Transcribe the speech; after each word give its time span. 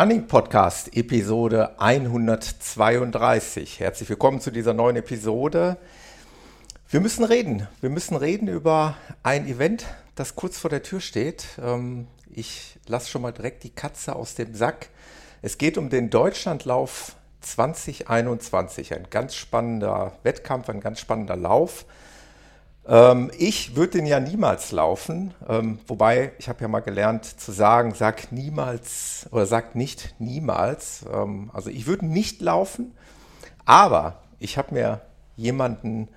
Running 0.00 0.28
Podcast 0.28 0.96
Episode 0.96 1.78
132. 1.78 3.80
Herzlich 3.80 4.08
willkommen 4.08 4.40
zu 4.40 4.50
dieser 4.50 4.72
neuen 4.72 4.96
Episode. 4.96 5.76
Wir 6.88 7.00
müssen 7.00 7.22
reden. 7.22 7.68
Wir 7.82 7.90
müssen 7.90 8.16
reden 8.16 8.48
über 8.48 8.96
ein 9.22 9.46
Event, 9.46 9.84
das 10.14 10.36
kurz 10.36 10.56
vor 10.56 10.70
der 10.70 10.82
Tür 10.82 11.02
steht. 11.02 11.44
Ähm, 11.62 12.06
ich 12.30 12.78
lasse 12.86 13.10
schon 13.10 13.20
mal 13.20 13.32
direkt 13.32 13.62
die 13.62 13.68
Katze 13.68 14.16
aus 14.16 14.34
dem 14.34 14.54
Sack. 14.54 14.88
Es 15.42 15.58
geht 15.58 15.76
um 15.76 15.90
den 15.90 16.08
Deutschlandlauf 16.08 17.14
2021. 17.42 18.94
Ein 18.94 19.08
ganz 19.10 19.34
spannender 19.34 20.14
Wettkampf, 20.22 20.70
ein 20.70 20.80
ganz 20.80 20.98
spannender 20.98 21.36
Lauf. 21.36 21.84
Ähm, 22.90 23.30
ich 23.38 23.76
würde 23.76 23.98
den 23.98 24.06
ja 24.06 24.18
niemals 24.18 24.72
laufen, 24.72 25.32
ähm, 25.48 25.78
wobei 25.86 26.32
ich 26.38 26.48
habe 26.48 26.60
ja 26.62 26.68
mal 26.68 26.80
gelernt 26.80 27.24
zu 27.24 27.52
sagen, 27.52 27.94
sag 27.94 28.32
niemals 28.32 29.28
oder 29.30 29.46
sag 29.46 29.76
nicht 29.76 30.16
niemals. 30.18 31.04
Ähm, 31.10 31.50
also 31.54 31.70
ich 31.70 31.86
würde 31.86 32.06
nicht 32.06 32.40
laufen, 32.40 32.92
aber 33.64 34.22
ich 34.40 34.58
habe 34.58 34.74
mir 34.74 35.02
jemanden 35.36 36.08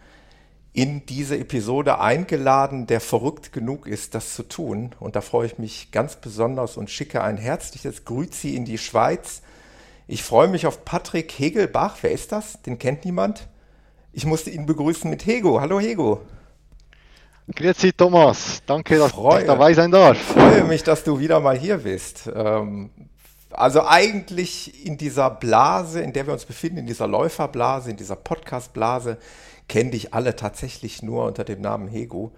in 0.73 1.05
diese 1.05 1.38
Episode 1.38 1.99
eingeladen, 1.99 2.87
der 2.87 2.99
verrückt 2.99 3.53
genug 3.53 3.85
ist, 3.85 4.15
das 4.15 4.33
zu 4.33 4.41
tun. 4.41 4.95
Und 4.99 5.15
da 5.15 5.21
freue 5.21 5.45
ich 5.45 5.59
mich 5.59 5.91
ganz 5.91 6.15
besonders 6.15 6.77
und 6.77 6.89
schicke 6.89 7.21
ein 7.21 7.37
herzliches 7.37 8.03
Grüzi 8.03 8.55
in 8.55 8.65
die 8.65 8.80
Schweiz. 8.80 9.43
Ich 10.08 10.23
freue 10.23 10.47
mich 10.47 10.65
auf 10.65 10.83
Patrick 10.83 11.31
Hegelbach. 11.33 11.97
Wer 12.02 12.11
ist 12.11 12.31
das? 12.31 12.63
Den 12.63 12.80
kennt 12.80 13.05
niemand. 13.05 13.47
Ich 14.11 14.25
musste 14.25 14.49
ihn 14.49 14.65
begrüßen 14.65 15.08
mit 15.08 15.27
Hego. 15.27 15.61
Hallo 15.61 15.80
Hego. 15.80 16.21
Grüezi 17.53 17.91
Thomas, 17.91 18.61
danke, 18.66 18.97
dass 18.97 19.11
freue, 19.11 19.41
ich 19.41 19.47
dabei 19.47 19.73
sein 19.73 19.91
darf. 19.91 20.17
Ich 20.17 20.23
freue 20.23 20.63
mich, 20.63 20.83
dass 20.83 21.03
du 21.03 21.19
wieder 21.19 21.39
mal 21.41 21.58
hier 21.58 21.77
bist. 21.80 22.30
Ähm, 22.33 22.89
also 23.52 23.86
eigentlich 23.86 24.86
in 24.86 24.97
dieser 24.97 25.30
Blase, 25.30 26.02
in 26.02 26.14
der 26.14 26.25
wir 26.25 26.33
uns 26.33 26.45
befinden, 26.45 26.80
in 26.80 26.88
dieser 26.88 27.08
Läuferblase, 27.08 27.91
in 27.91 27.97
dieser 27.97 28.16
Podcastblase, 28.16 29.17
kennen 29.67 29.91
dich 29.91 30.14
alle 30.14 30.36
tatsächlich 30.36 31.03
nur 31.03 31.25
unter 31.25 31.44
dem 31.44 31.59
Namen 31.59 31.89
Hego. 31.89 32.31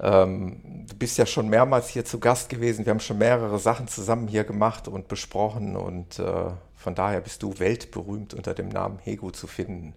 Ähm, 0.00 0.86
du 0.88 0.96
bist 0.96 1.18
ja 1.18 1.26
schon 1.26 1.48
mehrmals 1.48 1.88
hier 1.88 2.04
zu 2.04 2.20
Gast 2.20 2.48
gewesen. 2.48 2.86
Wir 2.86 2.90
haben 2.90 3.00
schon 3.00 3.18
mehrere 3.18 3.58
Sachen 3.58 3.88
zusammen 3.88 4.28
hier 4.28 4.44
gemacht 4.44 4.86
und 4.86 5.08
besprochen 5.08 5.76
und 5.76 6.20
äh, 6.20 6.50
von 6.76 6.94
daher 6.94 7.20
bist 7.20 7.42
du 7.42 7.58
weltberühmt 7.58 8.32
unter 8.34 8.54
dem 8.54 8.68
Namen 8.68 8.98
Hego 9.00 9.32
zu 9.32 9.46
finden. 9.48 9.94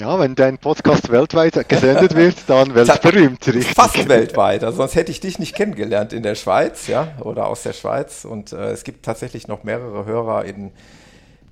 Ja, 0.00 0.18
wenn 0.18 0.34
dein 0.34 0.58
Podcast 0.58 1.08
weltweit 1.08 1.68
gesendet 1.68 2.16
wird, 2.16 2.36
dann 2.48 2.74
weltberühmt, 2.74 3.46
richtig. 3.46 3.74
Fast 3.74 4.08
weltweit, 4.08 4.64
also 4.64 4.78
sonst 4.78 4.96
hätte 4.96 5.12
ich 5.12 5.20
dich 5.20 5.38
nicht 5.38 5.54
kennengelernt 5.54 6.12
in 6.12 6.24
der 6.24 6.34
Schweiz, 6.34 6.88
ja, 6.88 7.14
oder 7.20 7.46
aus 7.46 7.62
der 7.62 7.74
Schweiz. 7.74 8.24
Und 8.24 8.52
äh, 8.52 8.72
es 8.72 8.82
gibt 8.82 9.04
tatsächlich 9.04 9.46
noch 9.46 9.62
mehrere 9.62 10.04
Hörer 10.04 10.46
in 10.46 10.72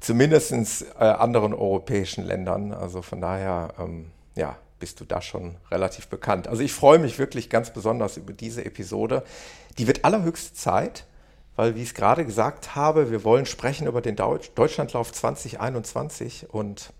zumindest 0.00 0.52
äh, 0.98 1.04
anderen 1.04 1.54
europäischen 1.54 2.24
Ländern. 2.24 2.72
Also 2.72 3.00
von 3.00 3.20
daher, 3.20 3.74
ähm, 3.78 4.10
ja, 4.34 4.56
bist 4.80 4.98
du 4.98 5.04
da 5.04 5.22
schon 5.22 5.54
relativ 5.70 6.08
bekannt. 6.08 6.48
Also 6.48 6.64
ich 6.64 6.72
freue 6.72 6.98
mich 6.98 7.20
wirklich 7.20 7.48
ganz 7.48 7.72
besonders 7.72 8.16
über 8.16 8.32
diese 8.32 8.64
Episode. 8.64 9.22
Die 9.78 9.86
wird 9.86 10.04
allerhöchste 10.04 10.52
Zeit, 10.52 11.06
weil, 11.54 11.76
wie 11.76 11.82
ich 11.82 11.90
es 11.90 11.94
gerade 11.94 12.24
gesagt 12.24 12.74
habe, 12.74 13.12
wir 13.12 13.22
wollen 13.22 13.46
sprechen 13.46 13.86
über 13.86 14.00
den 14.00 14.16
Deutsch 14.16 14.50
Deutschlandlauf 14.56 15.12
2021 15.12 16.48
und 16.50 16.92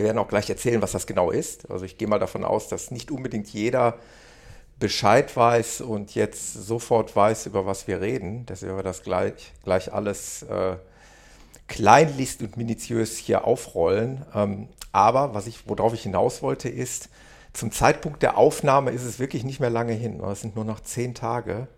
wir 0.00 0.06
werden 0.06 0.18
auch 0.18 0.28
gleich 0.28 0.48
erzählen, 0.48 0.80
was 0.80 0.92
das 0.92 1.06
genau 1.06 1.30
ist. 1.30 1.70
Also 1.70 1.84
ich 1.84 1.98
gehe 1.98 2.08
mal 2.08 2.18
davon 2.18 2.42
aus, 2.42 2.68
dass 2.68 2.90
nicht 2.90 3.10
unbedingt 3.10 3.48
jeder 3.48 3.98
Bescheid 4.78 5.36
weiß 5.36 5.82
und 5.82 6.14
jetzt 6.14 6.54
sofort 6.54 7.14
weiß, 7.14 7.44
über 7.44 7.66
was 7.66 7.86
wir 7.86 8.00
reden. 8.00 8.46
Deswegen 8.46 8.76
wir 8.76 8.82
das 8.82 9.02
gleich, 9.02 9.52
gleich 9.62 9.92
alles 9.92 10.42
äh, 10.44 10.76
kleinlichst 11.68 12.40
und 12.40 12.56
minutiös 12.56 13.18
hier 13.18 13.44
aufrollen. 13.44 14.24
Ähm, 14.34 14.68
aber 14.90 15.34
was 15.34 15.46
ich, 15.46 15.68
worauf 15.68 15.92
ich 15.92 16.04
hinaus 16.04 16.40
wollte, 16.40 16.70
ist, 16.70 17.10
zum 17.52 17.70
Zeitpunkt 17.70 18.22
der 18.22 18.38
Aufnahme 18.38 18.92
ist 18.92 19.04
es 19.04 19.18
wirklich 19.18 19.44
nicht 19.44 19.60
mehr 19.60 19.70
lange 19.70 19.92
hin. 19.92 20.20
Es 20.20 20.40
sind 20.40 20.56
nur 20.56 20.64
noch 20.64 20.80
zehn 20.80 21.14
Tage. 21.14 21.68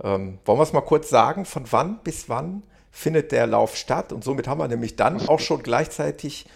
Ähm, 0.00 0.38
wollen 0.44 0.58
wir 0.60 0.62
es 0.62 0.72
mal 0.72 0.80
kurz 0.80 1.08
sagen, 1.10 1.44
von 1.44 1.64
wann 1.72 1.98
bis 2.04 2.28
wann 2.28 2.62
findet 2.92 3.32
der 3.32 3.48
Lauf 3.48 3.74
statt? 3.74 4.12
Und 4.12 4.22
somit 4.22 4.46
haben 4.46 4.60
wir 4.60 4.68
nämlich 4.68 4.94
dann 4.94 5.28
auch 5.28 5.40
schon 5.40 5.64
gleichzeitig 5.64 6.46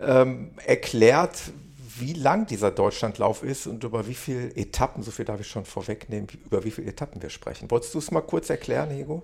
ähm, 0.00 0.50
erklärt, 0.64 1.52
wie 1.98 2.12
lang 2.12 2.46
dieser 2.46 2.70
Deutschlandlauf 2.70 3.42
ist 3.42 3.66
und 3.66 3.82
über 3.84 4.06
wie 4.06 4.14
viele 4.14 4.54
Etappen, 4.54 5.02
so 5.02 5.10
viel 5.10 5.24
darf 5.24 5.40
ich 5.40 5.48
schon 5.48 5.64
vorwegnehmen, 5.64 6.28
über 6.44 6.64
wie 6.64 6.70
viele 6.70 6.88
Etappen 6.88 7.22
wir 7.22 7.30
sprechen. 7.30 7.70
Wolltest 7.70 7.94
du 7.94 7.98
es 7.98 8.10
mal 8.10 8.20
kurz 8.20 8.50
erklären, 8.50 8.90
Hego? 8.90 9.22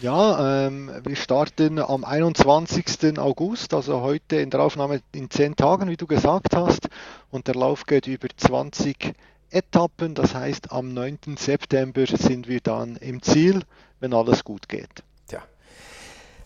Ja, 0.00 0.66
ähm, 0.66 0.92
wir 1.02 1.16
starten 1.16 1.80
am 1.80 2.04
21. 2.04 3.18
August, 3.18 3.74
also 3.74 4.00
heute 4.00 4.36
in 4.36 4.50
der 4.50 4.60
Aufnahme 4.60 5.02
in 5.12 5.28
zehn 5.28 5.56
Tagen, 5.56 5.88
wie 5.88 5.96
du 5.96 6.06
gesagt 6.06 6.54
hast. 6.54 6.88
Und 7.30 7.48
der 7.48 7.56
Lauf 7.56 7.84
geht 7.84 8.06
über 8.06 8.28
20 8.34 9.12
Etappen. 9.50 10.14
Das 10.14 10.34
heißt, 10.34 10.70
am 10.70 10.94
9. 10.94 11.18
September 11.36 12.06
sind 12.06 12.46
wir 12.46 12.60
dann 12.60 12.94
im 12.96 13.22
Ziel, 13.22 13.62
wenn 13.98 14.14
alles 14.14 14.44
gut 14.44 14.68
geht. 14.68 15.02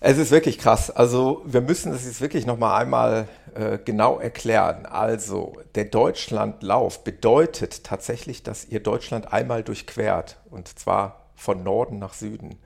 Es 0.05 0.19
ist 0.19 0.33
wirklich 0.33 0.59
krass. 0.59 0.91
Also 0.91 1.43
wir 1.45 1.61
müssen 1.61 1.93
das 1.93 2.05
jetzt 2.05 2.21
wirklich 2.21 2.45
nochmal 2.45 2.83
einmal 2.83 3.29
äh, 3.55 3.79
genau 3.79 4.19
erklären. 4.19 4.85
Also 4.85 5.53
der 5.77 5.85
Deutschlandlauf 5.85 7.05
bedeutet 7.05 7.85
tatsächlich, 7.85 8.43
dass 8.43 8.65
ihr 8.65 8.81
Deutschland 8.81 9.33
einmal 9.33 9.63
durchquert 9.63 10.39
und 10.51 10.77
zwar 10.77 11.29
von 11.37 11.63
Norden 11.63 12.01
nach 12.01 12.15
Süden. 12.15 12.59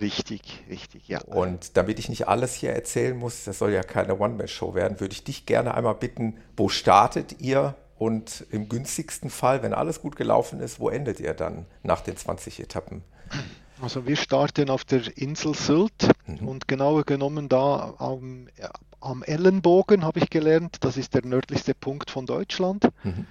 Richtig, 0.00 0.64
richtig, 0.68 1.06
ja. 1.06 1.20
Und 1.20 1.76
damit 1.76 2.00
ich 2.00 2.08
nicht 2.08 2.26
alles 2.26 2.54
hier 2.54 2.72
erzählen 2.72 3.16
muss, 3.16 3.44
das 3.44 3.60
soll 3.60 3.72
ja 3.72 3.84
keine 3.84 4.18
One-Man-Show 4.18 4.74
werden, 4.74 4.98
würde 4.98 5.12
ich 5.12 5.22
dich 5.22 5.46
gerne 5.46 5.74
einmal 5.74 5.94
bitten, 5.94 6.38
wo 6.56 6.68
startet 6.68 7.40
ihr 7.40 7.76
und 7.96 8.44
im 8.50 8.68
günstigsten 8.68 9.30
Fall, 9.30 9.62
wenn 9.62 9.72
alles 9.72 10.00
gut 10.00 10.16
gelaufen 10.16 10.58
ist, 10.58 10.80
wo 10.80 10.88
endet 10.88 11.20
ihr 11.20 11.34
dann 11.34 11.66
nach 11.84 12.00
den 12.00 12.16
20 12.16 12.58
Etappen? 12.58 13.04
Also 13.80 14.06
wir 14.06 14.16
starten 14.16 14.70
auf 14.70 14.84
der 14.84 15.16
Insel 15.16 15.54
Sylt 15.54 16.08
mhm. 16.26 16.46
und 16.48 16.68
genauer 16.68 17.04
genommen 17.04 17.48
da 17.48 17.94
am, 17.98 18.48
am, 19.00 19.22
Ellenbogen 19.22 20.04
habe 20.04 20.20
ich 20.20 20.30
gelernt. 20.30 20.76
Das 20.80 20.96
ist 20.96 21.14
der 21.14 21.24
nördlichste 21.24 21.74
Punkt 21.74 22.10
von 22.10 22.26
Deutschland. 22.26 22.88
Mhm. 23.02 23.26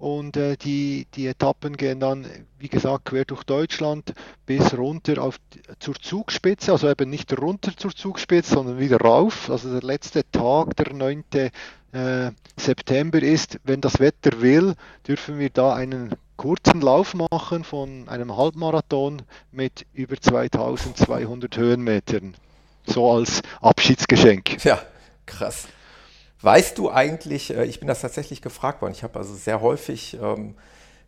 Und 0.00 0.38
äh, 0.38 0.56
die, 0.56 1.06
die 1.14 1.26
Etappen 1.26 1.76
gehen 1.76 2.00
dann, 2.00 2.26
wie 2.58 2.70
gesagt, 2.70 3.04
quer 3.04 3.26
durch 3.26 3.44
Deutschland 3.44 4.14
bis 4.46 4.76
runter 4.76 5.22
auf, 5.22 5.38
zur 5.78 5.94
Zugspitze, 5.94 6.72
also 6.72 6.88
eben 6.88 7.10
nicht 7.10 7.38
runter 7.38 7.76
zur 7.76 7.94
Zugspitze, 7.94 8.54
sondern 8.54 8.78
wieder 8.78 8.98
rauf. 8.98 9.50
Also 9.50 9.70
der 9.70 9.82
letzte 9.82 10.22
Tag, 10.30 10.74
der 10.76 10.94
9. 10.94 11.24
Äh, 11.92 12.30
September 12.56 13.20
ist, 13.20 13.60
wenn 13.64 13.82
das 13.82 14.00
Wetter 14.00 14.40
will, 14.40 14.74
dürfen 15.06 15.38
wir 15.38 15.50
da 15.50 15.74
einen 15.74 16.14
kurzen 16.40 16.80
Lauf 16.80 17.12
machen 17.12 17.64
von 17.64 18.08
einem 18.08 18.34
Halbmarathon 18.34 19.20
mit 19.52 19.84
über 19.92 20.18
2200 20.18 21.54
Höhenmetern. 21.54 22.34
So 22.86 23.10
als 23.12 23.42
Abschiedsgeschenk. 23.60 24.64
Ja, 24.64 24.80
krass. 25.26 25.68
Weißt 26.40 26.78
du 26.78 26.90
eigentlich, 26.90 27.54
äh, 27.54 27.66
ich 27.66 27.78
bin 27.78 27.88
das 27.88 28.00
tatsächlich 28.00 28.40
gefragt 28.40 28.80
worden, 28.80 28.92
ich 28.92 29.02
habe 29.02 29.18
also 29.18 29.34
sehr 29.34 29.60
häufig 29.60 30.16
ähm, 30.18 30.54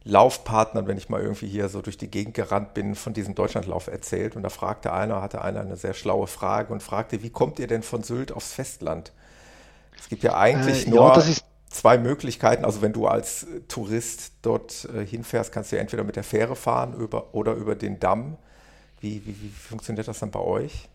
Laufpartnern, 0.04 0.86
wenn 0.86 0.98
ich 0.98 1.08
mal 1.08 1.22
irgendwie 1.22 1.48
hier 1.48 1.70
so 1.70 1.80
durch 1.80 1.96
die 1.96 2.10
Gegend 2.10 2.34
gerannt 2.34 2.74
bin, 2.74 2.94
von 2.94 3.14
diesem 3.14 3.34
Deutschlandlauf 3.34 3.86
erzählt. 3.86 4.36
Und 4.36 4.42
da 4.42 4.50
fragte 4.50 4.92
einer, 4.92 5.22
hatte 5.22 5.40
einer 5.40 5.60
eine 5.60 5.76
sehr 5.76 5.94
schlaue 5.94 6.26
Frage 6.26 6.74
und 6.74 6.82
fragte, 6.82 7.22
wie 7.22 7.30
kommt 7.30 7.58
ihr 7.58 7.68
denn 7.68 7.82
von 7.82 8.02
Sylt 8.02 8.32
aufs 8.32 8.52
Festland? 8.52 9.12
Es 9.98 10.10
gibt 10.10 10.24
ja 10.24 10.36
eigentlich 10.36 10.86
äh, 10.86 10.90
nur 10.90 11.08
ja, 11.08 11.14
zwei 11.72 11.98
Möglichkeiten. 11.98 12.64
Also 12.64 12.82
wenn 12.82 12.92
du 12.92 13.06
als 13.06 13.44
äh, 13.44 13.60
Tourist 13.68 14.32
dort 14.42 14.88
äh, 14.94 15.04
hinfährst, 15.04 15.52
kannst 15.52 15.72
du 15.72 15.78
entweder 15.78 16.04
mit 16.04 16.16
der 16.16 16.24
Fähre 16.24 16.56
fahren 16.56 16.94
über, 16.94 17.34
oder 17.34 17.54
über 17.54 17.74
den 17.74 17.98
Damm. 17.98 18.36
Wie, 19.00 19.22
wie, 19.26 19.36
wie 19.42 19.48
funktioniert 19.48 20.06
das 20.06 20.20
dann 20.20 20.30
bei 20.30 20.40
euch? 20.40 20.88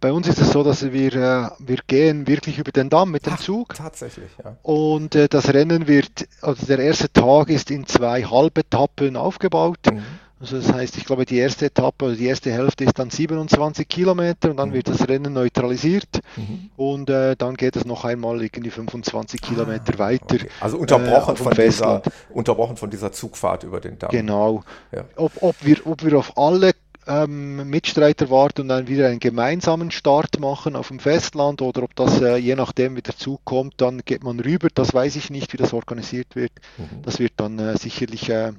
Bei 0.00 0.12
uns 0.12 0.26
ist 0.26 0.40
es 0.40 0.50
so, 0.50 0.64
dass 0.64 0.92
wir, 0.92 1.14
äh, 1.14 1.50
wir 1.60 1.78
gehen 1.86 2.26
wirklich 2.26 2.58
über 2.58 2.72
den 2.72 2.90
Damm 2.90 3.12
mit 3.12 3.26
dem 3.26 3.34
Ach, 3.34 3.40
Zug. 3.40 3.74
Tatsächlich, 3.74 4.30
ja. 4.42 4.56
Und 4.62 5.14
äh, 5.14 5.28
das 5.28 5.54
Rennen 5.54 5.86
wird, 5.86 6.26
also 6.42 6.66
der 6.66 6.80
erste 6.80 7.12
Tag 7.12 7.48
ist 7.48 7.70
in 7.70 7.86
zwei 7.86 8.24
Halbetappen 8.24 9.16
aufgebaut. 9.16 9.78
Mhm. 9.90 10.02
Also 10.40 10.58
das 10.58 10.72
heißt, 10.72 10.96
ich 10.96 11.04
glaube, 11.04 11.24
die 11.24 11.38
erste 11.38 11.66
Etappe, 11.66 12.06
also 12.06 12.16
die 12.16 12.26
erste 12.26 12.52
Hälfte 12.52 12.84
ist 12.84 12.98
dann 12.98 13.10
27 13.10 13.88
Kilometer 13.88 14.50
und 14.50 14.58
dann 14.58 14.70
mhm. 14.70 14.74
wird 14.74 14.88
das 14.88 15.08
Rennen 15.08 15.32
neutralisiert 15.32 16.20
mhm. 16.36 16.70
und 16.76 17.10
äh, 17.10 17.34
dann 17.36 17.56
geht 17.56 17.74
es 17.74 17.84
noch 17.84 18.04
einmal 18.04 18.40
irgendwie 18.40 18.70
25 18.70 19.40
Kilometer 19.40 19.94
ah, 19.96 19.98
weiter. 19.98 20.36
Okay. 20.36 20.48
Also 20.60 20.78
unterbrochen, 20.78 21.34
äh, 21.34 21.38
von 21.38 21.54
dieser, 21.54 22.02
unterbrochen 22.30 22.76
von 22.76 22.90
dieser 22.90 23.10
Zugfahrt 23.10 23.64
über 23.64 23.80
den 23.80 23.98
Damm. 23.98 24.10
Genau. 24.10 24.62
Ja. 24.92 25.04
Ob, 25.16 25.32
ob, 25.40 25.56
wir, 25.62 25.84
ob 25.86 26.04
wir 26.04 26.16
auf 26.16 26.38
alle 26.38 26.72
ähm, 27.08 27.68
Mitstreiter 27.68 28.30
warten 28.30 28.62
und 28.62 28.68
dann 28.68 28.86
wieder 28.86 29.08
einen 29.08 29.18
gemeinsamen 29.18 29.90
Start 29.90 30.38
machen 30.38 30.76
auf 30.76 30.88
dem 30.88 31.00
Festland 31.00 31.62
oder 31.62 31.82
ob 31.82 31.96
das 31.96 32.20
äh, 32.20 32.36
je 32.36 32.54
nachdem 32.54 32.96
wie 32.96 33.02
der 33.02 33.16
Zug 33.16 33.44
kommt, 33.44 33.74
dann 33.78 34.02
geht 34.04 34.22
man 34.22 34.38
rüber. 34.38 34.68
Das 34.72 34.94
weiß 34.94 35.16
ich 35.16 35.30
nicht, 35.30 35.52
wie 35.52 35.56
das 35.56 35.72
organisiert 35.72 36.36
wird. 36.36 36.52
Mhm. 36.76 37.02
Das 37.02 37.18
wird 37.18 37.32
dann 37.38 37.58
äh, 37.58 37.76
sicherlich 37.76 38.28
äh, 38.28 38.52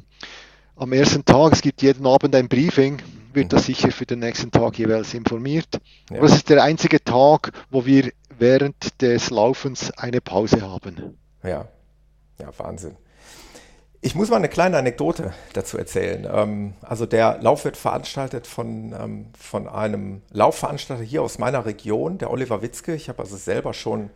am 0.80 0.94
ersten 0.94 1.24
Tag, 1.26 1.54
es 1.54 1.62
gibt 1.62 1.82
jeden 1.82 2.06
Abend 2.08 2.34
ein 2.36 2.48
Briefing 2.48 3.02
wird 3.34 3.46
mhm. 3.46 3.50
das 3.50 3.66
sicher 3.66 3.92
für 3.92 4.06
den 4.06 4.20
nächsten 4.20 4.52
Tag 4.52 4.78
jeweils 4.78 5.14
informiert. 5.14 5.80
Ja. 6.10 6.18
Aber 6.18 6.26
es 6.26 6.36
ist 6.36 6.50
der 6.50 6.64
einzige 6.64 7.04
Tag, 7.04 7.52
wo 7.70 7.86
wir 7.86 8.12
während 8.38 9.02
des 9.02 9.30
Laufens 9.30 9.92
eine 9.92 10.22
Pause 10.22 10.62
haben. 10.62 11.18
Ja, 11.44 11.68
ja, 12.40 12.48
Wahnsinn. 12.58 12.96
Ich 14.02 14.16
muss 14.16 14.30
mal 14.30 14.38
eine 14.38 14.48
kleine 14.48 14.78
Anekdote 14.78 15.34
dazu 15.52 15.78
erzählen. 15.78 16.26
Ähm, 16.32 16.74
also 16.82 17.06
der 17.06 17.40
Lauf 17.42 17.66
wird 17.66 17.76
veranstaltet 17.76 18.48
von, 18.48 18.94
ähm, 18.94 19.26
von 19.38 19.68
einem 19.68 20.22
Laufveranstalter 20.32 21.04
hier 21.04 21.22
aus 21.22 21.38
meiner 21.38 21.66
Region, 21.66 22.18
der 22.18 22.32
Oliver 22.32 22.62
Witzke. 22.62 22.96
Ich 22.96 23.10
habe 23.10 23.20
also 23.20 23.36
selber 23.36 23.74
schon 23.74 24.10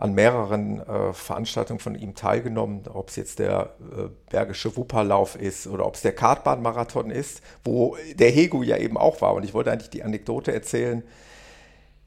an 0.00 0.14
mehreren 0.14 0.80
äh, 0.80 1.12
Veranstaltungen 1.12 1.78
von 1.78 1.94
ihm 1.94 2.14
teilgenommen, 2.14 2.84
ob 2.88 3.10
es 3.10 3.16
jetzt 3.16 3.38
der 3.38 3.74
äh, 3.80 4.08
Bergische 4.30 4.74
Wupperlauf 4.74 5.36
ist 5.36 5.66
oder 5.66 5.84
ob 5.84 5.94
es 5.94 6.00
der 6.00 6.14
Kartbahnmarathon 6.14 7.10
ist, 7.10 7.42
wo 7.64 7.98
der 8.14 8.30
Hegu 8.30 8.62
ja 8.62 8.78
eben 8.78 8.96
auch 8.96 9.20
war. 9.20 9.34
Und 9.34 9.44
ich 9.44 9.52
wollte 9.52 9.70
eigentlich 9.70 9.90
die 9.90 10.02
Anekdote 10.02 10.54
erzählen, 10.54 11.02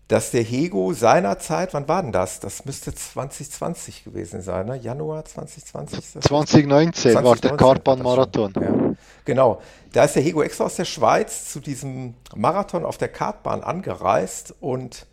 dass 0.07 0.31
der 0.31 0.41
Hego 0.41 0.93
seinerzeit, 0.93 1.75
wann 1.75 1.87
war 1.87 2.01
denn 2.01 2.11
das? 2.11 2.39
Das 2.39 2.65
müsste 2.65 2.95
2020 2.95 4.05
gewesen 4.05 4.41
sein, 4.41 4.65
ne? 4.65 4.75
Januar 4.75 5.23
2020? 5.23 6.21
2019 6.21 7.23
war 7.23 7.35
der 7.35 7.55
Kartbahnmarathon. 7.55 8.53
Ja. 8.59 8.95
Genau, 9.23 9.61
da 9.91 10.05
ist 10.05 10.15
der 10.15 10.23
Hego 10.23 10.41
extra 10.41 10.63
aus 10.65 10.77
der 10.77 10.85
Schweiz 10.85 11.51
zu 11.51 11.59
diesem 11.59 12.15
Marathon 12.35 12.85
auf 12.85 12.97
der 12.97 13.09
Kartbahn 13.09 13.61
angereist 13.61 14.55
und 14.59 15.05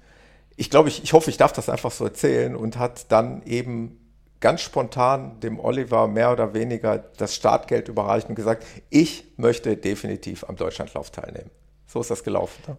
ich 0.61 0.69
glaube, 0.69 0.91
ich, 0.91 1.03
ich 1.03 1.15
hoffe, 1.15 1.31
ich 1.31 1.39
darf 1.39 1.55
das 1.55 1.71
einfach 1.71 1.91
so 1.91 2.05
erzählen 2.05 2.55
und 2.55 2.77
hat 2.77 3.11
dann 3.11 3.43
eben 3.45 3.99
ganz 4.41 4.61
spontan 4.61 5.41
dem 5.41 5.59
Oliver 5.59 6.07
mehr 6.07 6.31
oder 6.33 6.53
weniger 6.53 6.99
das 6.99 7.35
Startgeld 7.35 7.89
überreicht 7.89 8.29
und 8.29 8.35
gesagt, 8.35 8.67
ich 8.91 9.25
möchte 9.39 9.79
definitiv 9.79 10.45
am 10.47 10.57
Deutschlandlauf 10.57 11.11
teilnehmen. 11.11 11.51
So 11.87 12.03
ist 12.03 12.11
das 12.11 12.25
gelaufen. 12.25 12.77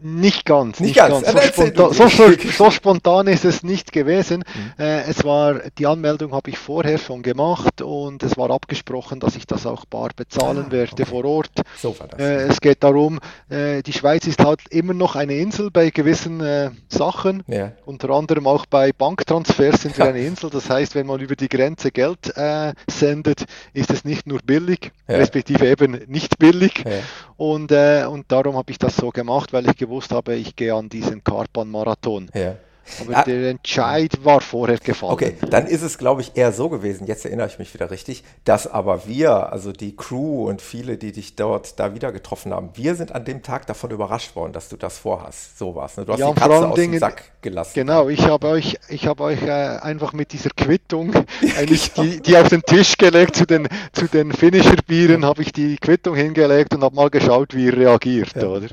Nicht 0.00 0.44
ganz. 0.44 0.80
Nicht, 0.80 0.96
nicht 0.96 0.96
ganz. 0.96 1.24
ganz. 1.24 1.54
So, 1.56 1.62
spontan, 1.62 1.92
so, 1.92 2.08
so, 2.08 2.50
so, 2.56 2.70
spontan, 2.70 3.26
ist 3.26 3.44
es 3.44 3.62
nicht 3.62 3.92
gewesen. 3.92 4.44
Mhm. 4.54 4.82
Äh, 4.84 5.02
es 5.02 5.24
war, 5.24 5.60
die 5.76 5.86
Anmeldung 5.86 6.32
habe 6.32 6.50
ich 6.50 6.58
vorher 6.58 6.98
schon 6.98 7.22
gemacht 7.22 7.82
und 7.82 8.22
es 8.22 8.36
war 8.36 8.50
abgesprochen, 8.50 9.18
dass 9.18 9.34
ich 9.36 9.46
das 9.46 9.66
auch 9.66 9.84
bar 9.86 10.10
bezahlen 10.14 10.66
ah, 10.68 10.72
werde 10.72 10.92
okay. 10.92 11.04
vor 11.04 11.24
Ort. 11.24 11.50
So 11.76 11.96
äh, 12.18 12.46
es 12.46 12.60
geht 12.60 12.84
darum, 12.84 13.18
äh, 13.48 13.82
die 13.82 13.92
Schweiz 13.92 14.26
ist 14.26 14.44
halt 14.44 14.60
immer 14.70 14.94
noch 14.94 15.16
eine 15.16 15.34
Insel 15.34 15.70
bei 15.70 15.90
gewissen 15.90 16.40
äh, 16.40 16.70
Sachen. 16.88 17.42
Ja. 17.48 17.72
Unter 17.84 18.10
anderem 18.10 18.46
auch 18.46 18.66
bei 18.66 18.92
Banktransfers 18.92 19.82
sind 19.82 19.98
wir 19.98 20.04
eine 20.08 20.20
Insel. 20.20 20.50
Das 20.50 20.70
heißt, 20.70 20.94
wenn 20.94 21.06
man 21.06 21.20
über 21.20 21.34
die 21.34 21.48
Grenze 21.48 21.90
Geld 21.90 22.36
äh, 22.36 22.72
sendet, 22.88 23.44
ist 23.72 23.90
es 23.90 24.04
nicht 24.04 24.26
nur 24.26 24.40
billig, 24.44 24.92
ja. 25.08 25.16
respektive 25.16 25.66
eben 25.66 26.00
nicht 26.06 26.38
billig. 26.38 26.84
Ja. 26.84 26.92
Und, 27.38 27.70
äh, 27.70 28.04
und 28.04 28.32
darum 28.32 28.56
habe 28.56 28.72
ich 28.72 28.78
das 28.78 28.96
so 28.96 29.10
gemacht, 29.10 29.52
weil 29.52 29.70
ich 29.70 29.76
gewusst 29.76 30.10
habe, 30.10 30.34
ich 30.34 30.56
gehe 30.56 30.74
an 30.74 30.88
diesen 30.88 31.22
Karpan-Marathon. 31.22 32.28
Ja. 32.34 32.56
Aber 33.00 33.16
ah, 33.16 33.22
der 33.22 33.50
Entscheid 33.50 34.24
war 34.24 34.40
vorher 34.40 34.78
gefallen. 34.78 35.12
Okay, 35.12 35.36
dann 35.50 35.66
ist 35.66 35.82
es, 35.82 35.98
glaube 35.98 36.20
ich, 36.20 36.36
eher 36.36 36.52
so 36.52 36.68
gewesen, 36.68 37.06
jetzt 37.06 37.24
erinnere 37.24 37.46
ich 37.46 37.58
mich 37.58 37.72
wieder 37.74 37.90
richtig, 37.90 38.24
dass 38.44 38.66
aber 38.66 39.06
wir, 39.06 39.52
also 39.52 39.72
die 39.72 39.94
Crew 39.96 40.48
und 40.48 40.62
viele, 40.62 40.98
die 40.98 41.12
dich 41.12 41.36
dort 41.36 41.78
da 41.78 41.94
wieder 41.94 42.12
getroffen 42.12 42.52
haben, 42.52 42.70
wir 42.74 42.94
sind 42.94 43.14
an 43.14 43.24
dem 43.24 43.42
Tag 43.42 43.66
davon 43.66 43.90
überrascht 43.90 44.36
worden, 44.36 44.52
dass 44.52 44.68
du 44.68 44.76
das 44.76 44.98
vorhast. 44.98 45.58
So 45.58 45.74
war's. 45.74 45.96
Ne? 45.96 46.04
Du 46.04 46.12
hast 46.12 46.20
ja, 46.20 46.30
die 46.32 46.40
Katze 46.40 46.68
aus 46.68 46.74
Dingen, 46.74 46.92
dem 46.92 47.00
Sack 47.00 47.22
gelassen. 47.42 47.72
Genau, 47.74 48.08
ich 48.08 48.26
habe 48.26 48.48
euch, 48.48 48.78
ich 48.88 49.06
habe 49.06 49.22
euch 49.24 49.42
äh, 49.42 49.50
einfach 49.50 50.12
mit 50.12 50.32
dieser 50.32 50.50
Quittung 50.50 51.12
eigentlich 51.58 51.92
die, 51.92 52.20
die 52.20 52.36
auf 52.36 52.48
den 52.48 52.62
Tisch 52.62 52.96
gelegt 52.96 53.36
zu 53.36 53.46
den, 53.46 53.68
zu 53.92 54.06
den 54.06 54.32
Finisher-Bieren, 54.32 55.24
habe 55.24 55.42
ich 55.42 55.52
die 55.52 55.76
Quittung 55.76 56.14
hingelegt 56.14 56.74
und 56.74 56.82
habe 56.82 56.94
mal 56.94 57.10
geschaut, 57.10 57.54
wie 57.54 57.66
ihr 57.66 57.76
reagiert, 57.76 58.34
ja. 58.34 58.46
oder? 58.46 58.68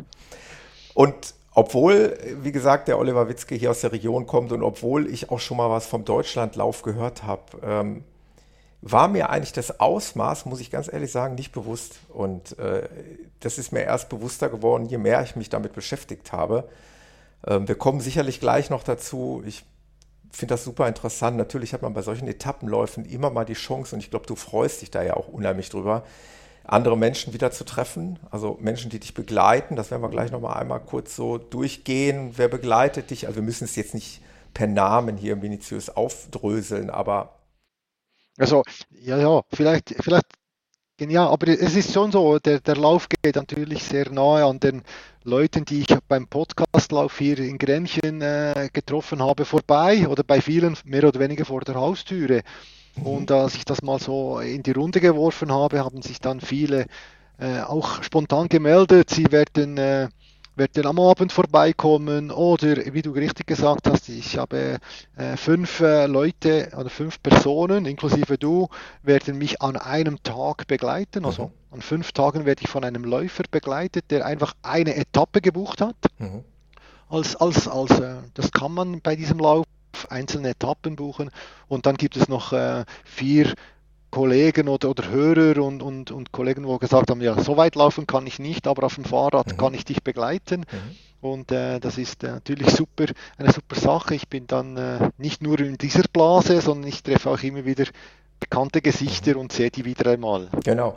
Und 0.94 1.15
obwohl, 1.56 2.18
wie 2.42 2.52
gesagt, 2.52 2.90
der 2.90 3.00
Oliver 3.00 3.30
Witzke 3.30 3.56
hier 3.56 3.72
aus 3.72 3.80
der 3.80 3.94
Region 3.94 4.28
kommt 4.28 4.52
und 4.52 4.62
obwohl 4.62 5.10
ich 5.12 5.31
auch 5.31 5.40
schon 5.40 5.56
mal 5.56 5.69
was 5.69 5.88
vom 5.88 6.04
Deutschlandlauf 6.04 6.81
gehört 6.81 7.24
habe, 7.24 7.44
ähm, 7.63 8.04
war 8.81 9.07
mir 9.07 9.30
eigentlich 9.30 9.54
das 9.54 9.80
Ausmaß, 9.80 10.46
muss 10.46 10.60
ich 10.60 10.69
ganz 10.69 10.92
ehrlich 10.92 11.12
sagen, 11.12 11.36
nicht 11.36 11.54
bewusst. 11.54 12.00
Und 12.10 12.60
äh, 12.60 12.88
das 13.40 13.57
ist 13.57 13.72
mir 13.72 13.84
erst 13.84 14.10
bewusster 14.10 14.50
geworden, 14.50 14.86
je 14.86 14.98
mehr 14.98 15.24
ich 15.24 15.38
mich 15.38 15.50
damit 15.50 15.74
beschäftigt 15.74 16.34
habe. 16.34 16.68
Ähm, 17.48 17.68
wir 17.69 17.75
kommen 17.75 18.02
sicherlich 18.02 18.42
gleich 18.42 18.69
noch 18.69 18.84
dazu. 18.84 19.42
Ich 19.48 19.63
finde 20.31 20.56
das 20.56 20.66
super 20.66 20.90
interessant. 20.90 21.38
Natürlich 21.38 21.74
hat 21.74 21.81
man 21.81 21.94
bei 21.94 22.02
solchen 22.02 22.28
Etappenläufen 22.28 23.06
immer 23.06 23.30
mal 23.30 23.46
die 23.46 23.54
Chance, 23.54 23.96
und 23.96 24.02
ich 24.02 24.12
glaube, 24.12 24.28
du 24.28 24.36
freust 24.36 24.81
dich 24.81 24.92
da 24.92 25.02
ja 25.02 25.16
auch 25.16 25.30
unheimlich 25.30 25.69
drüber, 25.69 26.04
andere 26.67 26.97
Menschen 26.97 27.33
wieder 27.33 27.51
zu 27.51 27.63
treffen, 27.63 28.19
also 28.31 28.57
Menschen, 28.59 28.89
die 28.89 29.00
dich 29.00 29.13
begleiten. 29.13 29.75
Das 29.75 29.91
werden 29.91 30.01
wir 30.01 30.09
gleich 30.09 30.31
nochmal 30.31 30.57
einmal 30.57 30.79
kurz 30.79 31.15
so 31.15 31.38
durchgehen. 31.38 32.33
Wer 32.35 32.47
begleitet 32.47 33.09
dich? 33.12 33.27
Also 33.27 33.38
wir 33.38 33.44
müssen 33.44 33.65
es 33.65 33.75
jetzt 33.75 33.94
nicht 33.94 34.21
per 34.53 34.67
Namen 34.67 35.17
hier 35.17 35.35
minutiös 35.35 35.89
aufdröseln, 35.89 36.89
aber. 36.89 37.39
Also, 38.38 38.63
ja, 38.89 39.17
ja, 39.17 39.44
vielleicht, 39.53 39.95
vielleicht, 40.00 40.25
ja, 41.00 41.27
aber 41.27 41.47
es 41.50 41.75
ist 41.75 41.94
schon 41.94 42.12
so, 42.12 42.39
der, 42.39 42.62
der 42.62 42.75
Lauf 42.75 43.07
geht 43.09 43.35
natürlich 43.35 43.83
sehr 43.83 44.09
nahe 44.11 44.45
an 44.45 44.59
den 44.59 44.81
Leuten, 45.23 45.65
die 45.65 45.81
ich 45.81 45.97
beim 46.07 46.27
Podcastlauf 46.27 47.18
hier 47.18 47.39
in 47.39 47.57
Grenchen 47.57 48.21
äh, 48.21 48.69
getroffen 48.71 49.21
habe, 49.21 49.45
vorbei 49.45 50.07
oder 50.07 50.23
bei 50.23 50.41
vielen 50.41 50.77
mehr 50.85 51.03
oder 51.06 51.19
weniger 51.19 51.45
vor 51.45 51.61
der 51.61 51.75
Haustüre. 51.75 52.44
Und 53.03 53.31
als 53.31 53.56
ich 53.56 53.65
das 53.65 53.81
mal 53.81 54.00
so 54.00 54.39
in 54.39 54.63
die 54.63 54.71
Runde 54.71 55.01
geworfen 55.01 55.51
habe, 55.51 55.83
haben 55.83 56.01
sich 56.01 56.19
dann 56.19 56.39
viele 56.39 56.86
äh, 57.38 57.62
auch 57.62 58.01
spontan 58.03 58.47
gemeldet, 58.47 59.09
sie 59.09 59.31
werden, 59.31 59.77
äh, 59.77 60.07
werden 60.56 60.86
am 60.86 61.00
Abend 61.00 61.33
vorbeikommen 61.33 62.31
oder 62.31 62.78
wie 62.94 63.02
du 63.02 63.11
richtig 63.11 63.47
gesagt 63.47 63.90
hast, 63.90 64.07
ich 64.07 64.37
habe 64.37 64.78
äh, 65.18 65.35
fünf 65.35 65.81
äh, 65.81 66.06
Leute 66.06 66.71
oder 66.78 66.90
fünf 66.90 67.21
Personen, 67.21 67.85
inklusive 67.85 68.37
du, 68.37 68.69
werden 69.04 69.37
mich 69.37 69.61
an 69.61 69.75
einem 69.75 70.23
Tag 70.23 70.68
begleiten. 70.68 71.25
Also 71.25 71.47
mhm. 71.47 71.52
an 71.71 71.81
fünf 71.81 72.14
Tagen 72.14 72.45
werde 72.45 72.61
ich 72.64 72.69
von 72.69 72.85
einem 72.85 73.04
Läufer 73.04 73.44
begleitet, 73.52 74.06
der 74.11 74.25
einfach 74.25 74.54
eine 74.61 74.95
Etappe 74.95 75.42
gebucht 75.42 75.81
hat. 75.81 75.97
Mhm. 76.19 76.45
Als, 77.09 77.35
als, 77.35 77.68
als, 77.68 77.99
äh, 77.99 78.16
das 78.33 78.52
kann 78.52 78.71
man 78.71 79.02
bei 79.02 79.18
diesem 79.18 79.40
Lauf 79.40 79.66
einzelne 80.09 80.49
Etappen 80.49 80.95
buchen 80.95 81.31
und 81.68 81.85
dann 81.85 81.95
gibt 81.95 82.18
es 82.18 82.28
noch 82.28 82.54
äh, 82.54 82.85
vier 83.04 83.54
Kollegen 84.16 84.69
oder, 84.69 84.90
oder 84.92 85.09
Hörer 85.09 85.61
und, 85.61 85.83
und, 85.83 86.11
und 86.11 86.31
Kollegen, 86.31 86.66
wo 86.66 86.78
gesagt 86.78 87.09
haben, 87.09 87.19
ja, 87.19 87.37
so 87.42 87.57
weit 87.57 87.75
laufen 87.75 88.07
kann 88.07 88.25
ich 88.28 88.40
nicht, 88.40 88.66
aber 88.66 88.85
auf 88.85 88.95
dem 88.95 89.04
Fahrrad 89.04 89.47
mhm. 89.47 89.57
kann 89.57 89.73
ich 89.73 89.83
dich 89.83 90.04
begleiten. 90.04 90.61
Mhm. 90.61 90.95
Und 91.30 91.52
äh, 91.52 91.80
das 91.80 91.97
ist 91.97 92.23
äh, 92.23 92.28
natürlich 92.28 92.69
super, 92.69 93.07
eine 93.37 93.52
super 93.52 93.75
Sache. 93.75 94.16
Ich 94.16 94.30
bin 94.30 94.47
dann 94.47 94.78
äh, 94.78 95.09
nicht 95.18 95.42
nur 95.42 95.59
in 95.59 95.78
dieser 95.78 96.04
Blase, 96.11 96.61
sondern 96.61 96.87
ich 96.87 97.04
treffe 97.04 97.30
auch 97.30 97.42
immer 97.44 97.66
wieder 97.66 97.85
bekannte 98.40 98.81
Gesichter 98.81 99.33
mhm. 99.33 99.40
und 99.42 99.52
sehe 99.52 99.71
die 99.71 99.83
wieder 99.83 100.09
einmal. 100.11 100.49
Genau. 100.64 100.95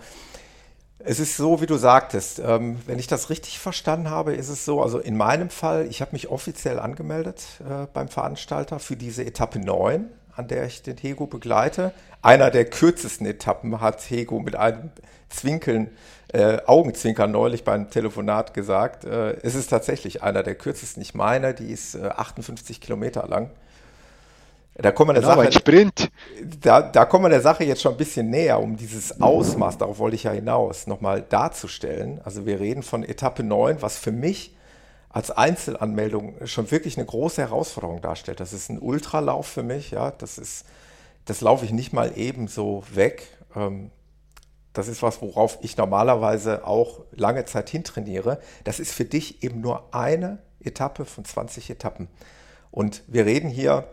Es 1.00 1.20
ist 1.20 1.36
so, 1.36 1.60
wie 1.60 1.66
du 1.66 1.76
sagtest. 1.76 2.40
Ähm, 2.44 2.80
wenn 2.86 2.98
ich 2.98 3.06
das 3.06 3.30
richtig 3.30 3.60
verstanden 3.60 4.10
habe, 4.10 4.34
ist 4.34 4.48
es 4.48 4.64
so, 4.64 4.82
also 4.82 4.98
in 4.98 5.16
meinem 5.16 5.48
Fall, 5.48 5.86
ich 5.86 6.00
habe 6.00 6.12
mich 6.12 6.28
offiziell 6.28 6.80
angemeldet 6.80 7.44
äh, 7.60 7.86
beim 7.92 8.08
Veranstalter 8.08 8.80
für 8.80 8.96
diese 8.96 9.24
Etappe 9.24 9.60
9, 9.60 10.06
an 10.34 10.48
der 10.48 10.66
ich 10.66 10.82
den 10.82 10.96
Hego 10.96 11.26
begleite. 11.26 11.92
Einer 12.20 12.50
der 12.50 12.64
kürzesten 12.64 13.26
Etappen 13.26 13.80
hat 13.80 14.00
Hego 14.10 14.40
mit 14.40 14.56
einem 14.56 14.90
Zwinkeln, 15.28 15.90
äh, 16.32 16.58
Augenzwinkern 16.66 17.30
neulich 17.30 17.62
beim 17.62 17.90
Telefonat 17.90 18.52
gesagt. 18.52 19.04
Äh, 19.04 19.36
es 19.42 19.54
ist 19.54 19.68
tatsächlich 19.68 20.24
einer 20.24 20.42
der 20.42 20.56
kürzesten. 20.56 21.00
Ich 21.00 21.14
meine, 21.14 21.54
die 21.54 21.70
ist 21.70 21.96
58 21.96 22.76
äh, 22.76 22.80
Kilometer 22.80 23.26
lang. 23.28 23.50
Da 24.80 24.92
kommen 24.92 25.08
wir 25.08 25.14
der 25.14 25.22
genau, 25.22 25.42
Sache, 25.42 25.52
Sprint. 25.52 26.10
Da, 26.60 26.82
da 26.82 27.04
kommen 27.04 27.24
wir 27.24 27.30
der 27.30 27.40
Sache 27.40 27.64
jetzt 27.64 27.82
schon 27.82 27.92
ein 27.92 27.98
bisschen 27.98 28.30
näher, 28.30 28.60
um 28.60 28.76
dieses 28.76 29.20
Ausmaß, 29.20 29.78
darauf 29.78 29.98
wollte 29.98 30.14
ich 30.14 30.22
ja 30.22 30.30
hinaus, 30.30 30.86
nochmal 30.86 31.20
darzustellen. 31.20 32.20
Also 32.22 32.46
wir 32.46 32.60
reden 32.60 32.84
von 32.84 33.02
Etappe 33.02 33.42
9, 33.42 33.82
was 33.82 33.98
für 33.98 34.12
mich 34.12 34.54
als 35.08 35.32
Einzelanmeldung 35.32 36.46
schon 36.46 36.70
wirklich 36.70 36.96
eine 36.96 37.06
große 37.06 37.42
Herausforderung 37.42 38.00
darstellt. 38.00 38.38
Das 38.38 38.52
ist 38.52 38.68
ein 38.70 38.78
Ultralauf 38.78 39.48
für 39.48 39.64
mich, 39.64 39.90
ja. 39.90 40.12
Das 40.12 40.38
ist, 40.38 40.64
das 41.24 41.40
laufe 41.40 41.64
ich 41.64 41.72
nicht 41.72 41.92
mal 41.92 42.16
eben 42.16 42.46
so 42.46 42.84
weg. 42.94 43.26
Ähm, 43.56 43.90
das 44.74 44.86
ist 44.86 45.02
was, 45.02 45.20
worauf 45.22 45.58
ich 45.62 45.76
normalerweise 45.76 46.64
auch 46.64 47.00
lange 47.10 47.46
Zeit 47.46 47.68
hintrainiere. 47.68 48.38
Das 48.62 48.78
ist 48.78 48.92
für 48.92 49.04
dich 49.04 49.42
eben 49.42 49.60
nur 49.60 49.92
eine 49.92 50.38
Etappe 50.60 51.04
von 51.04 51.24
20 51.24 51.68
Etappen. 51.68 52.06
Und 52.70 53.02
wir 53.08 53.26
reden 53.26 53.48
hier 53.48 53.88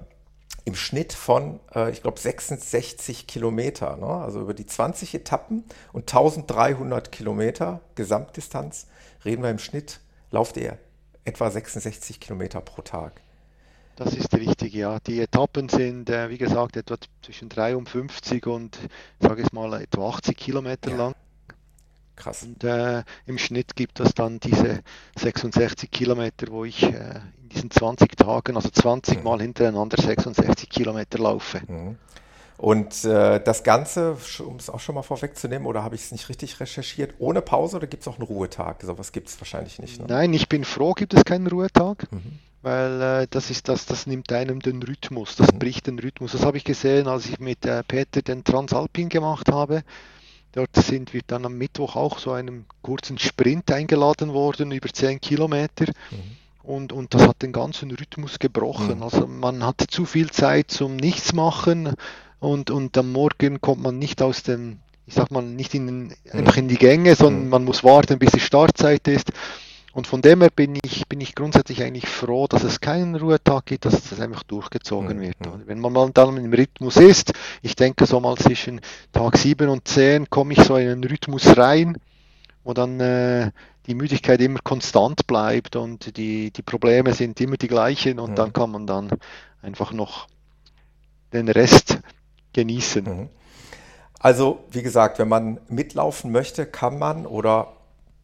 im 0.65 0.75
Schnitt 0.75 1.13
von, 1.13 1.60
äh, 1.74 1.91
ich 1.91 2.01
glaube, 2.01 2.19
66 2.19 3.27
Kilometer. 3.27 3.98
Ne? 3.98 4.07
Also 4.07 4.41
über 4.41 4.53
die 4.53 4.65
20 4.65 5.13
Etappen 5.13 5.63
und 5.93 6.12
1300 6.12 7.12
Kilometer 7.12 7.81
Gesamtdistanz 7.93 8.88
reden 9.24 9.43
wir 9.43 9.51
im 9.51 9.60
Schnitt, 9.60 10.00
lauft 10.31 10.57
ihr 10.57 10.77
etwa 11.24 11.50
66 11.50 12.19
Kilometer 12.19 12.62
pro 12.62 12.81
Tag. 12.81 13.22
Das 13.95 14.13
ist 14.13 14.34
richtig, 14.34 14.74
ja. 14.74 15.00
Die 15.07 15.22
Etappen 15.22 15.69
sind, 15.69 16.10
äh, 16.10 16.29
wie 16.29 16.38
gesagt, 16.38 16.75
etwa 16.75 16.98
zwischen 17.22 17.48
53 17.48 18.45
und, 18.45 18.77
sage 19.19 19.43
ich 19.43 19.53
mal, 19.53 19.81
etwa 19.81 20.10
80 20.10 20.36
Kilometer 20.36 20.91
ja. 20.91 20.98
lang. 20.98 21.15
Krass. 22.15 22.43
Und 22.43 22.63
äh, 22.63 23.03
im 23.25 23.38
Schnitt 23.38 23.75
gibt 23.75 24.00
es 24.00 24.13
dann 24.13 24.39
diese 24.39 24.81
66 25.17 25.91
Kilometer, 25.91 26.48
wo 26.50 26.65
ich 26.65 26.84
äh, 26.84 27.19
in 27.41 27.50
diesen 27.50 27.72
20 27.72 28.15
Tagen, 28.17 28.55
also 28.55 28.69
20 28.69 29.17
mhm. 29.17 29.24
Mal 29.24 29.41
hintereinander 29.41 30.01
66 30.01 30.69
Kilometer 30.69 31.19
laufe. 31.19 31.62
Mhm. 31.67 31.98
Und 32.57 33.03
äh, 33.03 33.41
das 33.43 33.63
Ganze, 33.63 34.17
um 34.39 34.55
es 34.55 34.69
auch 34.69 34.79
schon 34.79 34.95
mal 34.95 35.01
vorwegzunehmen, 35.01 35.67
oder 35.67 35.84
habe 35.84 35.95
ich 35.95 36.03
es 36.03 36.12
nicht 36.12 36.29
richtig 36.29 36.60
recherchiert, 36.60 37.15
ohne 37.19 37.41
Pause 37.41 37.77
oder 37.77 37.88
gibt 37.88 38.03
es 38.03 38.07
auch 38.07 38.17
einen 38.17 38.27
Ruhetag? 38.27 38.81
Sowas 38.81 39.12
gibt 39.12 39.27
es 39.27 39.39
wahrscheinlich 39.41 39.79
nicht. 39.79 40.00
Ne? 40.00 40.05
Nein, 40.07 40.34
ich 40.34 40.48
bin 40.48 40.63
froh, 40.63 40.93
gibt 40.93 41.13
es 41.13 41.25
keinen 41.25 41.48
Ruhetag, 41.48 42.10
mhm. 42.12 42.39
weil 42.62 43.01
äh, 43.01 43.27
das 43.29 43.50
ist 43.50 43.67
das, 43.67 43.86
das 43.86 44.07
nimmt 44.07 44.31
einem 44.31 44.62
den 44.62 44.81
Rhythmus, 44.81 45.36
das 45.36 45.51
mhm. 45.51 45.60
bricht 45.60 45.88
den 45.88 46.00
Rhythmus. 46.00 46.31
Das 46.31 46.45
habe 46.45 46.55
ich 46.55 46.63
gesehen, 46.63 47.07
als 47.07 47.25
ich 47.25 47.39
mit 47.39 47.65
äh, 47.65 47.84
Peter 47.84 48.22
den 48.22 48.45
Transalpin 48.45 49.10
gemacht 49.10 49.51
habe. 49.51 49.84
Dort 50.55 50.74
sind 50.77 51.13
wir 51.13 51.21
dann 51.27 51.45
am 51.45 51.57
Mittwoch 51.57 51.97
auch 51.97 52.17
so 52.17 52.31
einem 52.31 52.63
kurzen 52.81 53.17
Sprint 53.17 53.69
eingeladen 53.71 54.33
worden, 54.33 54.71
über 54.71 54.88
10 54.88 55.19
Kilometer. 55.19 55.85
Mhm. 56.12 56.38
Und, 56.63 56.93
und 56.93 57.13
das 57.13 57.27
hat 57.27 57.41
den 57.41 57.51
ganzen 57.51 57.91
Rhythmus 57.91 58.39
gebrochen. 58.39 58.97
Mhm. 58.97 59.03
Also 59.03 59.27
man 59.27 59.65
hat 59.65 59.83
zu 59.89 60.05
viel 60.05 60.31
Zeit 60.31 60.71
zum 60.71 60.95
Nichtsmachen 60.95 61.93
und, 62.39 62.71
und 62.71 62.97
am 62.97 63.12
Morgen 63.12 63.59
kommt 63.59 63.83
man 63.83 64.00
nicht 64.00 64.21
aus 64.21 64.43
dem, 64.43 64.79
ich 65.05 65.15
sag 65.15 65.29
mal, 65.29 65.43
nicht 65.43 65.74
in, 65.74 66.13
einfach 66.31 66.55
in 66.55 66.69
die 66.69 66.77
Gänge, 66.77 67.15
sondern 67.15 67.43
mhm. 67.43 67.50
man 67.50 67.65
muss 67.65 67.83
warten, 67.83 68.17
bis 68.17 68.31
die 68.31 68.39
Startzeit 68.39 69.09
ist. 69.09 69.33
Und 69.95 70.07
von 70.07 70.21
dem 70.21 70.41
her 70.41 70.49
bin 70.53 70.77
ich, 70.83 71.07
bin 71.07 71.21
ich 71.21 71.35
grundsätzlich 71.35 71.81
eigentlich 71.81 72.09
froh, 72.09 72.47
dass 72.47 72.65
es 72.65 72.81
keinen 72.81 73.15
Ruhetag 73.15 73.65
gibt, 73.65 73.85
dass 73.85 74.09
das 74.09 74.19
einfach 74.19 74.43
durchgezogen 74.43 75.19
mhm. 75.19 75.21
wird. 75.21 75.37
Wenn 75.67 75.79
man 75.79 75.93
mal 75.93 76.11
dann 76.13 76.35
im 76.35 76.53
Rhythmus 76.53 76.97
ist, 76.97 77.31
ich 77.61 77.77
denke 77.77 78.05
so 78.05 78.19
mal 78.19 78.35
zwischen 78.35 78.81
Tag 79.13 79.37
7 79.37 79.69
und 79.69 79.87
10 79.87 80.29
komme 80.29 80.51
ich 80.51 80.59
so 80.59 80.75
in 80.75 80.89
einen 80.89 81.03
Rhythmus 81.05 81.55
rein, 81.55 81.97
wo 82.65 82.73
dann 82.73 82.99
äh, 82.99 83.51
die 83.87 83.95
Müdigkeit 83.95 84.41
immer 84.41 84.59
konstant 84.61 85.27
bleibt 85.27 85.77
und 85.77 86.17
die, 86.17 86.51
die 86.51 86.61
Probleme 86.61 87.13
sind 87.13 87.39
immer 87.39 87.55
die 87.55 87.69
gleichen 87.69 88.19
und 88.19 88.31
mhm. 88.31 88.35
dann 88.35 88.51
kann 88.51 88.71
man 88.71 88.87
dann 88.87 89.11
einfach 89.61 89.93
noch 89.93 90.27
den 91.31 91.47
Rest 91.47 91.99
genießen. 92.51 93.05
Mhm. 93.05 93.29
Also, 94.19 94.65
wie 94.71 94.81
gesagt, 94.81 95.19
wenn 95.19 95.29
man 95.29 95.61
mitlaufen 95.69 96.33
möchte, 96.33 96.65
kann 96.65 96.99
man 96.99 97.25
oder 97.25 97.75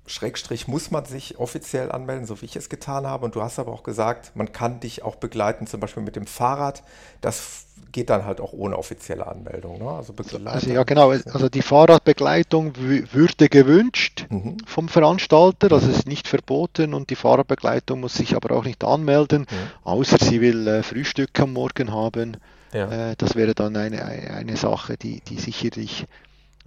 Schrägstrich 0.07 0.67
muss 0.67 0.91
man 0.91 1.05
sich 1.05 1.37
offiziell 1.37 1.91
anmelden, 1.91 2.25
so 2.25 2.41
wie 2.41 2.45
ich 2.45 2.55
es 2.55 2.69
getan 2.69 3.05
habe. 3.05 3.25
Und 3.25 3.35
du 3.35 3.41
hast 3.41 3.59
aber 3.59 3.71
auch 3.71 3.83
gesagt, 3.83 4.31
man 4.35 4.51
kann 4.51 4.79
dich 4.79 5.03
auch 5.03 5.15
begleiten, 5.15 5.67
zum 5.67 5.79
Beispiel 5.79 6.03
mit 6.03 6.15
dem 6.15 6.25
Fahrrad. 6.25 6.83
Das 7.21 7.65
geht 7.91 8.09
dann 8.09 8.25
halt 8.25 8.41
auch 8.41 8.53
ohne 8.53 8.77
offizielle 8.77 9.27
Anmeldung. 9.27 9.79
Ne? 9.79 9.89
Also, 9.89 10.13
also, 10.45 10.69
ja, 10.69 10.83
genau. 10.83 11.11
Also 11.11 11.49
die 11.49 11.61
Fahrradbegleitung 11.61 12.73
würde 12.77 13.49
gewünscht 13.49 14.25
mhm. 14.29 14.57
vom 14.65 14.89
Veranstalter. 14.89 15.69
Das 15.69 15.83
ist 15.83 16.07
nicht 16.07 16.27
verboten 16.27 16.93
und 16.93 17.09
die 17.09 17.15
Fahrradbegleitung 17.15 17.99
muss 17.99 18.15
sich 18.15 18.35
aber 18.35 18.55
auch 18.55 18.63
nicht 18.63 18.83
anmelden, 18.83 19.41
mhm. 19.41 19.55
außer 19.83 20.17
sie 20.19 20.41
will 20.41 20.67
äh, 20.67 20.83
Frühstück 20.83 21.39
am 21.39 21.53
Morgen 21.53 21.91
haben. 21.91 22.37
Ja. 22.73 23.11
Äh, 23.11 23.15
das 23.17 23.35
wäre 23.35 23.53
dann 23.53 23.75
eine, 23.75 24.03
eine 24.03 24.57
Sache, 24.57 24.97
die, 24.97 25.21
die 25.21 25.37
sicherlich 25.37 26.05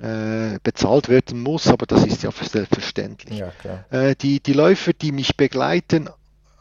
äh, 0.02 0.58
bezahlt 0.62 1.08
werden 1.08 1.40
muss, 1.40 1.68
aber 1.68 1.86
das 1.86 2.04
ist 2.04 2.22
ja 2.22 2.30
selbstverständlich. 2.32 3.38
Ja, 3.38 3.52
äh, 3.90 4.14
die, 4.16 4.40
die 4.40 4.52
Läufer, 4.52 4.92
die 4.92 5.12
mich 5.12 5.36
begleiten 5.36 6.08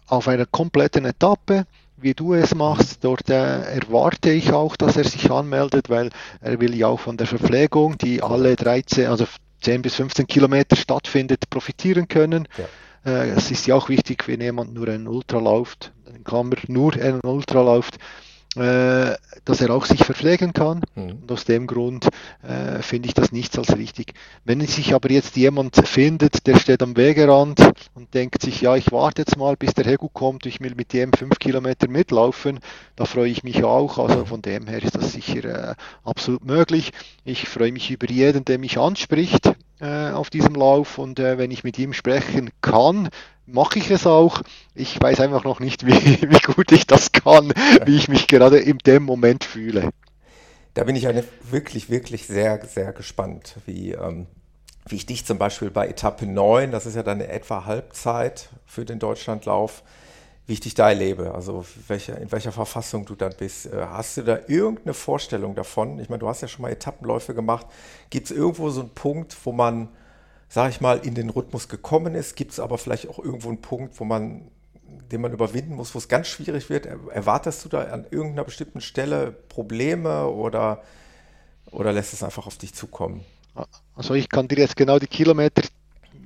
auf 0.07 0.27
einer 0.27 0.45
kompletten 0.45 1.05
Etappe, 1.05 1.65
wie 1.97 2.13
du 2.13 2.33
es 2.33 2.53
machst, 2.53 3.03
dort 3.03 3.29
äh, 3.29 3.61
erwarte 3.75 4.31
ich 4.31 4.51
auch, 4.51 4.75
dass 4.75 4.97
er 4.97 5.05
sich 5.05 5.31
anmeldet, 5.31 5.89
weil 5.89 6.09
er 6.41 6.59
will 6.59 6.75
ja 6.75 6.87
auch 6.87 6.99
von 6.99 7.17
der 7.17 7.27
Verpflegung, 7.27 7.97
die 7.97 8.21
alle 8.21 8.55
13, 8.55 9.07
also 9.07 9.25
10 9.61 9.81
bis 9.81 9.95
15 9.95 10.27
Kilometer 10.27 10.75
stattfindet, 10.75 11.49
profitieren 11.49 12.07
können. 12.07 12.47
Ja. 12.57 13.11
Äh, 13.11 13.29
es 13.29 13.49
ist 13.51 13.65
ja 13.67 13.75
auch 13.75 13.89
wichtig, 13.89 14.27
wenn 14.27 14.41
jemand 14.41 14.73
nur 14.73 14.87
einen 14.89 15.07
Ultra 15.07 15.39
läuft, 15.39 15.93
in 16.13 16.23
Klammer 16.23 16.57
nur 16.67 16.93
einen 16.93 17.21
Ultra 17.21 17.61
läuft, 17.61 17.97
äh, 18.55 19.15
dass 19.45 19.61
er 19.61 19.71
auch 19.71 19.85
sich 19.85 20.03
verpflegen 20.03 20.53
kann. 20.53 20.81
Mhm. 20.95 21.19
Und 21.21 21.31
aus 21.31 21.45
dem 21.45 21.67
Grund 21.67 22.09
äh, 22.41 22.81
finde 22.81 23.07
ich 23.07 23.13
das 23.13 23.31
nichts 23.31 23.57
als 23.57 23.75
richtig. 23.75 24.13
Wenn 24.45 24.61
sich 24.61 24.93
aber 24.93 25.11
jetzt 25.11 25.35
jemand 25.35 25.75
findet, 25.87 26.45
der 26.47 26.57
steht 26.57 26.83
am 26.83 26.95
Wegerand 26.95 27.59
und 27.95 28.13
denkt 28.13 28.41
sich, 28.41 28.61
ja, 28.61 28.75
ich 28.75 28.91
warte 28.91 29.23
jetzt 29.23 29.37
mal, 29.37 29.55
bis 29.55 29.73
der 29.73 29.85
Hegu 29.85 30.09
kommt, 30.09 30.45
ich 30.45 30.61
will 30.61 30.75
mit 30.75 30.93
dem 30.93 31.13
fünf 31.13 31.39
Kilometer 31.39 31.87
mitlaufen, 31.87 32.59
da 32.95 33.05
freue 33.05 33.29
ich 33.29 33.43
mich 33.43 33.63
auch. 33.63 33.97
Also 33.97 34.25
von 34.25 34.41
dem 34.41 34.67
her 34.67 34.83
ist 34.83 34.95
das 34.95 35.13
sicher 35.13 35.71
äh, 35.71 35.75
absolut 36.03 36.45
möglich. 36.45 36.91
Ich 37.25 37.49
freue 37.49 37.71
mich 37.71 37.91
über 37.91 38.09
jeden, 38.09 38.45
der 38.45 38.59
mich 38.59 38.77
anspricht 38.77 39.53
äh, 39.83 40.11
auf 40.11 40.29
diesem 40.29 40.55
Lauf 40.55 40.97
und 40.97 41.19
äh, 41.19 41.37
wenn 41.37 41.51
ich 41.51 41.65
mit 41.65 41.77
ihm 41.77 41.91
sprechen 41.91 42.51
kann, 42.61 43.09
mache 43.45 43.79
ich 43.79 43.91
es 43.91 44.07
auch. 44.07 44.41
Ich 44.73 44.99
weiß 45.01 45.19
einfach 45.19 45.43
noch 45.43 45.59
nicht, 45.59 45.85
wie, 45.85 46.21
wie 46.21 46.39
gut 46.39 46.71
ich 46.71 46.87
das 46.87 47.11
kann, 47.11 47.53
wie 47.85 47.97
ich 47.97 48.07
mich 48.07 48.27
gerade 48.27 48.59
in 48.59 48.77
dem 48.77 49.03
Moment 49.03 49.43
fühle. 49.43 49.89
Da 50.73 50.85
bin 50.85 50.95
ich 50.95 51.07
eine, 51.07 51.25
wirklich, 51.43 51.89
wirklich 51.89 52.25
sehr, 52.25 52.65
sehr 52.65 52.93
gespannt, 52.93 53.57
wie, 53.65 53.91
ähm, 53.91 54.27
wie 54.87 54.95
ich 54.95 55.05
dich 55.05 55.25
zum 55.25 55.37
Beispiel 55.37 55.69
bei 55.69 55.87
Etappe 55.87 56.25
9, 56.25 56.71
das 56.71 56.85
ist 56.85 56.95
ja 56.95 57.03
dann 57.03 57.19
etwa 57.19 57.65
Halbzeit 57.65 58.49
für 58.65 58.85
den 58.85 58.99
Deutschlandlauf, 58.99 59.83
wie 60.45 60.53
ich 60.53 60.59
dich 60.59 60.73
da 60.73 60.89
erlebe, 60.89 61.33
also 61.33 61.65
welche, 61.87 62.13
in 62.13 62.31
welcher 62.31 62.51
Verfassung 62.51 63.05
du 63.05 63.15
dann 63.15 63.33
bist. 63.37 63.67
Äh, 63.67 63.85
hast 63.89 64.17
du 64.17 64.23
da 64.23 64.39
irgendeine 64.47 64.93
Vorstellung 64.93 65.55
davon? 65.55 65.99
Ich 65.99 66.09
meine, 66.09 66.19
du 66.19 66.27
hast 66.27 66.41
ja 66.41 66.47
schon 66.47 66.63
mal 66.63 66.71
Etappenläufe 66.71 67.33
gemacht. 67.33 67.65
Gibt 68.09 68.29
es 68.29 68.35
irgendwo 68.35 68.69
so 68.69 68.81
einen 68.81 68.89
Punkt, 68.89 69.35
wo 69.45 69.51
man 69.51 69.89
sage 70.53 70.69
ich 70.69 70.81
mal, 70.81 70.99
in 70.99 71.15
den 71.15 71.31
Rhythmus 71.31 71.67
gekommen 71.67 72.13
ist, 72.13 72.35
gibt 72.35 72.51
es 72.51 72.59
aber 72.59 72.77
vielleicht 72.77 73.09
auch 73.09 73.17
irgendwo 73.17 73.49
einen 73.49 73.61
Punkt, 73.61 73.99
wo 73.99 74.03
man, 74.03 74.51
den 75.11 75.19
man 75.19 75.33
überwinden 75.33 75.73
muss, 75.73 75.95
wo 75.95 75.97
es 75.97 76.07
ganz 76.07 76.27
schwierig 76.27 76.69
wird. 76.69 76.85
Erwartest 76.85 77.65
du 77.65 77.69
da 77.69 77.81
an 77.85 78.05
irgendeiner 78.11 78.43
bestimmten 78.43 78.79
Stelle 78.79 79.31
Probleme 79.31 80.27
oder, 80.27 80.83
oder 81.71 81.91
lässt 81.91 82.13
es 82.13 82.21
einfach 82.21 82.45
auf 82.45 82.59
dich 82.59 82.75
zukommen? 82.75 83.25
Also 83.95 84.13
ich 84.13 84.29
kann 84.29 84.47
dir 84.47 84.59
jetzt 84.59 84.75
genau 84.75 84.99
die 84.99 85.07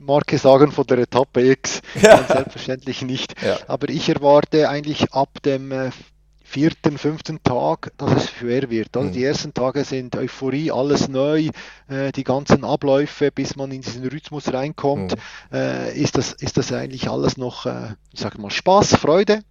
Kilometermarke 0.07 0.37
sagen 0.37 0.71
von 0.71 0.87
der 0.87 0.99
Etappe 0.99 1.41
X. 1.51 1.81
Ja. 2.01 2.23
Selbstverständlich 2.23 3.01
nicht. 3.01 3.41
Ja. 3.41 3.57
Aber 3.67 3.89
ich 3.89 4.07
erwarte 4.07 4.69
eigentlich 4.69 5.13
ab 5.13 5.41
dem 5.43 5.71
äh, 5.71 5.89
vierten, 6.43 6.97
fünften 6.97 7.41
Tag, 7.43 7.91
dass 7.97 8.11
es 8.11 8.29
schwer 8.29 8.69
wird. 8.69 8.95
Also 8.95 9.09
mhm. 9.09 9.13
Die 9.13 9.23
ersten 9.23 9.53
Tage 9.53 9.83
sind 9.83 10.15
Euphorie, 10.15 10.71
alles 10.71 11.07
neu, 11.07 11.49
äh, 11.87 12.11
die 12.11 12.23
ganzen 12.23 12.63
Abläufe, 12.63 13.31
bis 13.31 13.55
man 13.55 13.71
in 13.71 13.81
diesen 13.81 14.07
Rhythmus 14.07 14.53
reinkommt, 14.53 15.15
mhm. 15.15 15.57
äh, 15.57 15.93
ist, 15.93 16.17
das, 16.17 16.33
ist 16.33 16.57
das 16.57 16.71
eigentlich 16.71 17.09
alles 17.09 17.37
noch, 17.37 17.65
äh, 17.65 17.95
ich 18.13 18.19
sage 18.19 18.39
mal, 18.39 18.51
Spaß, 18.51 18.95
Freude. 18.95 19.41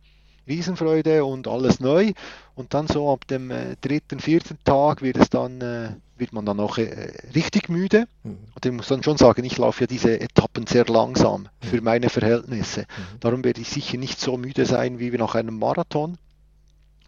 Riesenfreude 0.47 1.25
und 1.25 1.49
alles 1.49 1.81
neu. 1.81 2.13
Und 2.55 2.75
dann 2.75 2.87
so 2.87 3.13
ab 3.13 3.27
dem 3.27 3.51
äh, 3.51 3.77
dritten, 3.81 4.21
vierten 4.21 4.59
Tag 4.65 5.03
wird 5.03 5.17
es 5.17 5.29
dann, 5.31 5.61
äh, 5.61 5.91
wird 6.17 6.33
man 6.33 6.47
dann 6.47 6.61
auch 6.61 6.79
äh, 6.79 7.13
richtig 7.35 7.69
müde. 7.69 8.07
Mhm. 8.23 8.39
Und 8.55 8.67
ich 8.67 8.73
muss 8.73 8.89
dann 8.89 9.03
schon 9.03 9.17
sagen, 9.17 9.45
ich 9.45 9.59
laufe 9.59 9.83
ja 9.83 9.87
diese 9.87 10.21
Etappen 10.21 10.67
sehr 10.67 10.87
langsam 10.87 11.43
mhm. 11.43 11.67
für 11.67 11.81
meine 11.81 12.09
Verhältnisse. 12.09 12.83
Mhm. 12.83 13.21
Darum 13.21 13.45
werde 13.45 13.61
ich 13.61 13.69
sicher 13.69 13.99
nicht 13.99 14.21
so 14.21 14.37
müde 14.37 14.67
sein 14.67 14.99
wie 14.99 15.11
nach 15.11 15.35
einem 15.35 15.59
Marathon 15.59 16.19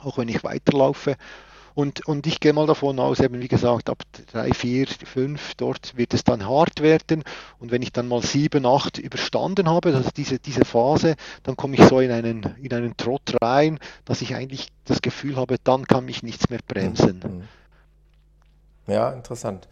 auch 0.01 0.19
wenn 0.19 0.29
ich 0.29 0.45
weiterlaufe. 0.45 1.17
Und, 1.79 2.09
und 2.09 2.27
ich 2.27 2.41
gehe 2.41 2.53
mal 2.53 2.67
davon 2.67 2.99
aus, 2.99 3.21
eben 3.21 3.41
wie 3.41 3.47
gesagt, 3.47 3.89
ab 3.89 4.03
3, 4.33 4.53
4, 4.53 4.89
5, 4.89 5.55
dort 5.55 5.97
wird 5.97 6.13
es 6.13 6.25
dann 6.25 6.45
hart 6.45 6.81
werden. 6.81 7.23
Und 7.61 7.71
wenn 7.71 7.83
ich 7.83 7.93
dann 7.93 8.09
mal 8.09 8.21
7, 8.21 8.67
8 8.67 8.99
überstanden 8.99 9.69
habe, 9.69 9.95
also 9.95 10.11
diese, 10.11 10.41
diese 10.41 10.65
Phase, 10.65 11.15
dann 11.45 11.57
komme 11.57 11.77
ich 11.77 11.85
so 11.85 12.01
in 12.01 12.11
einen, 12.11 12.57
in 12.61 12.75
einen 12.75 12.97
Trott 12.97 13.37
rein, 13.41 13.79
dass 14.05 14.23
ich 14.23 14.35
eigentlich 14.35 14.73
das 14.87 15.03
Gefühl 15.03 15.37
habe, 15.37 15.55
dann 15.63 15.87
kann 15.87 16.05
mich 16.05 16.25
nichts 16.25 16.51
mehr 16.51 16.59
bremsen. 16.67 17.47
Mhm. 18.87 18.93
Ja, 18.93 19.13
interessant 19.13 19.69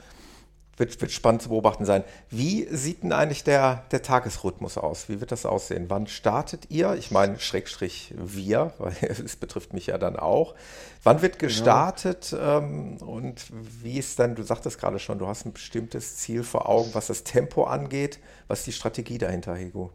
wird, 0.77 1.01
wird 1.01 1.11
spannend 1.11 1.43
zu 1.43 1.49
beobachten 1.49 1.85
sein. 1.85 2.05
Wie 2.31 2.67
sieht 2.71 3.03
denn 3.03 3.13
eigentlich 3.13 3.45
der, 3.45 3.85
der 3.91 4.03
Tagesrhythmus 4.03 4.77
aus? 4.79 5.09
Wie 5.09 5.21
wird 5.21 5.33
das 5.33 5.47
aussehen? 5.47 5.87
Wann 5.89 6.07
startet 6.07 6.71
ihr? 6.71 6.95
Ich 6.95 7.11
meine, 7.11 7.39
Schrägstrich 7.39 8.15
wir, 8.17 8.73
weil 8.79 8.95
es 9.03 9.37
betrifft 9.37 9.73
mich 9.73 9.87
ja 9.87 9.99
dann 9.99 10.17
auch. 10.17 10.55
Wann 11.03 11.23
wird 11.23 11.39
gestartet 11.39 12.33
ja. 12.33 12.59
ähm, 12.59 12.99
und 12.99 13.47
wie 13.83 13.99
ist 13.99 14.19
dann, 14.19 14.35
du 14.35 14.43
sagtest 14.43 14.79
gerade 14.79 14.99
schon, 14.99 15.19
du 15.19 15.27
hast 15.27 15.47
ein 15.47 15.53
bestimmtes 15.53 16.17
Ziel 16.17 16.43
vor 16.43 16.69
Augen, 16.69 16.91
was 16.93 17.07
das 17.07 17.25
Tempo 17.25 17.65
angeht. 17.65 18.19
Was 18.49 18.61
ist 18.61 18.67
die 18.67 18.73
Strategie 18.73 19.19
dahinter, 19.19 19.55
Hego? 19.55 19.93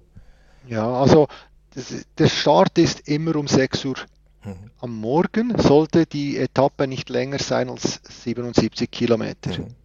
Ja, 0.67 0.91
also 0.91 1.27
das, 1.73 1.93
der 2.17 2.27
Start 2.27 2.77
ist 2.77 3.07
immer 3.07 3.35
um 3.35 3.47
6 3.47 3.85
Uhr 3.85 3.95
mhm. 4.43 4.71
am 4.79 4.95
Morgen, 4.95 5.57
sollte 5.57 6.05
die 6.05 6.37
Etappe 6.37 6.87
nicht 6.87 7.09
länger 7.09 7.39
sein 7.39 7.69
als 7.69 8.01
77 8.23 8.89
Kilometer. 8.89 9.51
Mhm. 9.59 9.75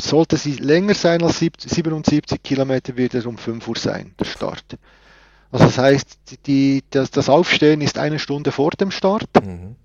Sollte 0.00 0.36
sie 0.36 0.56
länger 0.56 0.94
sein 0.94 1.22
als 1.22 1.38
77 1.38 2.42
Kilometer, 2.42 2.96
wird 2.96 3.14
es 3.14 3.26
um 3.26 3.38
5 3.38 3.68
Uhr 3.68 3.76
sein, 3.76 4.14
der 4.18 4.24
Start. 4.24 4.64
Also 5.52 5.64
das 5.66 5.78
heißt, 5.78 6.18
die, 6.46 6.84
das, 6.90 7.10
das 7.10 7.28
Aufstehen 7.28 7.80
ist 7.80 7.98
eine 7.98 8.18
Stunde 8.18 8.52
vor 8.52 8.70
dem 8.70 8.90
Start. 8.90 9.28
Mhm. 9.44 9.76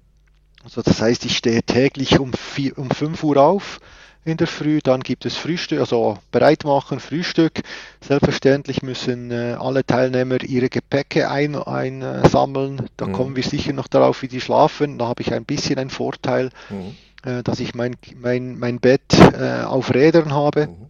Also 0.64 0.82
das 0.82 1.02
heißt, 1.02 1.26
ich 1.26 1.38
stehe 1.38 1.64
täglich 1.64 2.20
um, 2.20 2.34
vier, 2.34 2.78
um 2.78 2.90
5 2.90 3.24
Uhr 3.24 3.38
auf, 3.38 3.80
in 4.26 4.38
der 4.38 4.48
Früh, 4.48 4.80
dann 4.82 5.02
gibt 5.02 5.26
es 5.28 5.38
Frühstück, 5.38 5.80
also 5.80 6.18
bereit 6.32 6.64
machen, 6.64 7.00
Frühstück. 7.00 7.62
Selbstverständlich 8.02 8.82
müssen 8.82 9.30
äh, 9.30 9.56
alle 9.60 9.86
Teilnehmer 9.86 10.42
ihre 10.42 10.70
Gepäcke 10.70 11.30
einsammeln. 11.30 12.80
Ein, 12.80 12.90
da 12.98 13.06
mhm. 13.06 13.14
kommen 13.14 13.36
wir 13.36 13.44
sicher 13.44 13.72
noch 13.72 13.88
darauf, 13.88 14.24
wie 14.24 14.28
die 14.28 14.42
schlafen. 14.42 14.98
Da 14.98 15.08
habe 15.08 15.22
ich 15.22 15.32
ein 15.32 15.46
bisschen 15.46 15.78
einen 15.78 15.92
Vorteil, 15.92 16.50
mhm. 16.72 16.96
Äh, 17.26 17.44
dass 17.44 17.60
ich 17.60 17.76
mein, 17.76 17.96
mein, 18.16 18.58
mein 18.58 18.80
Bett 18.80 19.02
äh, 19.34 19.64
auf 19.64 19.94
Rädern 19.94 20.34
habe. 20.34 20.68
Mhm 20.68 20.90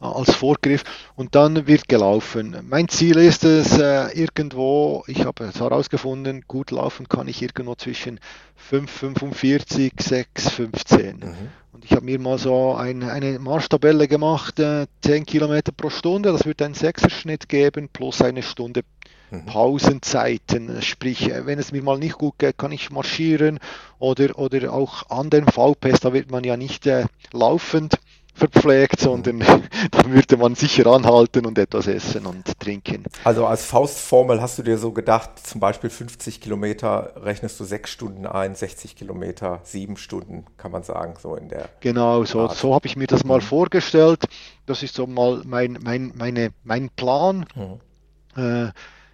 als 0.00 0.34
Vorgriff 0.34 0.82
und 1.14 1.34
dann 1.34 1.66
wird 1.66 1.86
gelaufen. 1.86 2.56
Mein 2.68 2.88
Ziel 2.88 3.18
ist 3.18 3.44
es 3.44 3.78
äh, 3.78 4.08
irgendwo, 4.18 5.04
ich 5.06 5.24
habe 5.26 5.44
es 5.44 5.60
herausgefunden, 5.60 6.44
gut 6.48 6.70
laufen 6.70 7.08
kann 7.08 7.28
ich 7.28 7.42
irgendwo 7.42 7.74
zwischen 7.74 8.18
5,45, 8.70 10.02
6, 10.02 10.48
15. 10.48 11.16
Mhm. 11.18 11.34
Und 11.72 11.84
ich 11.84 11.92
habe 11.92 12.04
mir 12.06 12.18
mal 12.18 12.38
so 12.38 12.74
ein, 12.74 13.02
eine 13.02 13.38
Marschtabelle 13.38 14.08
gemacht, 14.08 14.58
äh, 14.58 14.86
10 15.02 15.26
Kilometer 15.26 15.72
pro 15.72 15.90
Stunde, 15.90 16.32
das 16.32 16.46
wird 16.46 16.62
einen 16.62 16.74
Sechserschnitt 16.74 17.48
geben, 17.48 17.88
plus 17.92 18.22
eine 18.22 18.42
Stunde 18.42 18.82
mhm. 19.30 19.46
Pausenzeiten. 19.46 20.82
Sprich, 20.82 21.30
äh, 21.30 21.46
wenn 21.46 21.58
es 21.58 21.72
mir 21.72 21.82
mal 21.82 21.98
nicht 21.98 22.18
gut 22.18 22.38
geht, 22.38 22.58
kann 22.58 22.72
ich 22.72 22.90
marschieren 22.90 23.58
oder, 23.98 24.38
oder 24.38 24.72
auch 24.72 25.08
an 25.10 25.30
den 25.30 25.46
VPs, 25.46 26.00
da 26.00 26.12
wird 26.12 26.30
man 26.30 26.44
ja 26.44 26.56
nicht 26.56 26.86
äh, 26.86 27.04
laufend 27.32 27.98
verpflegt, 28.40 29.00
sondern 29.00 29.40
da 29.90 30.04
würde 30.06 30.36
man 30.36 30.54
sicher 30.54 30.86
anhalten 30.86 31.46
und 31.46 31.58
etwas 31.58 31.86
essen 31.86 32.26
und 32.26 32.58
trinken. 32.58 33.04
Also 33.24 33.46
als 33.46 33.64
Faustformel 33.64 34.40
hast 34.40 34.58
du 34.58 34.62
dir 34.62 34.78
so 34.78 34.92
gedacht, 34.92 35.46
zum 35.46 35.60
Beispiel 35.60 35.90
50 35.90 36.40
Kilometer 36.40 37.12
rechnest 37.16 37.60
du 37.60 37.64
sechs 37.64 37.90
Stunden 37.90 38.26
ein, 38.26 38.54
60 38.54 38.96
Kilometer 38.96 39.60
sieben 39.62 39.96
Stunden, 39.96 40.46
kann 40.56 40.72
man 40.72 40.82
sagen, 40.82 41.14
so 41.20 41.36
in 41.36 41.48
der. 41.48 41.68
Genau, 41.80 42.24
so, 42.24 42.48
so 42.48 42.74
habe 42.74 42.86
ich 42.86 42.96
mir 42.96 43.06
das 43.06 43.24
mal 43.24 43.38
mhm. 43.38 43.42
vorgestellt. 43.42 44.24
Das 44.66 44.82
ist 44.82 44.94
so 44.94 45.06
mal 45.06 45.42
mein, 45.44 45.78
mein, 45.82 46.12
meine, 46.16 46.50
mein 46.64 46.90
Plan. 46.90 47.46
Mhm. 47.54 47.80
Äh, 48.42 48.70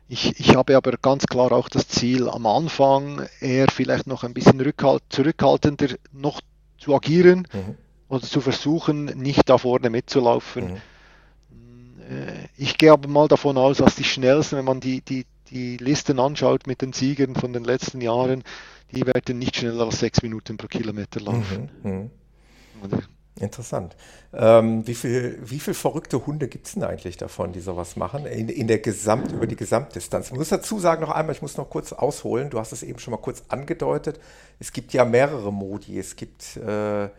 ich, 0.09 0.39
ich, 0.39 0.55
habe 0.55 0.77
aber 0.77 0.93
ganz 0.93 1.27
klar 1.27 1.53
auch 1.53 1.69
das 1.69 1.89
Ziel, 1.89 2.29
am 2.29 2.47
Anfang 2.47 3.27
eher 3.41 3.67
vielleicht 3.69 4.07
noch 4.07 4.25
ein 4.25 4.35
bisschen 4.35 4.61
rückhalt, 4.61 5.03
zurückhaltender 5.09 5.97
noch 6.13 6.41
zu 6.79 6.95
agieren. 6.95 7.49
Mhm 7.53 7.77
oder 8.09 8.23
zu 8.23 8.41
versuchen, 8.41 9.07
nicht 9.07 9.49
da 9.49 9.59
vorne 9.59 9.91
mitzulaufen. 9.91 10.75
Mhm. 10.75 10.77
Äh, 12.09 12.49
ich 12.57 12.79
gehe 12.79 12.93
aber 12.93 13.09
mal 13.09 13.29
davon 13.29 13.59
aus, 13.59 13.79
dass 13.79 13.97
die 13.97 14.05
schnellsten, 14.05 14.59
wenn 14.59 14.65
man 14.65 14.81
die, 14.81 15.01
die, 15.01 15.27
die 15.51 15.77
Listen 15.79 16.21
anschaut 16.21 16.67
mit 16.67 16.83
den 16.83 16.93
Siegern 16.93 17.35
von 17.35 17.53
den 17.53 17.65
letzten 17.65 18.01
Jahren, 18.01 18.45
die 18.93 19.05
werden 19.07 19.39
nicht 19.39 19.57
schneller 19.57 19.87
als 19.87 19.99
sechs 19.99 20.23
Minuten 20.23 20.57
pro 20.57 20.69
Kilometer 20.69 21.21
laufen. 21.21 21.71
Mhm. 21.83 22.11
Interessant. 23.39 23.97
Ähm, 24.33 24.87
wie 24.87 24.95
viele 24.95 25.37
wie 25.43 25.61
viel 25.61 25.75
verrückte 25.75 26.27
Hunde 26.27 26.49
gibt 26.49 26.69
es 26.69 26.73
denn 26.73 26.85
eigentlich 26.85 27.19
davon, 27.19 27.53
die 27.53 27.61
sowas 27.61 27.97
machen, 27.97 28.25
in, 28.25 28.49
in 28.49 28.67
der 28.67 28.79
Gesamt, 28.79 29.31
über 29.33 29.47
die 29.47 29.57
Gesamtdistanz? 29.57 30.29
Ich 30.29 30.37
muss 30.37 30.49
dazu 30.49 30.79
sagen 30.79 31.03
noch 31.03 31.11
einmal, 31.11 31.35
ich 31.35 31.43
muss 31.43 31.59
noch 31.59 31.69
kurz 31.69 31.93
ausholen, 31.93 32.49
du 32.49 32.59
hast 32.59 32.73
es 32.73 32.83
eben 32.83 32.99
schon 32.99 33.11
mal 33.11 33.19
kurz 33.19 33.45
angedeutet, 33.49 34.19
es 34.59 34.73
gibt 34.73 34.95
ja 34.95 35.05
mehrere 35.05 35.53
Modi, 35.53 35.99
es 35.99 36.17
gibt 36.17 36.57
äh, 36.57 37.11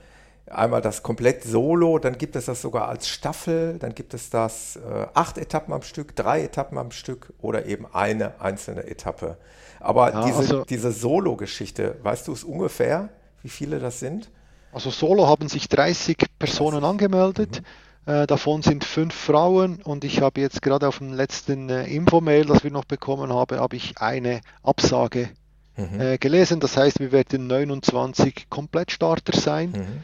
einmal 0.49 0.81
das 0.81 1.03
komplett 1.03 1.43
Solo, 1.43 1.99
dann 1.99 2.17
gibt 2.17 2.35
es 2.35 2.45
das 2.45 2.63
sogar 2.63 2.87
als 2.87 3.07
Staffel, 3.07 3.77
dann 3.77 3.93
gibt 3.93 4.15
es 4.15 4.31
das 4.31 4.77
äh, 4.77 5.05
acht 5.13 5.37
Etappen 5.37 5.71
am 5.71 5.83
Stück, 5.83 6.15
drei 6.15 6.43
Etappen 6.43 6.79
am 6.79 6.89
Stück 6.89 7.31
oder 7.41 7.67
eben 7.67 7.85
eine 7.93 8.41
einzelne 8.41 8.87
Etappe. 8.87 9.37
Aber 9.79 10.11
ja, 10.11 10.25
diese, 10.25 10.37
also, 10.39 10.65
diese 10.65 10.91
Solo-Geschichte, 10.91 11.97
weißt 12.01 12.27
du 12.27 12.33
es 12.33 12.43
ungefähr, 12.43 13.09
wie 13.43 13.49
viele 13.49 13.77
das 13.77 13.99
sind? 13.99 14.31
Also 14.77 14.91
Solo 14.91 15.25
haben 15.25 15.49
sich 15.49 15.69
30 15.69 16.17
Personen 16.37 16.81
30. 16.81 16.87
angemeldet. 16.87 17.63
Mhm. 18.05 18.13
Äh, 18.13 18.27
davon 18.27 18.61
sind 18.61 18.83
fünf 18.83 19.15
Frauen 19.15 19.81
und 19.81 20.03
ich 20.03 20.21
habe 20.21 20.39
jetzt 20.39 20.61
gerade 20.61 20.87
auf 20.87 20.99
dem 20.99 21.13
letzten 21.13 21.67
äh, 21.71 21.87
Infomail, 21.87 22.45
das 22.45 22.63
wir 22.63 22.69
noch 22.69 22.85
bekommen 22.85 23.33
haben, 23.33 23.59
habe 23.59 23.75
ich 23.75 23.97
eine 23.97 24.41
Absage 24.61 25.29
mhm. 25.77 25.99
äh, 25.99 26.17
gelesen. 26.19 26.59
Das 26.59 26.77
heißt, 26.77 26.99
wir 26.99 27.11
werden 27.11 27.47
29 27.47 28.51
Komplettstarter 28.51 29.35
sein. 29.35 29.71
Mhm. 29.71 30.03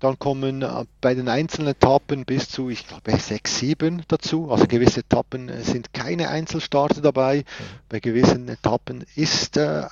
Dann 0.00 0.18
kommen 0.18 0.66
bei 1.00 1.14
den 1.14 1.28
einzelnen 1.28 1.68
Etappen 1.68 2.26
bis 2.26 2.50
zu, 2.50 2.68
ich 2.68 2.86
glaube, 2.86 3.16
6, 3.16 3.58
7 3.58 4.02
dazu. 4.06 4.50
Also 4.50 4.66
gewisse 4.66 5.00
Etappen 5.00 5.50
sind 5.62 5.94
keine 5.94 6.28
Einzelstarter 6.28 7.00
dabei. 7.00 7.38
Mhm. 7.38 7.42
Bei 7.88 8.00
gewissen 8.00 8.48
Etappen 8.50 9.06
ist, 9.14 9.56
äh, 9.56 9.84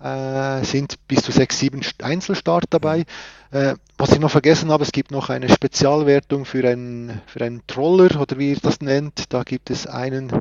äh, 0.00 0.64
sind 0.64 0.96
bis 1.08 1.22
zu 1.22 1.32
6, 1.32 1.58
7 1.58 1.80
Einzelstart 2.02 2.64
dabei. 2.70 3.04
Äh, 3.50 3.74
was 3.98 4.12
ich 4.12 4.18
noch 4.18 4.30
vergessen 4.30 4.70
habe, 4.70 4.84
es 4.84 4.92
gibt 4.92 5.10
noch 5.10 5.30
eine 5.30 5.48
Spezialwertung 5.48 6.44
für 6.44 6.68
einen, 6.68 7.20
für 7.26 7.44
einen 7.44 7.62
Troller 7.66 8.20
oder 8.20 8.38
wie 8.38 8.50
ihr 8.50 8.58
das 8.60 8.80
nennt. 8.80 9.32
Da 9.32 9.42
gibt 9.42 9.70
es 9.70 9.86
einen 9.86 10.32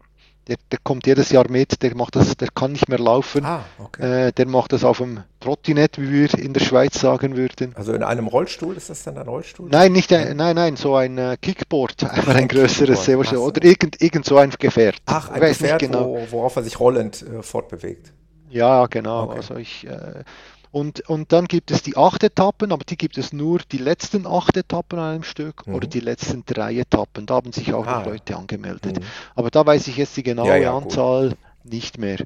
der, 0.48 0.58
der 0.72 0.80
kommt 0.84 1.08
jedes 1.08 1.32
Jahr 1.32 1.50
mit, 1.50 1.82
der 1.82 1.96
macht 1.96 2.16
das, 2.16 2.38
der 2.38 2.50
kann 2.54 2.72
nicht 2.72 2.88
mehr 2.88 3.00
laufen. 3.00 3.46
Ah, 3.46 3.66
okay. 3.80 4.28
äh, 4.28 4.32
der 4.32 4.48
macht 4.48 4.74
das 4.74 4.84
auf 4.84 5.00
dem 5.00 5.24
Trottinett, 5.40 6.00
wie 6.00 6.12
wir 6.12 6.40
in 6.40 6.54
der 6.54 6.62
Schweiz 6.62 7.00
sagen 7.00 7.36
würden. 7.36 7.74
Also 7.76 7.94
in 7.94 8.04
einem 8.04 8.28
Rollstuhl, 8.28 8.76
ist 8.78 8.90
das 8.90 9.04
dann 9.04 9.18
ein 9.18 9.28
Rollstuhl? 9.28 9.70
Nein, 9.72 9.92
nicht 9.92 10.14
ein, 10.14 10.38
nein, 10.38 10.56
nein, 10.56 10.76
so 10.76 10.96
ein 10.96 11.18
äh, 11.18 11.38
Kickboard, 11.42 11.96
Ach, 12.04 12.28
ein, 12.28 12.36
ein 12.36 12.48
größeres, 12.48 13.06
so. 13.06 13.14
oder 13.14 13.64
irgend, 13.64 14.02
irgend 14.02 14.26
so 14.26 14.38
ein 14.38 14.52
Gefährt. 14.52 14.98
Ach, 15.06 15.30
ein 15.30 15.42
Gefährt, 15.42 15.80
genau. 15.80 16.06
wo, 16.06 16.28
worauf 16.32 16.56
er 16.56 16.64
sich 16.64 16.80
rollend 16.80 17.24
äh, 17.24 17.42
fortbewegt. 17.42 18.14
Ja, 18.50 18.86
genau. 18.88 19.26
Okay. 19.26 19.38
Also 19.38 19.56
ich, 19.56 19.88
äh, 19.88 20.24
und, 20.72 21.00
und 21.10 21.32
dann 21.32 21.46
gibt 21.46 21.72
es 21.72 21.84
die 21.84 21.96
acht 21.96 22.24
Etappen, 22.24 22.72
aber 22.74 22.84
die 22.84 22.98
gibt 22.98 23.18
es 23.18 23.32
nur 23.32 23.60
die 23.72 23.78
letzten 23.78 24.28
acht 24.28 24.58
Etappen 24.58 25.00
an 25.00 25.14
einem 25.14 25.24
Stück 25.24 25.66
mhm. 25.66 25.76
oder 25.76 25.88
die 25.88 26.02
letzten 26.02 26.44
drei 26.46 26.76
Etappen. 26.76 27.26
Da 27.26 27.36
haben 27.36 27.54
sich 27.54 27.74
auch 27.74 27.88
ah, 27.88 28.00
noch 28.00 28.08
Leute 28.08 28.36
angemeldet. 28.36 29.00
Mhm. 29.00 29.06
Aber 29.36 29.50
da 29.52 29.66
weiß 29.66 29.88
ich 29.88 29.98
jetzt 29.98 30.18
die 30.18 30.24
genaue 30.24 30.50
ja, 30.50 30.58
ja, 30.58 30.78
Anzahl 30.78 31.30
gut. 31.30 31.38
nicht 31.64 31.98
mehr. 31.98 32.18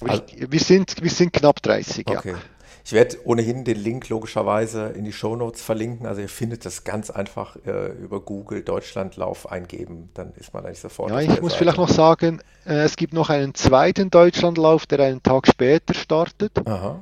Also, 0.00 0.22
ich, 0.34 0.50
wir, 0.50 0.60
sind, 0.60 1.02
wir 1.02 1.10
sind 1.10 1.32
knapp 1.32 1.62
30, 1.62 2.06
okay. 2.06 2.30
ja. 2.30 2.38
Ich 2.84 2.92
werde 2.92 3.16
ohnehin 3.24 3.64
den 3.64 3.78
Link 3.78 4.08
logischerweise 4.10 4.88
in 4.88 5.04
die 5.04 5.12
Show 5.12 5.36
Notes 5.36 5.62
verlinken. 5.62 6.06
Also 6.06 6.20
ihr 6.20 6.28
findet 6.28 6.66
das 6.66 6.84
ganz 6.84 7.10
einfach 7.10 7.56
äh, 7.64 7.86
über 7.92 8.20
Google 8.20 8.62
Deutschlandlauf 8.62 9.50
eingeben. 9.50 10.10
Dann 10.12 10.32
ist 10.34 10.52
man 10.52 10.66
eigentlich 10.66 10.80
sofort. 10.80 11.10
Ja, 11.10 11.20
ich 11.20 11.28
muss 11.40 11.52
Seite. 11.52 11.64
vielleicht 11.64 11.78
noch 11.78 11.88
sagen, 11.88 12.40
äh, 12.66 12.82
es 12.82 12.96
gibt 12.96 13.14
noch 13.14 13.30
einen 13.30 13.54
zweiten 13.54 14.10
Deutschlandlauf, 14.10 14.86
der 14.86 15.00
einen 15.00 15.22
Tag 15.22 15.46
später 15.46 15.94
startet. 15.94 16.52
Aha 16.66 17.00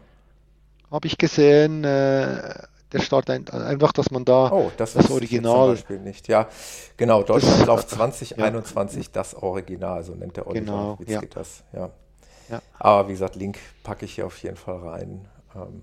habe 0.93 1.07
ich 1.09 1.19
gesehen. 1.19 1.83
Äh, 1.83 2.55
der 2.93 3.01
Start 3.01 3.31
ein, 3.31 3.49
einfach, 3.49 3.93
dass 3.93 4.11
man 4.11 4.27
da 4.27 4.53
oh, 4.53 4.71
das, 4.77 4.93
das 4.93 5.11
Original. 5.11 5.69
Zum 5.69 5.75
Beispiel 5.77 5.99
nicht. 6.01 6.29
Ja, 6.29 6.47
genau. 6.99 7.23
Deutschlandlauf 7.23 7.87
2021, 7.87 9.07
ja. 9.07 9.11
das 9.15 9.35
Original, 9.35 10.05
so 10.05 10.15
nennt 10.15 10.37
der 10.37 10.47
Oliver 10.47 10.61
genau, 10.63 10.99
ja. 11.07 11.23
das. 11.33 11.65
Ja. 11.73 11.89
ja. 12.51 12.61
Aber 12.79 13.09
wie 13.09 13.13
gesagt, 13.13 13.37
Link 13.37 13.59
packe 13.83 14.05
ich 14.05 14.17
hier 14.17 14.27
auf 14.27 14.37
jeden 14.43 14.57
Fall 14.57 14.77
rein. 14.77 15.27
Ähm, 15.55 15.83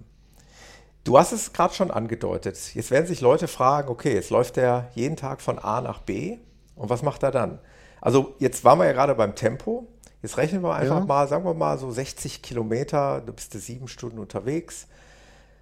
du 1.03 1.17
hast 1.17 1.31
es 1.31 1.53
gerade 1.53 1.73
schon 1.73 1.91
angedeutet. 1.91 2.73
Jetzt 2.73 2.91
werden 2.91 3.07
sich 3.07 3.21
Leute 3.21 3.47
fragen, 3.47 3.89
okay, 3.89 4.13
jetzt 4.13 4.29
läuft 4.29 4.55
der 4.55 4.89
jeden 4.95 5.15
Tag 5.15 5.41
von 5.41 5.59
A 5.59 5.81
nach 5.81 5.99
B 5.99 6.37
und 6.75 6.89
was 6.89 7.03
macht 7.03 7.23
er 7.23 7.31
dann? 7.31 7.59
Also 8.01 8.35
jetzt 8.39 8.63
waren 8.63 8.79
wir 8.79 8.85
ja 8.85 8.93
gerade 8.93 9.15
beim 9.15 9.35
Tempo. 9.35 9.87
Jetzt 10.21 10.37
rechnen 10.37 10.61
wir 10.61 10.73
einfach 10.73 10.99
ja. 10.99 11.05
mal, 11.05 11.27
sagen 11.27 11.45
wir 11.45 11.53
mal 11.53 11.77
so 11.77 11.91
60 11.91 12.41
Kilometer, 12.41 13.21
du 13.21 13.31
bist 13.31 13.53
sieben 13.53 13.87
Stunden 13.87 14.19
unterwegs. 14.19 14.87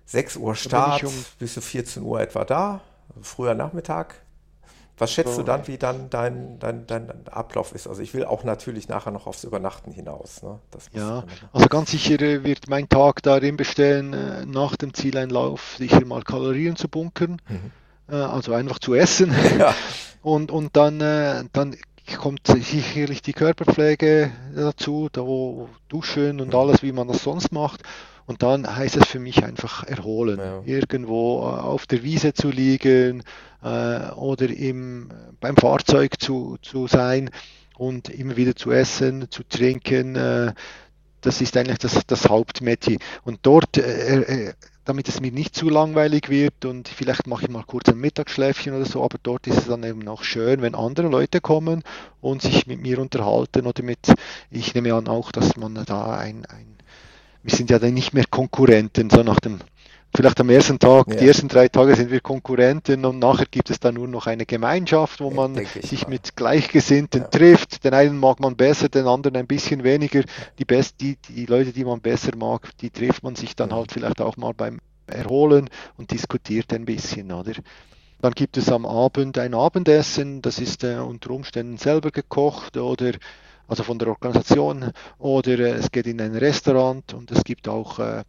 6 0.06 0.38
Uhr 0.38 0.56
Start, 0.56 1.04
um 1.04 1.13
bist 1.38 1.58
du 1.58 1.62
14 1.62 2.02
Uhr 2.02 2.22
etwa 2.22 2.46
da, 2.46 2.82
früher 3.22 3.54
Nachmittag. 3.56 4.15
Was 4.98 5.12
schätzt 5.12 5.36
so. 5.36 5.42
du 5.42 5.46
dann, 5.46 5.68
wie 5.68 5.78
dann 5.78 6.10
dein, 6.10 6.58
dein, 6.60 6.88
dein 6.88 7.28
Ablauf 7.28 7.72
ist? 7.74 7.88
Also 7.88 8.02
ich 8.02 8.14
will 8.14 8.26
auch 8.26 8.44
natürlich 8.44 8.88
nachher 8.88 9.12
noch 9.12 9.28
aufs 9.28 9.44
Übernachten 9.44 9.92
hinaus. 9.92 10.42
Ne? 10.42 10.60
ja, 10.92 11.24
also 11.54 11.68
ganz 11.68 11.92
sicher 11.92 12.20
äh, 12.20 12.44
wird 12.44 12.68
mein 12.68 12.90
Tag 12.90 13.22
darin 13.22 13.58
bestehen, 13.58 14.14
äh, 14.14 14.46
nach 14.46 14.76
dem 14.76 14.94
Zieleinlauf 14.96 15.76
sicher 15.78 16.04
mal 16.06 16.24
Kalorien 16.24 16.76
zu 16.76 16.90
bunkern. 16.90 17.40
Mhm. 17.48 17.72
Äh, 18.10 18.16
also 18.16 18.54
einfach 18.54 18.80
zu 18.80 18.94
essen. 18.94 19.34
Ja. 19.58 19.74
Und, 20.22 20.52
und 20.52 20.76
dann, 20.76 21.00
dann 21.00 21.76
kommt 22.20 22.48
sicherlich 22.48 23.22
die 23.22 23.34
Körperpflege 23.34 24.32
dazu, 24.54 25.08
da 25.12 25.22
wo 25.22 25.70
Duschen 25.88 26.42
und 26.42 26.50
mhm. 26.50 26.60
alles, 26.60 26.84
wie 26.84 26.92
man 26.92 27.08
das 27.08 27.24
sonst 27.24 27.52
macht. 27.52 27.82
Und 28.28 28.44
dann 28.44 28.76
heißt 28.76 28.98
es 28.98 29.08
für 29.08 29.20
mich 29.20 29.44
einfach 29.44 29.86
erholen. 29.86 30.38
Ja. 30.38 30.62
Irgendwo 30.66 31.40
äh, 31.40 31.60
auf 31.62 31.88
der 31.88 32.04
Wiese 32.04 32.34
zu 32.34 32.50
liegen 32.50 33.24
äh, 33.63 34.12
oder 34.12 34.50
im, 34.50 35.10
beim 35.40 35.56
Fahrzeug 35.56 36.20
zu, 36.20 36.58
zu 36.62 36.88
sein 36.88 37.30
und 37.78 38.10
immer 38.10 38.36
wieder 38.36 38.56
zu 38.56 38.72
essen, 38.72 39.32
zu 39.32 39.44
trinken. 39.44 40.18
Äh, 40.18 40.54
das 41.22 41.42
ist 41.42 41.56
eigentlich 41.56 41.80
das, 41.80 42.06
das 42.06 42.28
Hauptmetier. 42.28 42.98
Und 43.24 43.40
dort, 43.44 43.78
äh, 43.78 44.22
äh, 44.22 44.54
damit 44.84 45.08
es 45.08 45.22
mir 45.22 45.32
nicht 45.32 45.56
zu 45.56 45.70
langweilig 45.70 46.30
wird 46.30 46.66
und 46.66 46.90
vielleicht 46.90 47.28
mache 47.28 47.46
ich 47.46 47.50
mal 47.50 47.63
kurz 47.66 47.90
ein 47.90 47.98
Mittagsschläfchen 47.98 48.74
oder 48.74 48.86
so, 48.86 49.04
aber 49.04 49.18
dort 49.24 49.48
ist 49.48 49.58
es 49.58 49.68
dann 49.68 49.84
eben 49.84 50.08
auch 50.08 50.24
schön, 50.24 50.62
wenn 50.62 50.76
andere 50.76 51.08
Leute 51.08 51.42
kommen 51.42 51.84
und 52.22 52.42
sich 52.42 52.68
mit 52.68 52.82
mir 52.82 53.00
unterhalten 53.00 53.68
oder 53.68 53.84
mit, 53.84 54.13
ich 54.50 54.74
nehme 54.76 54.94
an 54.94 55.08
auch, 55.08 55.32
dass 55.32 55.58
man 55.58 55.76
da 55.86 56.18
ein, 56.18 56.46
ein 56.46 56.78
wir 57.48 57.56
sind 57.56 57.70
ja 57.70 57.80
dann 57.80 57.94
nicht 57.94 58.14
mehr 58.14 58.26
Konkurrenten, 58.30 59.10
so 59.10 59.24
nach 59.24 59.40
dem, 59.40 59.60
vielleicht 60.14 60.38
am 60.42 60.50
ersten 60.50 60.80
Tag, 60.80 61.08
ja. 61.08 61.16
die 61.16 61.28
ersten 61.28 61.48
drei 61.48 61.70
Tage 61.70 61.96
sind 61.96 62.12
wir 62.12 62.20
Konkurrenten 62.20 63.06
und 63.06 63.20
nachher 63.20 63.46
gibt 63.50 63.70
es 63.70 63.80
dann 63.80 63.96
nur 63.96 64.10
noch 64.10 64.28
eine 64.28 64.46
Gemeinschaft, 64.46 65.22
wo 65.22 65.32
man 65.32 65.56
sich 65.56 66.02
mal. 66.02 66.10
mit 66.10 66.36
Gleichgesinnten 66.36 67.22
ja. 67.22 67.28
trifft. 67.30 67.86
Den 67.86 67.94
einen 67.94 68.20
mag 68.20 68.42
man 68.42 68.58
besser, 68.58 68.90
den 68.90 69.08
anderen 69.08 69.38
ein 69.38 69.48
bisschen 69.48 69.86
weniger. 69.86 70.24
Die, 70.60 70.66
best, 70.66 71.00
die, 71.00 71.16
die 71.30 71.46
Leute, 71.46 71.72
die 71.72 71.86
man 71.86 72.02
besser 72.02 72.36
mag, 72.36 72.70
die 72.80 72.90
trifft 72.90 73.24
man 73.24 73.36
sich 73.36 73.56
dann 73.56 73.72
halt 73.72 73.94
vielleicht 73.94 74.20
auch 74.20 74.36
mal 74.36 74.54
beim 74.54 74.80
Erholen 75.06 75.70
und 75.96 76.12
diskutiert 76.12 76.74
ein 76.74 76.84
bisschen, 76.84 77.32
oder? 77.32 77.54
Dann 78.20 78.34
gibt 78.34 78.58
es 78.58 78.70
am 78.70 78.86
Abend 78.86 79.38
ein 79.38 79.54
Abendessen, 79.54 80.42
das 80.42 80.60
ist 80.60 80.84
äh, 80.84 80.98
unter 80.98 81.30
Umständen 81.30 81.78
selber 81.78 82.12
gekocht 82.12 82.76
oder 82.76 83.14
also 83.67 83.84
von 83.84 83.99
der 83.99 84.10
Organisation 84.10 84.91
oder 85.17 85.60
äh, 85.60 85.71
es 85.71 85.91
geht 85.91 86.08
in 86.08 86.21
ein 86.21 86.36
Restaurant 86.36 87.13
und 87.13 87.32
es 87.32 87.43
gibt 87.43 87.67
auch 87.67 87.99
äh, 87.99 88.23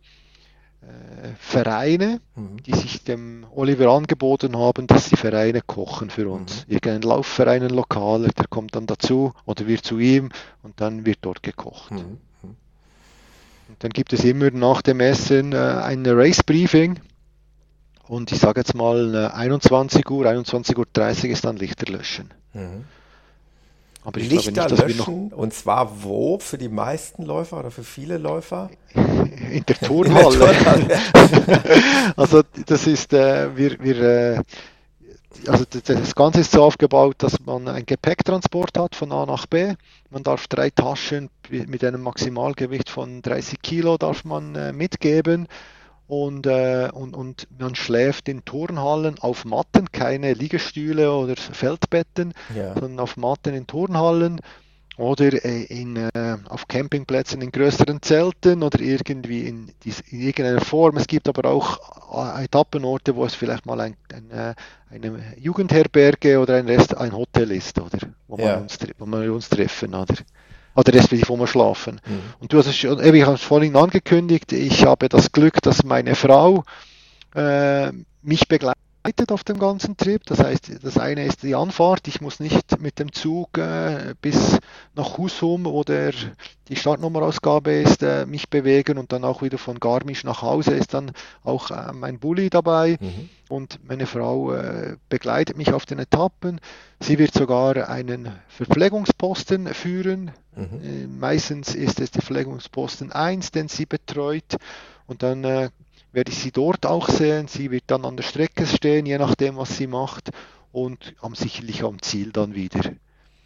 äh, 0.81 1.35
Vereine, 1.39 2.21
mhm. 2.37 2.63
die 2.63 2.75
sich 2.75 3.03
dem 3.03 3.47
Oliver 3.55 3.91
angeboten 3.91 4.57
haben, 4.57 4.87
dass 4.87 5.09
die 5.09 5.17
Vereine 5.17 5.61
kochen 5.61 6.11
für 6.11 6.29
uns. 6.29 6.67
Mhm. 6.67 6.75
Irgendein 6.75 7.03
Laufverein, 7.03 7.63
ein 7.63 7.71
Lokaler, 7.71 8.29
der 8.29 8.47
kommt 8.47 8.77
dann 8.77 8.87
dazu 8.87 9.33
oder 9.45 9.67
wir 9.67 9.83
zu 9.83 9.99
ihm 9.99 10.31
und 10.63 10.81
dann 10.81 11.05
wird 11.05 11.19
dort 11.23 11.43
gekocht. 11.43 11.91
Mhm. 11.93 11.99
mhm. 12.43 12.57
Und 13.69 13.85
dann 13.85 13.91
gibt 13.91 14.13
es 14.13 14.25
immer 14.25 14.51
nach 14.51 14.83
dem 14.83 15.01
Essen 15.01 15.53
äh, 15.53 15.57
ein 15.57 16.07
Race 16.07 16.43
Briefing 16.43 17.01
und 18.07 18.33
ich 18.33 18.39
sage 18.39 18.61
jetzt 18.61 18.75
mal 18.75 19.31
21 19.35 20.09
Uhr, 20.09 20.27
21.30 20.27 20.77
Uhr 21.25 21.31
ist 21.31 21.45
dann 21.45 21.57
Lichter 21.57 21.93
löschen. 21.93 22.33
Mhm. 22.55 22.85
Aber 24.05 24.21
ich 24.21 24.31
Lichter 24.31 24.53
glaube 24.53 24.87
nicht, 24.87 24.99
löschen, 24.99 25.33
und 25.33 25.53
zwar 25.53 26.03
wo? 26.03 26.39
Für 26.39 26.57
die 26.57 26.69
meisten 26.69 27.25
Läufer 27.25 27.59
oder 27.59 27.71
für 27.71 27.85
viele 27.85 28.19
Läufer? 28.19 28.71
In 28.95 29.65
der 29.67 29.77
Turnhalle. 29.77 30.55
also 32.17 32.43
das 32.67 32.87
ist, 32.87 33.13
äh, 33.13 33.57
wir, 33.57 33.79
wir 33.81 34.01
äh, 34.01 34.43
also 35.47 35.65
das 35.65 36.15
Ganze 36.15 36.41
ist 36.41 36.53
so 36.53 36.63
aufgebaut, 36.63 37.17
dass 37.19 37.41
man 37.45 37.69
ein 37.69 37.87
Gepäcktransport 37.87 38.77
hat 38.79 38.97
von 38.97 39.13
A 39.13 39.27
nach 39.27 39.47
B. 39.47 39.75
Man 40.11 40.23
darf 40.23 40.49
drei 40.49 40.71
Taschen 40.71 41.31
mit 41.49 41.85
einem 41.85 42.03
Maximalgewicht 42.03 42.91
von 42.91 43.23
30 43.23 43.63
Kilo 43.63 43.99
darf 43.99 44.25
man 44.25 44.55
äh, 44.55 44.73
mitgeben 44.73 45.49
und, 46.09 46.47
äh, 46.47 46.89
und, 46.93 47.15
und 47.15 47.47
man 47.59 47.75
schläft 47.75 48.29
in 48.29 48.45
Turnhallen 48.45 49.19
auf 49.19 49.45
Matten, 49.45 49.93
keine 49.93 50.33
Liegestühle 50.33 51.13
oder 51.13 51.37
Feldbetten, 51.37 52.33
ja. 52.57 52.73
sondern 52.75 53.01
auf 53.01 53.17
Matten 53.17 53.55
in 53.55 53.67
Turnhallen 53.67 54.41
oder 54.97 55.45
äh, 55.45 55.65
in, 55.65 55.97
äh, 55.97 56.39
auf 56.49 56.67
Campingplätzen 56.67 57.43
in 57.43 57.53
größeren 57.53 58.03
Zelten 58.03 58.63
oder 58.63 58.81
irgendwie 58.81 59.47
in, 59.47 59.71
in, 59.85 60.21
irgendeiner 60.21 60.63
Form. 60.63 60.97
Es 60.97 61.07
gibt 61.07 61.29
aber 61.29 61.49
auch 61.49 62.37
äh, 62.39 62.45
Etappenorte, 62.45 63.15
wo 63.15 63.25
es 63.25 63.35
vielleicht 63.35 63.67
mal 63.67 63.79
ein, 63.81 63.97
ein, 64.13 64.31
äh, 64.31 64.55
eine 64.91 65.35
Jugendherberge 65.39 66.41
oder 66.41 66.57
ein, 66.57 66.67
Rest, 66.67 66.97
ein 66.97 67.13
Hotel 67.13 67.53
ist, 67.53 67.79
oder 67.79 67.99
wo, 68.27 68.39
ja. 68.39 68.55
man 68.55 68.63
uns, 68.63 68.79
wo 68.99 69.07
wir 69.07 69.33
uns 69.33 69.49
treffen. 69.49 69.95
Oder? 69.95 70.15
Oder 70.79 70.95
respektive 70.95 71.29
wo 71.29 71.37
wir 71.37 71.49
schlafen. 71.49 72.01
Mhm. 72.07 72.21
Und 72.39 72.53
du 72.53 72.59
hast 72.59 72.69
es 72.69 72.77
schon, 72.77 73.03
ich 73.03 73.25
habe 73.25 73.35
es 73.35 73.43
vorhin 73.43 73.75
angekündigt, 73.75 74.53
ich 74.53 74.85
habe 74.85 75.09
das 75.09 75.33
Glück, 75.33 75.61
dass 75.63 75.83
meine 75.83 76.15
Frau 76.15 76.63
äh, 77.35 77.91
mich 78.23 78.47
begleitet 78.47 78.78
auf 79.31 79.45
dem 79.45 79.59
ganzen 79.59 79.97
Trip. 79.97 80.23
Das 80.27 80.39
heißt, 80.41 80.85
das 80.85 80.99
eine 80.99 81.25
ist 81.25 81.43
die 81.43 81.55
Anfahrt. 81.55 82.09
Ich 82.09 82.21
muss 82.21 82.41
nicht 82.41 82.81
mit 82.81 82.99
dem 82.99 83.13
Zug 83.13 83.59
äh, 83.59 84.15
bis 84.21 84.59
nach 84.95 85.19
Husum, 85.19 85.65
wo 85.65 85.85
der, 85.85 86.13
die 86.69 86.77
Startnummerausgabe 86.77 87.73
ist, 87.73 88.03
äh, 88.03 88.27
mich 88.27 88.49
bewegen 88.49 88.99
und 88.99 89.13
dann 89.13 89.25
auch 89.25 89.43
wieder 89.43 89.59
von 89.59 89.81
Garmisch 89.81 90.25
nach 90.25 90.43
Hause 90.43 90.75
ist 90.75 90.95
dann 90.95 91.13
auch 91.43 91.71
äh, 91.71 91.93
mein 91.93 92.19
Bulli 92.19 92.51
dabei. 92.51 92.99
Mhm. 93.01 93.29
Und 93.49 93.81
meine 93.87 94.07
Frau 94.07 94.53
äh, 94.53 94.97
begleitet 95.09 95.57
mich 95.57 95.73
auf 95.73 95.87
den 95.87 95.99
Etappen. 95.99 96.61
Sie 97.01 97.19
wird 97.19 97.33
sogar 97.33 97.89
einen 97.89 98.31
Verpflegungsposten 98.49 99.69
führen. 99.69 100.33
Mhm. 100.55 100.81
Äh, 100.83 101.07
meistens 101.07 101.75
ist 101.75 102.01
es 102.01 102.11
der 102.11 102.23
Verpflegungsposten 102.23 103.13
1, 103.13 103.53
den 103.53 103.69
sie 103.69 103.87
betreut. 103.87 104.57
Und 105.07 105.23
dann 105.23 105.45
äh, 105.45 105.71
werde 106.19 106.33
ich 106.33 106.39
sie 106.39 106.51
dort 106.51 106.85
auch 106.85 107.09
sehen. 107.09 107.47
Sie 107.47 107.71
wird 107.71 107.85
dann 107.87 108.05
an 108.05 108.17
der 108.17 108.25
Strecke 108.25 108.67
stehen, 108.67 109.07
je 109.07 109.19
nachdem, 109.19 109.57
was 109.57 109.77
sie 109.77 109.87
macht, 109.87 110.31
und 110.73 111.15
am, 111.21 111.37
sicherlich 111.37 111.85
am 111.85 112.03
Ziel 112.03 112.33
dann 112.33 112.57
wieder. 112.57 112.91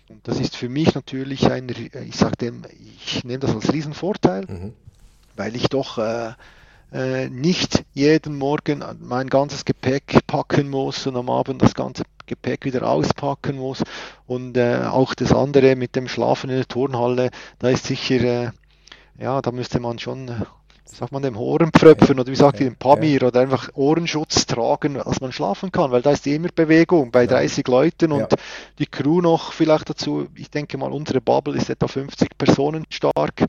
Und 0.08 0.26
das 0.26 0.40
ist 0.40 0.56
für 0.56 0.70
mich 0.70 0.94
natürlich 0.94 1.50
ein, 1.52 1.68
ich 1.68 2.16
sage 2.16 2.36
dem, 2.36 2.62
ich 3.04 3.24
nehme 3.24 3.40
das 3.40 3.54
als 3.54 3.70
Riesenvorteil, 3.74 4.46
mhm. 4.46 4.72
weil 5.36 5.54
ich 5.54 5.68
doch 5.68 5.98
äh, 5.98 6.32
äh, 6.94 7.28
nicht 7.28 7.84
jeden 7.92 8.38
Morgen 8.38 8.82
mein 9.00 9.28
ganzes 9.28 9.66
Gepäck 9.66 10.26
packen 10.26 10.70
muss 10.70 11.06
und 11.06 11.16
am 11.16 11.28
Abend 11.28 11.60
das 11.60 11.74
ganze 11.74 12.04
Gepäck 12.24 12.64
wieder 12.64 12.88
auspacken 12.88 13.56
muss. 13.56 13.82
Und 14.26 14.56
äh, 14.56 14.78
auch 14.86 15.12
das 15.12 15.34
andere 15.34 15.76
mit 15.76 15.94
dem 15.94 16.08
Schlafen 16.08 16.48
in 16.48 16.56
der 16.56 16.68
Turnhalle, 16.68 17.32
da 17.58 17.68
ist 17.68 17.84
sicher, 17.84 18.22
äh, 18.22 18.50
ja, 19.18 19.42
da 19.42 19.52
müsste 19.52 19.78
man 19.78 19.98
schon 19.98 20.46
sagt 20.92 21.12
man 21.12 21.22
dem 21.22 21.36
Ohrenpfröpfen 21.36 22.20
oder 22.20 22.30
wie 22.30 22.36
sagt 22.36 22.60
ihr, 22.60 22.66
dem 22.66 22.76
Pamir 22.76 23.22
oder 23.22 23.40
einfach 23.40 23.70
Ohrenschutz 23.74 24.46
tragen, 24.46 25.00
als 25.00 25.20
man 25.20 25.32
schlafen 25.32 25.72
kann, 25.72 25.90
weil 25.90 26.02
da 26.02 26.10
ist 26.10 26.26
immer 26.26 26.48
Bewegung 26.54 27.10
bei 27.10 27.26
30 27.26 27.66
Leuten 27.68 28.12
und 28.12 28.28
die 28.78 28.86
Crew 28.86 29.20
noch 29.20 29.52
vielleicht 29.52 29.88
dazu, 29.88 30.28
ich 30.34 30.50
denke 30.50 30.76
mal, 30.78 30.92
unsere 30.92 31.20
Bubble 31.20 31.56
ist 31.56 31.70
etwa 31.70 31.88
50 31.88 32.36
Personen 32.36 32.84
stark 32.90 33.46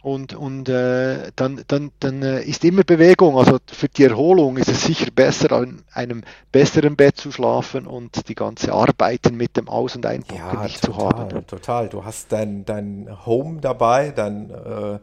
und, 0.00 0.34
und 0.34 0.68
äh, 0.68 1.32
dann, 1.34 1.62
dann, 1.66 1.90
dann 1.98 2.22
äh, 2.22 2.42
ist 2.42 2.64
immer 2.64 2.84
Bewegung. 2.84 3.36
Also 3.36 3.58
für 3.66 3.88
die 3.88 4.04
Erholung 4.04 4.56
ist 4.56 4.68
es 4.68 4.84
sicher 4.84 5.10
besser, 5.12 5.50
an 5.52 5.82
einem 5.92 6.22
besseren 6.52 6.94
Bett 6.94 7.16
zu 7.16 7.32
schlafen 7.32 7.86
und 7.86 8.28
die 8.28 8.36
ganze 8.36 8.72
Arbeiten 8.72 9.36
mit 9.36 9.56
dem 9.56 9.68
Aus- 9.68 9.96
und 9.96 10.06
Einpacken 10.06 10.36
ja, 10.36 10.62
nicht 10.62 10.82
total, 10.82 11.10
zu 11.10 11.18
haben. 11.18 11.46
Total, 11.46 11.88
du 11.88 12.04
hast 12.04 12.30
dein, 12.30 12.64
dein 12.64 13.08
Home 13.26 13.60
dabei, 13.60 14.12
dein 14.14 14.50
äh 14.50 14.98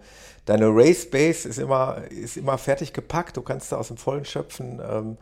deine 0.46 0.68
Race 0.68 1.10
Base 1.10 1.48
ist 1.48 1.60
immer, 1.60 2.04
ist 2.10 2.38
immer 2.38 2.58
fertig 2.58 2.94
gepackt, 2.94 3.38
du 3.38 3.42
kannst 3.42 3.72
da 3.72 3.78
aus 3.78 3.88
dem 3.90 3.98
Vollen 3.98 4.26
schöpfen. 4.26 4.82
Ähm, 4.88 5.18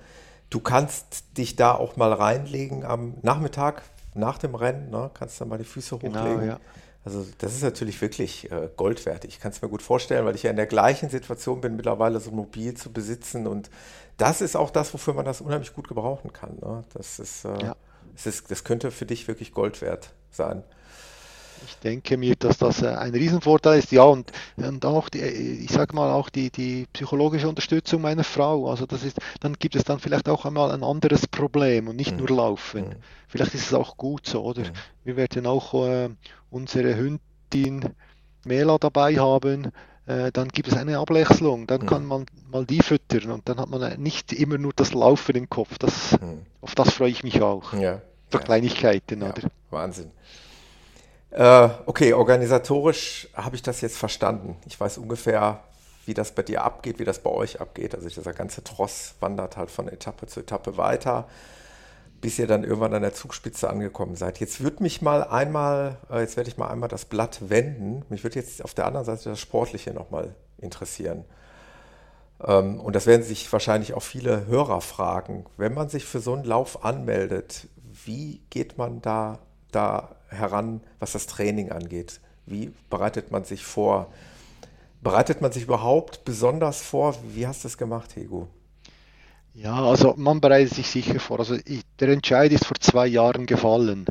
du 0.49 0.59
kannst 0.59 1.37
dich 1.37 1.55
da 1.55 1.73
auch 1.73 1.95
mal 1.95 2.13
reinlegen 2.13 2.85
am 2.85 3.15
Nachmittag 3.21 3.81
nach 4.13 4.37
dem 4.37 4.55
Rennen, 4.55 4.89
ne? 4.89 5.09
kannst 5.13 5.41
dann 5.41 5.49
mal 5.49 5.57
die 5.57 5.63
Füße 5.63 5.97
genau, 5.97 6.19
hochlegen. 6.19 6.39
Genau, 6.41 6.53
ja. 6.53 6.59
Also 7.05 7.25
das 7.39 7.53
ist 7.53 7.63
natürlich 7.63 7.99
wirklich 8.01 8.49
äh, 8.51 8.69
Gold 8.77 9.05
wert. 9.05 9.25
Ich 9.25 9.39
kann 9.39 9.51
es 9.51 9.61
mir 9.61 9.67
gut 9.67 9.81
vorstellen, 9.81 10.25
weil 10.25 10.35
ich 10.35 10.43
ja 10.43 10.51
in 10.51 10.55
der 10.55 10.67
gleichen 10.67 11.09
Situation 11.09 11.59
bin, 11.59 11.75
mittlerweile 11.75 12.19
so 12.19 12.29
ein 12.29 12.35
Mobil 12.35 12.75
zu 12.75 12.93
besitzen. 12.93 13.45
Und 13.45 13.69
das 14.17 14.39
ist 14.39 14.55
auch 14.55 14.69
das, 14.69 14.93
wofür 14.93 15.13
man 15.13 15.25
das 15.25 15.41
unheimlich 15.41 15.73
gut 15.73 15.89
gebrauchen 15.89 16.31
kann. 16.31 16.55
Ne? 16.61 16.83
Das, 16.93 17.19
ist, 17.19 17.43
äh, 17.43 17.61
ja. 17.61 17.75
das, 18.13 18.25
ist, 18.25 18.51
das 18.51 18.63
könnte 18.63 18.89
für 18.89 19.05
dich 19.05 19.27
wirklich 19.27 19.51
Gold 19.51 19.81
wert 19.81 20.13
sein. 20.31 20.63
Ich 21.65 21.77
denke 21.77 22.17
mir, 22.17 22.35
dass 22.35 22.57
das 22.57 22.81
äh, 22.81 22.87
ein 22.87 23.13
Riesenvorteil 23.13 23.79
ist. 23.79 23.91
Ja, 23.91 24.03
und, 24.03 24.31
und 24.57 24.85
auch, 24.85 25.09
die, 25.09 25.19
ich 25.19 25.71
sage 25.71 25.95
mal, 25.95 26.11
auch 26.11 26.29
die, 26.29 26.49
die 26.49 26.85
psychologische 26.93 27.47
Unterstützung 27.47 28.01
meiner 28.01 28.23
Frau. 28.23 28.69
Also 28.69 28.85
das 28.85 29.03
ist, 29.03 29.17
dann 29.39 29.53
gibt 29.53 29.75
es 29.75 29.83
dann 29.83 29.99
vielleicht 29.99 30.29
auch 30.29 30.45
einmal 30.45 30.71
ein 30.71 30.83
anderes 30.83 31.27
Problem 31.27 31.87
und 31.87 31.95
nicht 31.95 32.11
mhm. 32.11 32.17
nur 32.17 32.29
Laufen. 32.29 32.89
Mhm. 32.89 32.95
Vielleicht 33.27 33.53
ist 33.53 33.67
es 33.67 33.73
auch 33.73 33.97
gut 33.97 34.25
so, 34.27 34.43
oder? 34.43 34.61
Mhm. 34.61 34.73
Wir 35.03 35.17
werden 35.17 35.47
auch 35.47 35.73
äh, 35.87 36.09
unsere 36.49 36.95
Hündin 36.95 37.89
Mela 38.45 38.77
dabei 38.77 39.15
haben. 39.15 39.71
Äh, 40.05 40.31
dann 40.31 40.49
gibt 40.49 40.67
es 40.67 40.75
eine 40.75 40.97
Abwechslung. 40.97 41.67
Dann 41.67 41.81
mhm. 41.81 41.85
kann 41.85 42.05
man 42.05 42.25
mal 42.51 42.65
die 42.65 42.81
füttern 42.81 43.31
und 43.31 43.47
dann 43.47 43.57
hat 43.57 43.69
man 43.69 44.01
nicht 44.01 44.33
immer 44.33 44.57
nur 44.57 44.73
das 44.75 44.93
Laufen 44.93 45.35
im 45.35 45.49
Kopf. 45.49 45.77
Das, 45.77 46.19
mhm. 46.19 46.45
Auf 46.61 46.75
das 46.75 46.93
freue 46.93 47.09
ich 47.09 47.23
mich 47.23 47.41
auch. 47.41 47.73
Ja. 47.73 48.01
So 48.31 48.39
ja. 48.39 48.43
Kleinigkeiten, 48.43 49.21
ja. 49.21 49.29
oder? 49.29 49.41
Wahnsinn. 49.69 50.11
Äh, 51.33 51.69
okay, 51.87 52.13
organisatorisch 52.13 53.27
habe 53.33 53.55
ich 53.55 53.63
das 53.63 53.81
jetzt 53.81 53.97
verstanden. 53.97 54.55
Ich 54.67 54.79
weiß 54.79 54.99
ungefähr, 54.99 55.61
wie 56.05 56.13
das 56.13 56.31
bei 56.31 56.43
dir 56.43 56.63
abgeht, 56.63 56.99
wie 56.99 57.05
das 57.05 57.19
bei 57.19 57.31
euch 57.31 57.59
abgeht. 57.59 57.95
Also 57.95 58.07
dieser 58.07 58.33
ganze 58.33 58.63
Tross 58.63 59.15
wandert 59.19 59.57
halt 59.57 59.71
von 59.71 59.87
Etappe 59.87 60.27
zu 60.27 60.41
Etappe 60.41 60.77
weiter, 60.77 61.27
bis 62.21 62.37
ihr 62.37 62.45
dann 62.45 62.63
irgendwann 62.63 62.93
an 62.93 63.01
der 63.01 63.15
Zugspitze 63.15 63.67
angekommen 63.67 64.15
seid. 64.15 64.39
Jetzt 64.39 64.61
würde 64.61 64.83
mich 64.83 65.01
mal 65.01 65.23
einmal, 65.23 65.97
äh, 66.11 66.19
jetzt 66.19 66.37
werde 66.37 66.51
ich 66.51 66.57
mal 66.57 66.67
einmal 66.67 66.87
das 66.89 67.05
Blatt 67.05 67.49
wenden. 67.49 68.05
Mich 68.09 68.23
würde 68.23 68.35
jetzt 68.35 68.63
auf 68.63 68.75
der 68.75 68.85
anderen 68.85 69.05
Seite 69.05 69.29
das 69.29 69.39
Sportliche 69.39 69.91
nochmal 69.91 70.35
interessieren. 70.59 71.25
Ähm, 72.45 72.79
und 72.79 72.95
das 72.95 73.07
werden 73.07 73.23
sich 73.23 73.51
wahrscheinlich 73.51 73.95
auch 73.95 74.03
viele 74.03 74.45
Hörer 74.45 74.81
fragen. 74.81 75.47
Wenn 75.57 75.73
man 75.73 75.89
sich 75.89 76.05
für 76.05 76.19
so 76.19 76.33
einen 76.33 76.43
Lauf 76.43 76.85
anmeldet, 76.85 77.67
wie 78.05 78.43
geht 78.51 78.77
man 78.77 79.01
da, 79.01 79.39
da 79.71 80.15
heran, 80.33 80.81
was 80.99 81.13
das 81.13 81.27
Training 81.27 81.71
angeht? 81.71 82.19
Wie 82.45 82.71
bereitet 82.89 83.31
man 83.31 83.45
sich 83.45 83.63
vor? 83.63 84.11
Bereitet 85.01 85.41
man 85.41 85.51
sich 85.51 85.63
überhaupt 85.63 86.25
besonders 86.25 86.81
vor? 86.81 87.15
Wie 87.33 87.47
hast 87.47 87.63
du 87.63 87.67
es 87.67 87.77
gemacht, 87.77 88.15
Hego? 88.15 88.47
Ja, 89.53 89.83
also 89.83 90.15
man 90.17 90.41
bereitet 90.41 90.73
sich 90.73 90.87
sicher 90.89 91.19
vor. 91.19 91.39
Also 91.39 91.55
ich, 91.65 91.83
der 91.99 92.09
Entscheid 92.09 92.51
ist 92.51 92.65
vor 92.65 92.79
zwei 92.79 93.05
Jahren 93.07 93.45
gefallen. 93.45 94.05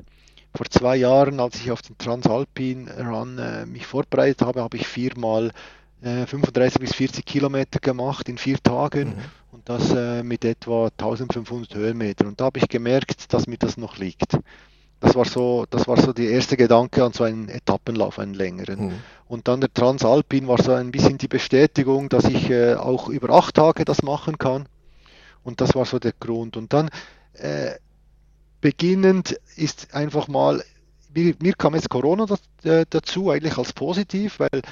Vor 0.55 0.67
zwei 0.71 0.97
Jahren, 0.97 1.41
als 1.41 1.57
ich 1.57 1.71
auf 1.71 1.83
den 1.83 1.97
Transalpin 1.99 2.89
Run 2.89 3.39
äh, 3.39 3.67
mich 3.67 3.87
vorbereitet 3.87 4.43
habe, 4.43 4.63
habe 4.63 4.77
ich 4.77 4.87
viermal 4.87 5.51
äh, 6.03 6.27
35 6.27 6.81
bis 6.81 6.95
40 6.95 7.25
Kilometer 7.25 7.81
gemacht 7.81 8.29
in 8.29 8.39
vier 8.39 8.63
Tagen 8.63 9.09
mhm. 9.09 9.23
und 9.53 9.69
das 9.69 9.91
äh, 9.93 10.23
mit 10.23 10.45
etwa 10.45 10.89
1500 10.89 11.75
Höhenmeter. 11.75 12.27
Und 12.27 12.41
da 12.41 12.47
habe 12.47 12.59
ich 12.59 12.69
gemerkt, 12.69 13.33
dass 13.33 13.47
mir 13.47 13.59
das 13.59 13.77
noch 13.77 13.97
liegt. 13.97 14.39
Das 15.03 15.17
war 15.17 15.25
so, 15.25 15.67
das 15.69 15.89
war 15.89 16.01
so 16.01 16.13
der 16.13 16.31
erste 16.31 16.57
Gedanke 16.57 17.05
an 17.05 17.13
so 17.13 17.25
einen 17.25 17.49
Etappenlauf, 17.49 18.21
einen 18.21 18.35
längeren. 18.35 18.87
Mhm. 18.87 18.93
Und 19.27 19.49
dann 19.49 19.61
der 19.61 19.75
Transalpin 19.75 20.47
war 20.47 20.63
so 20.63 20.73
ein 20.73 20.93
bisschen 20.93 21.19
die 21.19 21.27
Bestätigung, 21.27 22.09
dass 22.09 22.25
ich 22.25 22.49
äh, 22.51 22.75
auch 22.75 23.09
über 23.09 23.31
acht 23.31 23.57
Tage 23.57 23.85
das 23.85 24.03
machen 24.05 24.39
kann. 24.39 24.67
Und 25.43 25.61
das 25.61 25.75
war 25.75 25.87
so 25.87 25.99
der 25.99 26.13
Grund. 26.13 26.57
Und 26.57 26.73
dann 26.73 26.89
äh, 27.35 27.73
beginnend 28.61 29.41
ist 29.57 29.93
einfach 29.93 30.29
mal, 30.29 30.63
mir, 31.13 31.35
mir 31.41 31.55
kam 31.55 31.75
jetzt 31.75 31.91
Corona 31.91 32.27
äh, 32.63 32.87
dazu, 32.89 33.31
eigentlich 33.31 33.59
als 33.59 33.73
positiv, 33.73 34.39
weil 34.39 34.63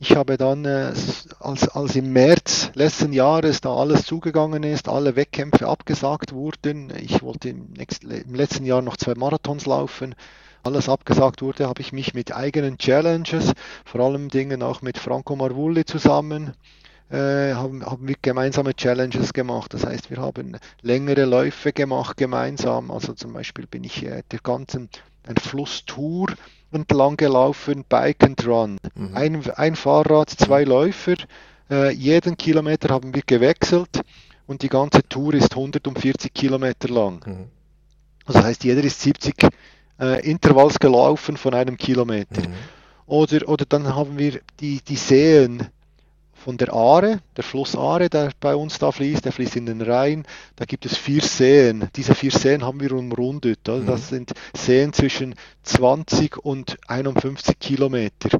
ich 0.00 0.16
habe 0.16 0.38
dann, 0.38 0.64
äh, 0.64 0.92
als, 1.40 1.68
als 1.68 1.94
im 1.94 2.12
März 2.12 2.70
letzten 2.74 3.12
Jahres 3.12 3.60
da 3.60 3.74
alles 3.74 4.06
zugegangen 4.06 4.62
ist, 4.62 4.88
alle 4.88 5.14
Wettkämpfe 5.14 5.68
abgesagt 5.68 6.32
wurden, 6.32 6.90
ich 6.98 7.22
wollte 7.22 7.50
im, 7.50 7.66
nächsten, 7.76 8.10
im 8.10 8.34
letzten 8.34 8.64
Jahr 8.64 8.80
noch 8.80 8.96
zwei 8.96 9.14
Marathons 9.14 9.66
laufen, 9.66 10.14
alles 10.62 10.88
abgesagt 10.88 11.42
wurde, 11.42 11.68
habe 11.68 11.82
ich 11.82 11.92
mich 11.92 12.14
mit 12.14 12.34
eigenen 12.34 12.78
Challenges, 12.78 13.52
vor 13.84 14.00
allem 14.00 14.30
Dingen 14.30 14.62
auch 14.62 14.80
mit 14.80 14.96
Franco 14.96 15.36
Marvulli 15.36 15.84
zusammen, 15.84 16.54
äh, 17.10 17.52
haben, 17.52 17.84
haben 17.84 18.08
wir 18.08 18.16
gemeinsame 18.22 18.74
Challenges 18.74 19.34
gemacht. 19.34 19.74
Das 19.74 19.84
heißt, 19.84 20.10
wir 20.10 20.18
haben 20.18 20.56
längere 20.80 21.24
Läufe 21.24 21.72
gemacht 21.72 22.16
gemeinsam. 22.16 22.90
Also 22.90 23.14
zum 23.14 23.32
Beispiel 23.32 23.66
bin 23.66 23.84
ich 23.84 24.04
äh, 24.06 24.22
der 24.30 24.38
ganzen 24.38 24.88
ein 25.26 25.36
Flusstour 25.36 26.28
entlang 26.72 27.16
gelaufen, 27.16 27.84
Bike 27.88 28.22
and 28.24 28.46
Run. 28.46 28.78
Mhm. 28.94 29.14
Ein, 29.14 29.50
ein 29.52 29.76
Fahrrad, 29.76 30.30
zwei 30.30 30.64
mhm. 30.64 30.70
Läufer. 30.70 31.16
Äh, 31.70 31.92
jeden 31.92 32.36
Kilometer 32.36 32.92
haben 32.94 33.14
wir 33.14 33.22
gewechselt 33.24 34.00
und 34.46 34.62
die 34.62 34.68
ganze 34.68 35.02
Tour 35.08 35.34
ist 35.34 35.52
140 35.52 36.32
Kilometer 36.32 36.88
lang. 36.88 37.22
Mhm. 37.26 37.46
Das 38.26 38.42
heißt, 38.42 38.64
jeder 38.64 38.82
ist 38.82 39.00
70 39.00 39.48
äh, 40.00 40.28
Intervalls 40.28 40.78
gelaufen 40.78 41.36
von 41.36 41.54
einem 41.54 41.76
Kilometer. 41.76 42.48
Mhm. 42.48 42.54
Oder, 43.06 43.48
oder 43.48 43.64
dann 43.68 43.94
haben 43.94 44.18
wir 44.18 44.40
die, 44.60 44.80
die 44.86 44.96
Seen 44.96 45.66
von 46.40 46.56
der 46.56 46.72
Aare, 46.72 47.20
der 47.36 47.44
Fluss 47.44 47.76
Aare, 47.76 48.08
der 48.08 48.32
bei 48.40 48.56
uns 48.56 48.78
da 48.78 48.90
fließt, 48.90 49.24
der 49.24 49.32
fließt 49.32 49.56
in 49.56 49.66
den 49.66 49.82
Rhein. 49.82 50.24
Da 50.56 50.64
gibt 50.64 50.86
es 50.86 50.96
vier 50.96 51.22
Seen. 51.22 51.88
Diese 51.96 52.14
vier 52.14 52.30
Seen 52.30 52.64
haben 52.64 52.80
wir 52.80 52.92
umrundet. 52.92 53.68
Also 53.68 53.86
das 53.86 54.08
sind 54.08 54.32
Seen 54.56 54.92
zwischen 54.92 55.34
20 55.64 56.38
und 56.38 56.78
51 56.88 57.58
Kilometer. 57.58 58.38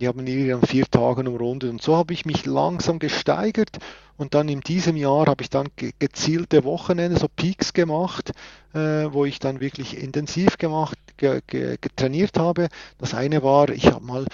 Die 0.00 0.08
haben 0.08 0.26
wir 0.26 0.56
an 0.56 0.62
vier 0.62 0.86
Tagen 0.86 1.28
umrundet. 1.28 1.70
Und 1.70 1.80
so 1.80 1.96
habe 1.96 2.12
ich 2.12 2.26
mich 2.26 2.44
langsam 2.44 2.98
gesteigert. 2.98 3.78
Und 4.16 4.34
dann 4.34 4.48
in 4.48 4.60
diesem 4.60 4.96
Jahr 4.96 5.26
habe 5.26 5.42
ich 5.42 5.50
dann 5.50 5.68
gezielte 5.98 6.64
Wochenende, 6.64 7.18
so 7.18 7.28
Peaks 7.28 7.72
gemacht, 7.72 8.32
äh, 8.74 9.06
wo 9.12 9.24
ich 9.24 9.38
dann 9.38 9.60
wirklich 9.60 9.96
intensiv 9.96 10.58
gemacht, 10.58 10.98
ge, 11.16 11.40
ge, 11.46 11.76
getrainiert 11.80 12.38
habe. 12.38 12.68
Das 12.98 13.14
eine 13.14 13.42
war, 13.42 13.68
ich 13.68 13.86
habe 13.86 14.04
mal 14.04 14.26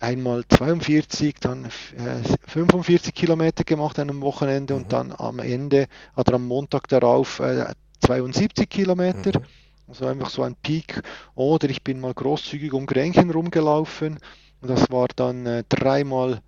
einmal 0.00 0.44
42, 0.48 1.36
dann 1.40 1.66
äh, 1.66 2.22
45 2.46 3.14
Kilometer 3.14 3.64
gemacht 3.64 3.98
an 3.98 4.10
einem 4.10 4.22
Wochenende 4.22 4.74
mhm. 4.74 4.80
und 4.80 4.92
dann 4.92 5.12
am 5.16 5.38
Ende 5.38 5.86
oder 6.16 6.34
am 6.34 6.46
Montag 6.46 6.88
darauf 6.88 7.40
äh, 7.40 7.66
72 8.00 8.68
Kilometer. 8.68 9.38
Mhm. 9.38 9.44
Also 9.88 10.06
einfach 10.06 10.30
so 10.30 10.42
ein 10.42 10.56
Peak. 10.56 11.02
Oder 11.34 11.68
ich 11.68 11.82
bin 11.82 12.00
mal 12.00 12.14
großzügig 12.14 12.72
um 12.72 12.86
Grenchen 12.86 13.30
rumgelaufen 13.30 14.18
und 14.60 14.68
das 14.68 14.90
war 14.90 15.08
dann 15.14 15.46
äh, 15.46 15.64
dreimal 15.68 16.40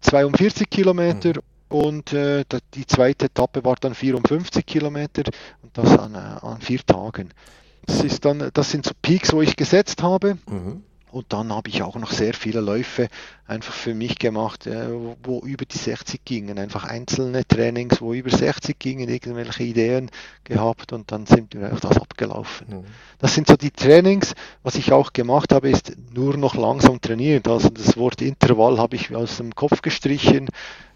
42 0.00 0.62
äh, 0.62 0.64
Kilometer. 0.66 1.30
Mhm. 1.30 1.42
Und 1.68 2.12
äh, 2.12 2.44
die 2.74 2.86
zweite 2.86 3.26
Etappe 3.26 3.64
war 3.64 3.76
dann 3.76 3.94
54 3.94 4.64
Kilometer 4.64 5.24
und 5.62 5.76
das 5.76 5.98
an, 5.98 6.14
äh, 6.14 6.18
an 6.18 6.60
vier 6.60 6.80
Tagen. 6.84 7.30
Das, 7.86 8.04
ist 8.04 8.24
dann, 8.24 8.50
das 8.52 8.70
sind 8.70 8.84
so 8.84 8.92
Peaks, 9.02 9.32
wo 9.32 9.42
ich 9.42 9.56
gesetzt 9.56 10.02
habe. 10.02 10.38
Mhm. 10.48 10.82
Und 11.12 11.32
dann 11.32 11.52
habe 11.52 11.68
ich 11.68 11.82
auch 11.82 11.96
noch 11.96 12.10
sehr 12.10 12.34
viele 12.34 12.60
Läufe 12.60 13.08
einfach 13.46 13.72
für 13.72 13.94
mich 13.94 14.18
gemacht, 14.18 14.66
äh, 14.66 14.88
wo 15.22 15.40
über 15.40 15.64
die 15.64 15.78
60 15.78 16.24
gingen. 16.24 16.58
Einfach 16.58 16.84
einzelne 16.84 17.46
Trainings, 17.46 18.00
wo 18.00 18.12
über 18.12 18.30
60 18.30 18.78
gingen, 18.78 19.08
irgendwelche 19.08 19.62
Ideen 19.62 20.10
gehabt 20.44 20.92
und 20.92 21.12
dann 21.12 21.26
sind 21.26 21.54
wir 21.54 21.72
auf 21.72 21.80
das 21.80 21.96
abgelaufen. 21.96 22.66
Mhm. 22.68 22.84
Das 23.18 23.34
sind 23.34 23.46
so 23.46 23.56
die 23.56 23.70
Trainings. 23.70 24.34
Was 24.64 24.74
ich 24.74 24.92
auch 24.92 25.12
gemacht 25.12 25.52
habe, 25.52 25.70
ist 25.70 25.92
nur 26.12 26.36
noch 26.36 26.56
langsam 26.56 27.00
trainiert. 27.00 27.46
Also 27.46 27.68
das 27.68 27.96
Wort 27.96 28.20
Intervall 28.20 28.78
habe 28.78 28.96
ich 28.96 29.14
aus 29.14 29.36
dem 29.36 29.54
Kopf 29.54 29.82
gestrichen. 29.82 30.48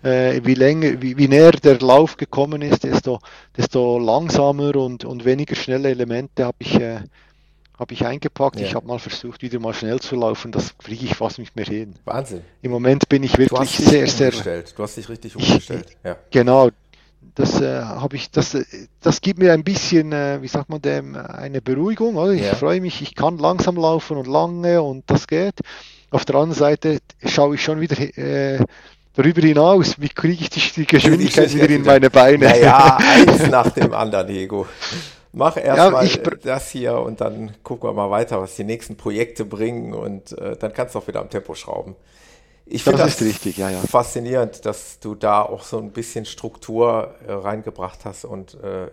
Äh, 0.02 0.40
wie 0.44 0.54
länger, 0.54 1.00
wie, 1.00 1.16
wie 1.18 1.28
näher 1.28 1.52
der 1.52 1.78
Lauf 1.78 2.16
gekommen 2.16 2.62
ist, 2.62 2.82
desto, 2.84 3.20
desto 3.56 3.98
langsamer 3.98 4.74
und, 4.76 5.04
und 5.04 5.24
weniger 5.24 5.54
schnelle 5.54 5.90
Elemente 5.90 6.46
habe 6.46 6.56
ich 6.58 6.74
äh, 6.80 7.00
habe 7.80 7.94
ich 7.94 8.04
eingepackt. 8.04 8.60
Ja. 8.60 8.66
Ich 8.66 8.74
habe 8.74 8.86
mal 8.86 8.98
versucht, 8.98 9.40
wieder 9.40 9.58
mal 9.58 9.72
schnell 9.72 9.98
zu 10.00 10.14
laufen. 10.14 10.52
Das 10.52 10.76
kriege 10.76 11.06
ich 11.06 11.16
fast 11.16 11.38
nicht 11.38 11.56
mehr 11.56 11.64
hin. 11.64 11.94
Wahnsinn. 12.04 12.42
Im 12.60 12.70
Moment 12.70 13.08
bin 13.08 13.22
ich 13.22 13.38
wirklich 13.38 13.70
sehr, 13.70 14.06
sehr. 14.06 14.30
Du 14.30 14.82
hast 14.82 14.98
dich 14.98 15.08
richtig 15.08 15.34
umgestellt. 15.34 15.86
Ich, 15.88 15.96
ja. 16.04 16.16
Genau. 16.30 16.68
Das 17.34 17.60
äh, 17.60 17.80
habe 17.80 18.16
ich, 18.16 18.30
das, 18.30 18.56
das 19.00 19.20
gibt 19.20 19.38
mir 19.38 19.54
ein 19.54 19.64
bisschen, 19.64 20.12
äh, 20.12 20.42
wie 20.42 20.48
sagt 20.48 20.68
man 20.68 20.82
dem, 20.82 21.16
eine 21.16 21.62
Beruhigung. 21.62 22.16
Oder? 22.16 22.32
Ich 22.32 22.42
ja. 22.42 22.54
freue 22.54 22.82
mich, 22.82 23.00
ich 23.00 23.14
kann 23.14 23.38
langsam 23.38 23.76
laufen 23.76 24.18
und 24.18 24.26
lange 24.26 24.82
und 24.82 25.04
das 25.06 25.26
geht. 25.26 25.54
Auf 26.10 26.24
der 26.26 26.36
anderen 26.36 26.58
Seite 26.58 26.98
schaue 27.24 27.54
ich 27.54 27.62
schon 27.62 27.80
wieder 27.80 27.98
äh, 28.18 28.58
darüber 29.14 29.40
hinaus, 29.40 29.98
wie 29.98 30.08
kriege 30.08 30.42
ich 30.42 30.50
die, 30.50 30.60
die 30.60 30.86
Geschwindigkeit 30.86 31.54
wieder 31.54 31.70
in 31.70 31.82
meine 31.82 32.10
Beine. 32.10 32.46
Naja, 32.46 32.98
eins 32.98 33.46
nach 33.50 33.70
dem 33.70 33.94
anderen, 33.94 34.28
Ego. 34.28 34.66
Mach 35.32 35.56
erstmal 35.56 36.06
ja, 36.06 36.16
das 36.42 36.70
hier 36.70 36.98
und 36.98 37.20
dann 37.20 37.52
gucken 37.62 37.88
wir 37.88 37.92
mal 37.92 38.10
weiter, 38.10 38.40
was 38.40 38.56
die 38.56 38.64
nächsten 38.64 38.96
Projekte 38.96 39.44
bringen 39.44 39.94
und 39.94 40.36
äh, 40.38 40.56
dann 40.56 40.72
kannst 40.72 40.94
du 40.94 40.98
auch 40.98 41.06
wieder 41.06 41.20
am 41.20 41.30
Tempo 41.30 41.54
schrauben. 41.54 41.94
Ich 42.66 42.84
finde 42.84 42.98
das, 42.98 43.18
das 43.18 43.26
richtig, 43.26 43.56
ja, 43.56 43.70
ja. 43.70 43.80
faszinierend, 43.80 44.64
dass 44.64 44.98
du 45.00 45.14
da 45.14 45.42
auch 45.42 45.62
so 45.62 45.78
ein 45.78 45.90
bisschen 45.90 46.24
Struktur 46.24 47.14
äh, 47.26 47.32
reingebracht 47.32 48.04
hast 48.04 48.24
und 48.24 48.54
äh, 48.62 48.88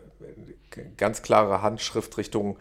ganz 0.98 1.22
klare 1.22 1.62
Handschrift 1.62 2.18
Richtung 2.18 2.58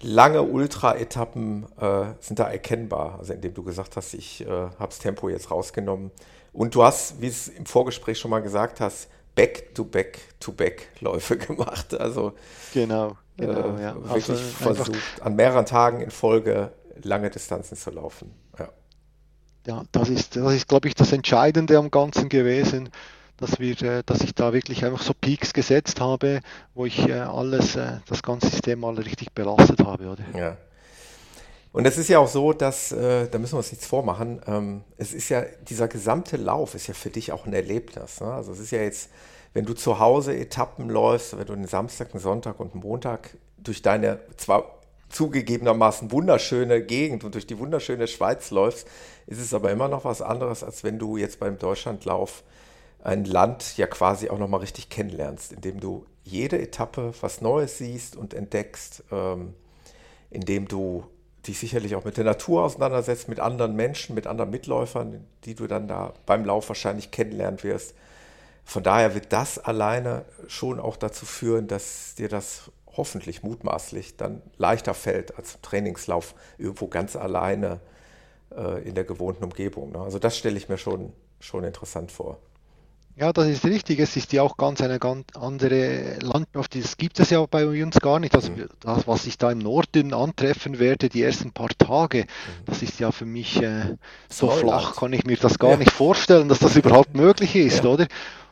lange 0.00 0.42
Ultra-Etappen 0.42 1.66
äh, 1.80 2.04
sind 2.20 2.38
da 2.38 2.50
erkennbar. 2.50 3.16
Also 3.18 3.32
indem 3.32 3.54
du 3.54 3.62
gesagt 3.62 3.96
hast, 3.96 4.14
ich 4.14 4.42
äh, 4.42 4.48
habe 4.48 4.88
das 4.88 4.98
Tempo 4.98 5.28
jetzt 5.28 5.50
rausgenommen. 5.50 6.10
Und 6.52 6.74
du 6.74 6.84
hast, 6.84 7.20
wie 7.20 7.26
es 7.26 7.48
im 7.48 7.66
Vorgespräch 7.66 8.18
schon 8.18 8.30
mal 8.30 8.42
gesagt 8.42 8.80
hast, 8.80 9.08
Back-to-Back-to-Back-Läufe 9.34 11.36
gemacht. 11.38 11.94
Also 11.94 12.34
genau, 12.72 13.16
genau 13.36 13.76
äh, 13.76 13.82
ja. 13.82 13.94
wirklich 13.96 14.30
also 14.30 14.36
versucht, 14.36 14.92
an 15.20 15.36
mehreren 15.36 15.66
Tagen 15.66 16.00
in 16.00 16.10
Folge 16.10 16.72
lange 17.02 17.30
Distanzen 17.30 17.76
zu 17.76 17.90
laufen. 17.90 18.32
Ja, 18.58 18.68
ja 19.66 19.82
das 19.92 20.08
ist, 20.08 20.36
das 20.36 20.54
ist, 20.54 20.68
glaube 20.68 20.88
ich, 20.88 20.94
das 20.94 21.12
Entscheidende 21.12 21.78
am 21.78 21.90
Ganzen 21.90 22.28
gewesen, 22.28 22.90
dass 23.36 23.58
wir, 23.58 23.80
äh, 23.82 24.02
dass 24.06 24.20
ich 24.20 24.34
da 24.34 24.52
wirklich 24.52 24.84
einfach 24.84 25.02
so 25.02 25.12
Peaks 25.12 25.52
gesetzt 25.52 26.00
habe, 26.00 26.40
wo 26.74 26.86
ich 26.86 27.08
äh, 27.08 27.14
alles, 27.14 27.76
äh, 27.76 27.98
das 28.06 28.22
ganze 28.22 28.48
System 28.48 28.80
mal 28.80 28.94
richtig 28.94 29.32
belastet 29.32 29.84
habe, 29.84 30.08
oder? 30.08 30.24
Ja. 30.36 30.56
Und 31.74 31.86
es 31.86 31.98
ist 31.98 32.08
ja 32.08 32.20
auch 32.20 32.28
so, 32.28 32.52
dass, 32.52 32.92
äh, 32.92 33.26
da 33.28 33.36
müssen 33.36 33.54
wir 33.54 33.58
uns 33.58 33.72
nichts 33.72 33.84
vormachen, 33.84 34.40
ähm, 34.46 34.84
es 34.96 35.12
ist 35.12 35.28
ja, 35.28 35.42
dieser 35.68 35.88
gesamte 35.88 36.36
Lauf 36.36 36.76
ist 36.76 36.86
ja 36.86 36.94
für 36.94 37.10
dich 37.10 37.32
auch 37.32 37.46
ein 37.46 37.52
Erlebnis. 37.52 38.20
Ne? 38.20 38.32
Also 38.32 38.52
es 38.52 38.60
ist 38.60 38.70
ja 38.70 38.80
jetzt, 38.80 39.10
wenn 39.54 39.64
du 39.64 39.74
zu 39.74 39.98
Hause 39.98 40.36
Etappen 40.36 40.88
läufst, 40.88 41.36
wenn 41.36 41.46
du 41.46 41.52
einen 41.52 41.66
Samstag, 41.66 42.12
einen 42.12 42.22
Sonntag 42.22 42.60
und 42.60 42.74
einen 42.74 42.82
Montag 42.84 43.36
durch 43.58 43.82
deine 43.82 44.20
zwar 44.36 44.78
zugegebenermaßen 45.08 46.12
wunderschöne 46.12 46.80
Gegend 46.80 47.24
und 47.24 47.34
durch 47.34 47.48
die 47.48 47.58
wunderschöne 47.58 48.06
Schweiz 48.06 48.52
läufst, 48.52 48.86
ist 49.26 49.40
es 49.40 49.52
aber 49.52 49.72
immer 49.72 49.88
noch 49.88 50.04
was 50.04 50.22
anderes, 50.22 50.62
als 50.62 50.84
wenn 50.84 51.00
du 51.00 51.16
jetzt 51.16 51.40
beim 51.40 51.58
Deutschlandlauf 51.58 52.44
ein 53.02 53.24
Land 53.24 53.76
ja 53.78 53.88
quasi 53.88 54.30
auch 54.30 54.38
nochmal 54.38 54.60
richtig 54.60 54.90
kennenlernst, 54.90 55.52
indem 55.52 55.80
du 55.80 56.06
jede 56.22 56.56
Etappe 56.62 57.12
was 57.20 57.40
Neues 57.40 57.78
siehst 57.78 58.14
und 58.14 58.32
entdeckst, 58.32 59.02
ähm, 59.10 59.54
indem 60.30 60.68
du 60.68 61.02
dich 61.46 61.58
sicherlich 61.58 61.94
auch 61.94 62.04
mit 62.04 62.16
der 62.16 62.24
Natur 62.24 62.64
auseinandersetzt, 62.64 63.28
mit 63.28 63.40
anderen 63.40 63.76
Menschen, 63.76 64.14
mit 64.14 64.26
anderen 64.26 64.50
Mitläufern, 64.50 65.24
die 65.44 65.54
du 65.54 65.66
dann 65.66 65.88
da 65.88 66.14
beim 66.26 66.44
Lauf 66.44 66.68
wahrscheinlich 66.68 67.10
kennenlernen 67.10 67.62
wirst. 67.62 67.94
Von 68.64 68.82
daher 68.82 69.14
wird 69.14 69.32
das 69.32 69.58
alleine 69.58 70.24
schon 70.48 70.80
auch 70.80 70.96
dazu 70.96 71.26
führen, 71.26 71.68
dass 71.68 72.14
dir 72.14 72.28
das 72.28 72.70
hoffentlich 72.96 73.42
mutmaßlich 73.42 74.16
dann 74.16 74.42
leichter 74.56 74.94
fällt 74.94 75.36
als 75.36 75.60
Trainingslauf 75.60 76.34
irgendwo 76.58 76.86
ganz 76.86 77.16
alleine 77.16 77.80
äh, 78.56 78.82
in 78.86 78.94
der 78.94 79.04
gewohnten 79.04 79.44
Umgebung. 79.44 79.92
Ne? 79.92 80.00
Also 80.00 80.18
das 80.18 80.36
stelle 80.36 80.56
ich 80.56 80.68
mir 80.68 80.78
schon, 80.78 81.12
schon 81.40 81.64
interessant 81.64 82.12
vor. 82.12 82.38
Ja, 83.16 83.32
das 83.32 83.46
ist 83.46 83.64
richtig. 83.64 84.00
Es 84.00 84.16
ist 84.16 84.32
ja 84.32 84.42
auch 84.42 84.56
ganz 84.56 84.80
eine 84.80 84.98
ganz 84.98 85.24
andere 85.34 86.18
Landschaft. 86.20 86.74
Das 86.74 86.96
gibt 86.96 87.20
es 87.20 87.30
ja 87.30 87.44
bei 87.46 87.64
uns 87.66 88.00
gar 88.00 88.18
nicht. 88.18 88.34
Also 88.34 88.50
mhm. 88.50 88.68
das, 88.80 89.06
was 89.06 89.26
ich 89.26 89.38
da 89.38 89.52
im 89.52 89.58
Norden 89.58 90.12
antreffen 90.12 90.80
werde, 90.80 91.08
die 91.08 91.22
ersten 91.22 91.52
paar 91.52 91.70
Tage, 91.78 92.22
mhm. 92.22 92.64
das 92.66 92.82
ist 92.82 92.98
ja 92.98 93.12
für 93.12 93.24
mich 93.24 93.62
äh, 93.62 93.96
so 94.28 94.46
Neuland. 94.46 94.62
flach, 94.62 94.96
kann 94.96 95.12
ich 95.12 95.24
mir 95.24 95.36
das 95.36 95.58
gar 95.58 95.72
ja. 95.72 95.76
nicht 95.76 95.92
vorstellen, 95.92 96.48
dass 96.48 96.58
das 96.58 96.74
überhaupt 96.76 97.14
möglich 97.14 97.54
ist, 97.54 97.84
ja. 97.84 97.90
oder? 97.90 98.08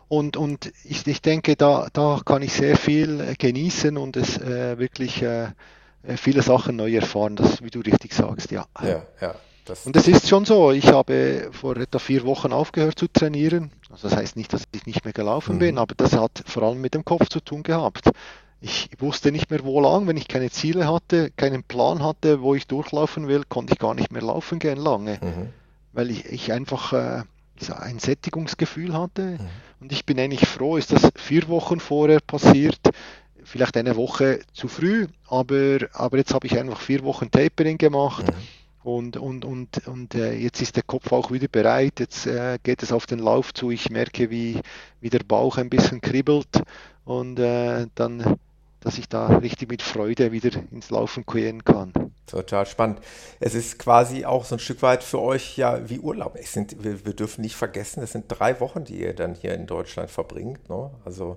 Und, 0.07 0.37
und 0.37 0.73
ich, 0.85 1.07
ich 1.07 1.23
denke, 1.23 1.57
da, 1.57 1.89
da 1.93 2.21
kann 2.25 2.43
ich 2.43 2.53
sehr 2.53 2.77
viel 2.77 3.35
genießen 3.39 3.97
und 3.97 4.17
es 4.17 4.37
äh, 4.37 4.79
wirklich 4.79 5.23
äh, 5.23 5.49
viele 6.17 6.43
Sachen 6.43 6.77
neu 6.77 6.95
erfahren, 6.95 7.35
das, 7.35 7.63
wie 7.63 7.71
du 7.71 7.81
richtig 7.81 8.13
sagst, 8.13 8.51
ja. 8.51 8.67
Ja, 8.83 9.07
ja. 9.21 9.35
Das 9.65 9.87
und 9.87 9.95
es 9.97 10.09
ist 10.09 10.29
schon 10.29 10.45
so, 10.45 10.73
ich 10.73 10.89
habe 10.89 11.51
vor 11.53 11.77
etwa 11.77 11.99
vier 11.99 12.25
Wochen 12.25 12.53
aufgehört 12.53 12.99
zu 12.99 13.07
trainieren. 13.07 13.71
Also 13.91 14.09
das 14.09 14.17
heißt 14.17 14.37
nicht, 14.37 14.53
dass 14.53 14.65
ich 14.73 14.87
nicht 14.87 15.05
mehr 15.05 15.13
gelaufen 15.13 15.57
mhm. 15.57 15.61
bin, 15.61 15.79
aber 15.79 15.95
das 15.95 16.15
hat 16.15 16.43
vor 16.47 16.65
allem 16.65 16.81
mit 16.81 16.95
dem 16.95 17.05
Kopf 17.05 17.29
zu 17.29 17.41
tun 17.41 17.63
gehabt. 17.63 18.11
Ich 18.61 18.91
wusste 18.99 19.33
nicht 19.33 19.51
mehr, 19.51 19.65
wo 19.65 19.81
lang, 19.81 20.07
wenn 20.07 20.17
ich 20.17 20.29
keine 20.29 20.51
Ziele 20.51 20.87
hatte, 20.87 21.31
keinen 21.37 21.63
Plan 21.63 22.03
hatte, 22.03 22.43
wo 22.43 22.55
ich 22.55 22.67
durchlaufen 22.67 23.29
will, 23.29 23.43
konnte 23.49 23.73
ich 23.73 23.79
gar 23.79 23.95
nicht 23.95 24.13
mehr 24.13 24.23
laufen 24.23 24.59
gehen 24.59 24.79
lange, 24.79 25.19
mhm. 25.21 25.49
weil 25.93 26.11
ich, 26.11 26.27
ich 26.27 26.53
einfach 26.53 26.93
äh, 26.93 27.23
ein 27.81 27.99
Sättigungsgefühl 27.99 28.95
hatte. 28.95 29.39
Mhm. 29.39 29.49
Und 29.81 29.93
ich 29.93 30.07
bin 30.07 30.19
eigentlich 30.19 30.49
froh, 30.49 30.77
ist 30.77 30.93
das 30.93 31.11
vier 31.17 31.49
Wochen 31.49 31.81
vorher 31.81 32.21
passiert, 32.21 32.81
vielleicht 33.45 33.77
eine 33.77 33.97
Woche 33.97 34.41
zu 34.53 34.69
früh, 34.69 35.09
aber, 35.29 35.79
aber 35.93 36.19
jetzt 36.19 36.33
habe 36.33 36.47
ich 36.47 36.59
einfach 36.59 36.81
vier 36.81 37.03
Wochen 37.03 37.31
Tapering 37.31 37.79
gemacht. 37.79 38.27
Mhm 38.27 38.62
und, 38.85 39.17
und, 39.17 39.45
und, 39.45 39.87
und 39.87 40.15
äh, 40.15 40.35
jetzt 40.35 40.61
ist 40.61 40.77
der 40.77 40.83
Kopf 40.83 41.13
auch 41.13 41.31
wieder 41.31 41.49
bereit. 41.49 42.01
Jetzt 42.01 42.27
äh, 42.27 42.59
geht 42.63 42.83
es 42.83 42.93
auf 42.93 43.07
den 43.07 43.21
Lauf 43.21 43.55
zu. 43.55 43.71
Ich 43.71 43.91
merke, 43.91 44.31
wie, 44.31 44.61
wie 45.01 45.11
der 45.11 45.21
Bauch 45.21 45.57
ein 45.57 45.71
bisschen 45.71 46.01
kribbelt 46.01 46.63
und 47.05 47.39
äh, 47.39 47.87
dann, 47.95 48.39
dass 48.81 48.99
ich 48.99 49.09
da 49.09 49.27
richtig 49.39 49.71
mit 49.71 49.83
Freude 49.83 50.33
wieder 50.33 50.51
ins 50.73 50.91
Laufen 50.91 51.25
gehen 51.25 51.65
kann. 51.65 51.93
Total 52.27 52.67
spannend. 52.67 53.01
Es 53.41 53.55
ist 53.55 53.79
quasi 53.79 54.25
auch 54.25 54.45
so 54.45 54.57
ein 54.57 54.59
Stück 54.59 54.83
weit 54.83 55.05
für 55.05 55.21
euch 55.21 55.57
ja 55.57 55.89
wie 55.89 55.99
Urlaub. 55.99 56.37
Es 56.41 56.53
sind, 56.53 56.83
wir, 56.83 57.05
wir 57.05 57.13
dürfen 57.15 57.43
nicht 57.43 57.57
vergessen, 57.57 58.03
es 58.03 58.13
sind 58.13 58.25
drei 58.29 58.59
Wochen, 58.61 58.85
die 58.85 59.01
ihr 59.01 59.15
dann 59.15 59.35
hier 59.35 59.55
in 59.55 59.67
Deutschland 59.67 60.11
verbringt. 60.11 60.69
Ne? 60.69 60.91
Also 61.05 61.37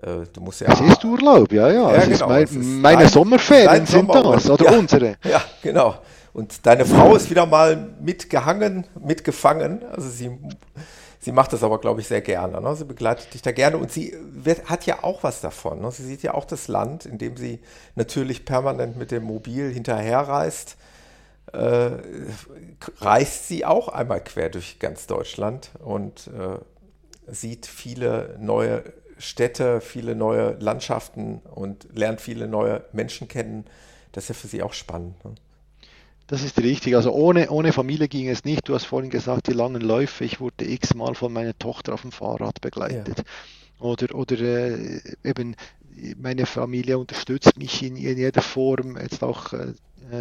äh, 0.00 0.26
du 0.32 0.40
musst 0.40 0.60
ja. 0.60 0.68
Es 0.68 0.80
ist 0.80 1.04
Urlaub, 1.04 1.52
ja, 1.52 1.70
ja. 1.70 1.92
ja 1.94 2.04
genau. 2.06 2.28
mein, 2.28 2.80
meine 2.80 3.02
dein, 3.02 3.08
Sommerferien 3.10 3.66
dein 3.66 3.86
sind 3.86 4.14
das, 4.14 4.48
oder 4.48 4.64
ja, 4.64 4.78
unsere. 4.78 5.16
Ja, 5.24 5.42
genau. 5.62 5.96
Und 6.32 6.64
deine 6.66 6.86
Frau 6.86 7.14
ist 7.14 7.30
wieder 7.30 7.46
mal 7.46 7.94
mitgehangen, 8.00 8.86
mitgefangen. 8.98 9.84
Also 9.84 10.08
sie, 10.08 10.38
sie 11.20 11.32
macht 11.32 11.52
das 11.52 11.62
aber, 11.62 11.78
glaube 11.78 12.00
ich, 12.00 12.08
sehr 12.08 12.22
gerne. 12.22 12.60
Ne? 12.60 12.74
Sie 12.74 12.86
begleitet 12.86 13.34
dich 13.34 13.42
da 13.42 13.52
gerne 13.52 13.76
und 13.76 13.92
sie 13.92 14.16
wird, 14.30 14.70
hat 14.70 14.86
ja 14.86 15.02
auch 15.04 15.22
was 15.22 15.42
davon. 15.42 15.80
Ne? 15.80 15.90
Sie 15.90 16.04
sieht 16.04 16.22
ja 16.22 16.32
auch 16.34 16.46
das 16.46 16.68
Land, 16.68 17.04
in 17.04 17.18
dem 17.18 17.36
sie 17.36 17.60
natürlich 17.96 18.46
permanent 18.46 18.96
mit 18.96 19.10
dem 19.10 19.24
Mobil 19.24 19.70
hinterherreist. 19.70 20.76
Äh, 21.52 21.90
reist 23.00 23.48
sie 23.48 23.66
auch 23.66 23.88
einmal 23.88 24.24
quer 24.24 24.48
durch 24.48 24.78
ganz 24.78 25.06
Deutschland 25.06 25.70
und 25.80 26.28
äh, 26.28 26.58
sieht 27.30 27.66
viele 27.66 28.36
neue 28.40 28.84
Städte, 29.18 29.82
viele 29.82 30.14
neue 30.14 30.52
Landschaften 30.60 31.42
und 31.54 31.88
lernt 31.92 32.22
viele 32.22 32.48
neue 32.48 32.84
Menschen 32.92 33.28
kennen. 33.28 33.66
Das 34.12 34.24
ist 34.24 34.28
ja 34.28 34.34
für 34.34 34.48
sie 34.48 34.62
auch 34.62 34.72
spannend. 34.72 35.22
Ne? 35.24 35.34
Das 36.26 36.42
ist 36.42 36.58
richtig. 36.58 36.96
Also 36.96 37.12
ohne, 37.12 37.50
ohne 37.50 37.72
Familie 37.72 38.08
ging 38.08 38.28
es 38.28 38.44
nicht. 38.44 38.68
Du 38.68 38.74
hast 38.74 38.84
vorhin 38.84 39.10
gesagt, 39.10 39.48
die 39.48 39.52
langen 39.52 39.82
Läufe. 39.82 40.24
Ich 40.24 40.40
wurde 40.40 40.64
x-mal 40.64 41.14
von 41.14 41.32
meiner 41.32 41.58
Tochter 41.58 41.94
auf 41.94 42.02
dem 42.02 42.12
Fahrrad 42.12 42.60
begleitet. 42.60 43.18
Ja. 43.18 43.24
Oder, 43.80 44.14
oder 44.14 44.38
äh, 44.38 45.00
eben 45.24 45.56
meine 46.16 46.46
Familie 46.46 46.98
unterstützt 46.98 47.58
mich 47.58 47.82
in, 47.82 47.96
in 47.96 48.16
jeder 48.16 48.42
Form. 48.42 48.96
Jetzt 48.96 49.22
auch 49.22 49.52
äh, 49.52 49.74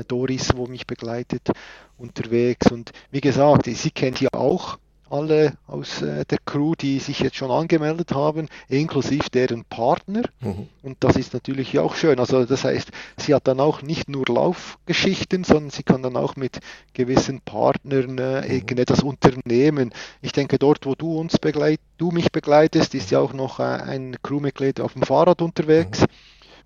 Doris, 0.07 0.49
wo 0.55 0.67
mich 0.67 0.87
begleitet, 0.87 1.51
unterwegs. 1.97 2.71
Und 2.71 2.91
wie 3.11 3.21
gesagt, 3.21 3.65
sie 3.65 3.91
kennt 3.91 4.19
ja 4.21 4.29
auch 4.33 4.77
alle 5.11 5.53
aus 5.67 6.01
äh, 6.01 6.25
der 6.25 6.37
Crew, 6.45 6.73
die 6.75 6.99
sich 6.99 7.19
jetzt 7.19 7.35
schon 7.35 7.51
angemeldet 7.51 8.13
haben, 8.13 8.47
inklusive 8.69 9.29
deren 9.29 9.65
Partner. 9.65 10.23
Mhm. 10.39 10.67
Und 10.83 10.97
das 11.01 11.15
ist 11.15 11.33
natürlich 11.33 11.77
auch 11.79 11.95
schön. 11.95 12.19
Also 12.19 12.45
das 12.45 12.63
heißt, 12.63 12.91
sie 13.17 13.33
hat 13.33 13.47
dann 13.47 13.59
auch 13.59 13.81
nicht 13.81 14.09
nur 14.09 14.25
Laufgeschichten, 14.27 15.43
sondern 15.43 15.69
sie 15.69 15.83
kann 15.83 16.01
dann 16.01 16.17
auch 16.17 16.35
mit 16.35 16.59
gewissen 16.93 17.41
Partnern 17.41 18.17
äh, 18.17 18.41
mhm. 18.41 18.51
irgendetwas 18.51 19.03
unternehmen. 19.03 19.91
Ich 20.21 20.31
denke, 20.31 20.57
dort, 20.57 20.85
wo 20.85 20.95
du 20.95 21.19
uns 21.19 21.37
begleit, 21.39 21.79
du 21.97 22.11
mich 22.11 22.31
begleitest, 22.31 22.95
ist 22.95 23.11
ja 23.11 23.19
auch 23.19 23.33
noch 23.33 23.59
äh, 23.59 23.63
ein 23.63 24.17
Crewmitglied 24.23 24.79
auf 24.79 24.93
dem 24.93 25.03
Fahrrad 25.03 25.41
unterwegs. 25.41 26.01
Mhm. 26.01 26.05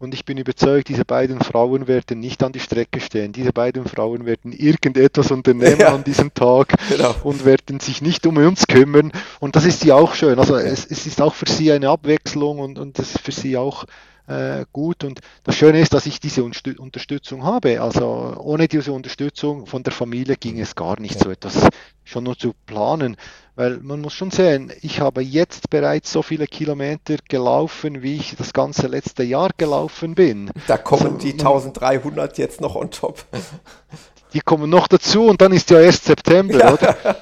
Und 0.05 0.13
ich 0.13 0.23
bin 0.23 0.37
überzeugt, 0.37 0.89
diese 0.89 1.03
beiden 1.03 1.39
Frauen 1.39 1.87
werden 1.87 2.19
nicht 2.19 2.43
an 2.43 2.51
die 2.51 2.59
Strecke 2.59 2.99
stehen. 2.99 3.31
Diese 3.31 3.51
beiden 3.51 3.85
Frauen 3.85 4.27
werden 4.27 4.53
irgendetwas 4.53 5.31
unternehmen 5.31 5.79
ja, 5.79 5.95
an 5.95 6.03
diesem 6.03 6.31
Tag 6.31 6.75
genau. 6.89 7.15
und 7.23 7.43
werden 7.43 7.79
sich 7.79 8.03
nicht 8.03 8.27
um 8.27 8.37
uns 8.37 8.67
kümmern. 8.67 9.11
Und 9.39 9.55
das 9.55 9.65
ist 9.65 9.83
ja 9.83 9.95
auch 9.95 10.13
schön. 10.13 10.37
Also 10.37 10.57
es, 10.57 10.85
es 10.85 11.07
ist 11.07 11.23
auch 11.23 11.33
für 11.33 11.49
sie 11.49 11.71
eine 11.71 11.89
Abwechslung 11.89 12.59
und, 12.59 12.77
und 12.77 12.99
das 12.99 13.15
ist 13.15 13.21
für 13.21 13.31
sie 13.31 13.57
auch 13.57 13.85
äh, 14.27 14.65
gut. 14.71 15.03
Und 15.03 15.19
das 15.43 15.55
Schöne 15.55 15.79
ist, 15.79 15.93
dass 15.93 16.05
ich 16.05 16.19
diese 16.19 16.43
Unterstützung 16.43 17.43
habe. 17.43 17.81
Also 17.81 18.35
ohne 18.39 18.67
diese 18.67 18.91
Unterstützung 18.91 19.65
von 19.65 19.83
der 19.83 19.93
Familie 19.93 20.35
ging 20.35 20.59
es 20.59 20.75
gar 20.75 20.99
nicht, 20.99 21.19
so 21.19 21.29
etwas 21.29 21.67
schon 22.03 22.23
nur 22.23 22.37
zu 22.37 22.53
planen. 22.65 23.17
Weil 23.55 23.77
man 23.77 24.01
muss 24.01 24.13
schon 24.13 24.31
sehen, 24.31 24.71
ich 24.81 24.99
habe 24.99 25.21
jetzt 25.21 25.69
bereits 25.69 26.11
so 26.11 26.21
viele 26.21 26.45
Kilometer 26.45 27.15
gelaufen, 27.29 28.03
wie 28.03 28.17
ich 28.17 28.35
das 28.35 28.51
ganze 28.51 28.87
letzte 28.87 29.23
Jahr 29.23 29.49
gelaufen 29.55 30.13
bin. 30.13 30.51
Da 30.67 30.77
kommen 30.77 31.15
also, 31.15 31.17
die 31.17 31.31
1300 31.31 32.37
jetzt 32.37 32.59
noch 32.61 32.75
on 32.75 32.91
top. 32.91 33.23
Die 34.33 34.41
kommen 34.41 34.69
noch 34.69 34.89
dazu 34.89 35.27
und 35.27 35.39
dann 35.39 35.53
ist 35.53 35.69
ja 35.69 35.79
erst 35.79 36.03
September, 36.03 36.59
ja. 36.59 36.73
oder? 36.73 36.97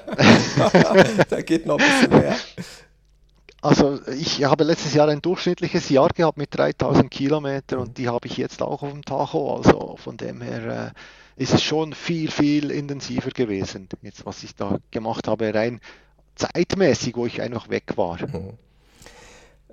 da 1.29 1.41
geht 1.41 1.67
noch 1.67 1.77
ein 1.77 1.85
bisschen 1.85 2.19
mehr. 2.19 2.35
Also 3.63 4.01
ich 4.07 4.43
habe 4.43 4.65
letztes 4.65 4.93
Jahr 4.93 5.07
ein 5.07 5.21
durchschnittliches 5.21 5.87
Jahr 5.87 6.09
gehabt 6.09 6.37
mit 6.37 6.49
3000 6.51 7.09
Kilometern 7.09 7.79
und 7.79 7.97
die 7.97 8.09
habe 8.09 8.27
ich 8.27 8.35
jetzt 8.35 8.61
auch 8.61 8.83
auf 8.83 8.91
dem 8.91 9.05
Tacho. 9.05 9.55
Also 9.55 9.95
von 9.95 10.17
dem 10.17 10.41
her 10.41 10.93
äh, 11.37 11.41
ist 11.41 11.53
es 11.53 11.63
schon 11.63 11.93
viel, 11.93 12.29
viel 12.29 12.71
intensiver 12.71 13.29
gewesen, 13.29 13.87
jetzt 14.01 14.25
was 14.25 14.43
ich 14.43 14.53
da 14.55 14.79
gemacht 14.91 15.29
habe, 15.29 15.53
rein 15.53 15.79
zeitmäßig, 16.35 17.15
wo 17.15 17.25
ich 17.25 17.41
einfach 17.41 17.69
weg 17.69 17.93
war. 17.95 18.17
Mhm. 18.21 18.57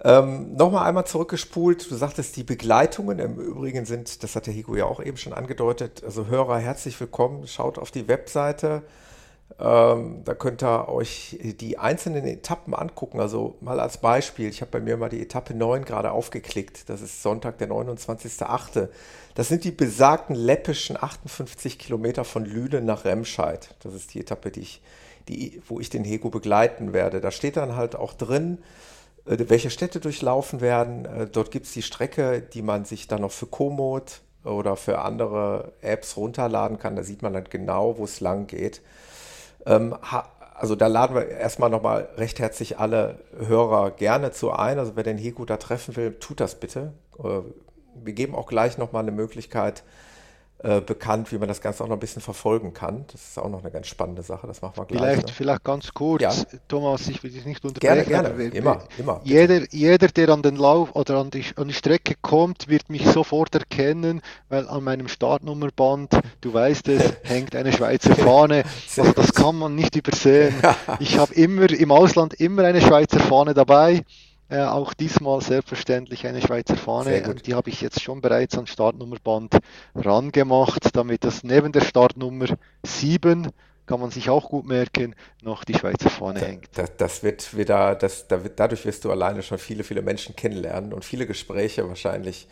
Ähm, 0.04 0.54
Nochmal 0.54 0.86
einmal 0.86 1.06
zurückgespult. 1.06 1.90
Du 1.90 1.96
sagtest, 1.96 2.36
die 2.36 2.44
Begleitungen 2.44 3.18
im 3.18 3.40
Übrigen 3.40 3.86
sind, 3.86 4.22
das 4.22 4.36
hat 4.36 4.46
der 4.46 4.54
Higo 4.54 4.76
ja 4.76 4.84
auch 4.84 5.02
eben 5.02 5.16
schon 5.16 5.32
angedeutet, 5.32 6.04
also 6.04 6.28
Hörer, 6.28 6.60
herzlich 6.60 6.98
willkommen. 7.00 7.48
Schaut 7.48 7.76
auf 7.76 7.90
die 7.90 8.06
Webseite 8.06 8.84
ähm, 9.58 10.22
da 10.24 10.34
könnt 10.34 10.62
ihr 10.62 10.88
euch 10.88 11.38
die 11.42 11.78
einzelnen 11.78 12.24
Etappen 12.26 12.74
angucken. 12.74 13.20
Also 13.20 13.56
mal 13.60 13.80
als 13.80 13.98
Beispiel, 13.98 14.48
ich 14.48 14.60
habe 14.60 14.70
bei 14.70 14.80
mir 14.80 14.96
mal 14.96 15.08
die 15.08 15.20
Etappe 15.20 15.54
9 15.54 15.84
gerade 15.84 16.12
aufgeklickt. 16.12 16.88
Das 16.88 17.02
ist 17.02 17.22
Sonntag, 17.22 17.58
der 17.58 17.68
29.8. 17.68 18.88
Das 19.34 19.48
sind 19.48 19.64
die 19.64 19.70
besagten 19.70 20.34
läppischen 20.34 20.96
58 20.96 21.78
Kilometer 21.78 22.24
von 22.24 22.44
Lünen 22.44 22.84
nach 22.84 23.04
Remscheid. 23.04 23.74
Das 23.82 23.94
ist 23.94 24.14
die 24.14 24.20
Etappe, 24.20 24.50
die 24.50 24.60
ich, 24.60 24.82
die, 25.28 25.62
wo 25.66 25.80
ich 25.80 25.90
den 25.90 26.04
Hego 26.04 26.30
begleiten 26.30 26.92
werde. 26.92 27.20
Da 27.20 27.30
steht 27.30 27.56
dann 27.56 27.76
halt 27.76 27.96
auch 27.96 28.14
drin, 28.14 28.58
äh, 29.26 29.36
welche 29.48 29.70
Städte 29.70 30.00
durchlaufen 30.00 30.60
werden. 30.60 31.04
Äh, 31.04 31.26
dort 31.26 31.50
gibt 31.50 31.66
es 31.66 31.72
die 31.72 31.82
Strecke, 31.82 32.40
die 32.40 32.62
man 32.62 32.84
sich 32.84 33.08
dann 33.08 33.20
noch 33.20 33.32
für 33.32 33.46
Komoot 33.46 34.20
oder 34.44 34.76
für 34.76 35.00
andere 35.00 35.72
Apps 35.82 36.16
runterladen 36.16 36.78
kann. 36.78 36.96
Da 36.96 37.02
sieht 37.02 37.22
man 37.22 37.32
dann 37.32 37.44
genau, 37.50 37.98
wo 37.98 38.04
es 38.04 38.20
lang 38.20 38.46
geht. 38.46 38.80
Ähm, 39.66 39.94
also 40.54 40.76
da 40.76 40.88
laden 40.88 41.16
wir 41.16 41.28
erstmal 41.28 41.70
nochmal 41.70 42.08
recht 42.16 42.38
herzlich 42.38 42.78
alle 42.78 43.18
Hörer 43.38 43.92
gerne 43.92 44.30
zu 44.30 44.52
ein. 44.52 44.78
Also 44.78 44.92
wer 44.94 45.02
den 45.02 45.18
Heku 45.18 45.44
da 45.44 45.56
treffen 45.56 45.96
will, 45.96 46.14
tut 46.18 46.40
das 46.40 46.56
bitte. 46.60 46.92
Äh, 47.18 47.40
wir 47.94 48.12
geben 48.12 48.34
auch 48.34 48.46
gleich 48.46 48.78
nochmal 48.78 49.02
eine 49.02 49.12
Möglichkeit, 49.12 49.82
äh, 50.62 50.82
bekannt, 50.82 51.32
wie 51.32 51.38
man 51.38 51.48
das 51.48 51.62
Ganze 51.62 51.82
auch 51.82 51.88
noch 51.88 51.96
ein 51.96 52.00
bisschen 52.00 52.20
verfolgen 52.20 52.74
kann. 52.74 53.06
Das 53.10 53.28
ist 53.28 53.38
auch 53.38 53.48
noch 53.48 53.60
eine 53.60 53.70
ganz 53.70 53.86
spannende 53.86 54.22
Sache. 54.22 54.46
Das 54.46 54.60
machen 54.60 54.74
wir 54.76 54.84
gleich. 54.84 55.00
Vielleicht, 55.00 55.26
noch. 55.28 55.34
vielleicht 55.34 55.64
ganz 55.64 55.94
kurz, 55.94 56.22
ja. 56.22 56.32
Thomas, 56.68 57.08
ich 57.08 57.22
will 57.22 57.30
dich 57.30 57.46
nicht 57.46 57.64
unterbrechen. 57.64 58.06
Gerne, 58.06 58.34
gerne. 58.34 58.44
immer, 58.54 58.82
immer. 58.98 59.20
Jeder, 59.24 59.62
jeder, 59.70 60.08
der 60.08 60.28
an 60.28 60.42
den 60.42 60.56
Lauf 60.56 60.94
oder 60.94 61.16
an 61.16 61.30
die, 61.30 61.46
an 61.56 61.68
die 61.68 61.74
Strecke 61.74 62.14
kommt, 62.20 62.68
wird 62.68 62.90
mich 62.90 63.06
sofort 63.06 63.54
erkennen, 63.54 64.20
weil 64.50 64.68
an 64.68 64.84
meinem 64.84 65.08
Startnummerband, 65.08 66.20
du 66.42 66.52
weißt 66.52 66.88
es, 66.88 67.14
hängt 67.22 67.56
eine 67.56 67.72
Schweizer 67.72 68.14
Fahne. 68.14 68.64
Also 69.00 69.12
das 69.12 69.32
kann 69.32 69.56
man 69.56 69.74
nicht 69.74 69.96
übersehen. 69.96 70.54
Ich 70.98 71.16
habe 71.16 71.32
immer 71.34 71.70
im 71.70 71.90
Ausland 71.90 72.34
immer 72.34 72.64
eine 72.64 72.82
Schweizer 72.82 73.18
Fahne 73.20 73.54
dabei. 73.54 74.04
Äh, 74.50 74.62
auch 74.62 74.94
diesmal 74.94 75.40
selbstverständlich 75.40 76.26
eine 76.26 76.42
Schweizer 76.42 76.76
Fahne. 76.76 77.36
Die 77.36 77.54
habe 77.54 77.70
ich 77.70 77.80
jetzt 77.80 78.02
schon 78.02 78.20
bereits 78.20 78.58
an 78.58 78.66
Startnummerband 78.66 79.58
rangemacht, 79.94 80.96
damit 80.96 81.22
das 81.22 81.44
neben 81.44 81.70
der 81.70 81.82
Startnummer 81.82 82.46
7 82.84 83.48
kann 83.86 84.00
man 84.00 84.10
sich 84.10 84.30
auch 84.30 84.48
gut 84.48 84.66
merken, 84.66 85.16
noch 85.42 85.64
die 85.64 85.74
Schweizer 85.74 86.10
Fahne 86.10 86.40
da, 86.40 86.46
hängt. 86.46 86.68
Das, 86.74 86.96
das, 86.96 87.22
wird 87.22 87.56
wieder, 87.56 87.94
das, 87.96 88.28
da 88.28 88.44
wird, 88.44 88.58
dadurch 88.58 88.84
wirst 88.84 89.04
du 89.04 89.10
alleine 89.10 89.42
schon 89.42 89.58
viele, 89.58 89.82
viele 89.82 90.02
Menschen 90.02 90.36
kennenlernen 90.36 90.92
und 90.92 91.04
viele 91.04 91.26
Gespräche 91.26 91.88
wahrscheinlich 91.88 92.46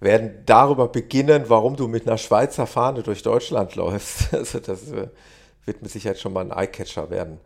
werden 0.00 0.42
darüber 0.44 0.88
beginnen, 0.88 1.44
warum 1.48 1.76
du 1.76 1.88
mit 1.88 2.06
einer 2.06 2.18
Schweizer 2.18 2.66
Fahne 2.66 3.02
durch 3.02 3.22
Deutschland 3.22 3.74
läufst. 3.76 4.32
Also 4.34 4.60
das 4.60 4.90
äh, 4.92 5.08
wird 5.64 5.82
mit 5.82 5.90
Sicherheit 5.90 6.18
schon 6.18 6.32
mal 6.32 6.50
ein 6.50 6.52
Eyecatcher 6.52 7.10
werden. 7.10 7.38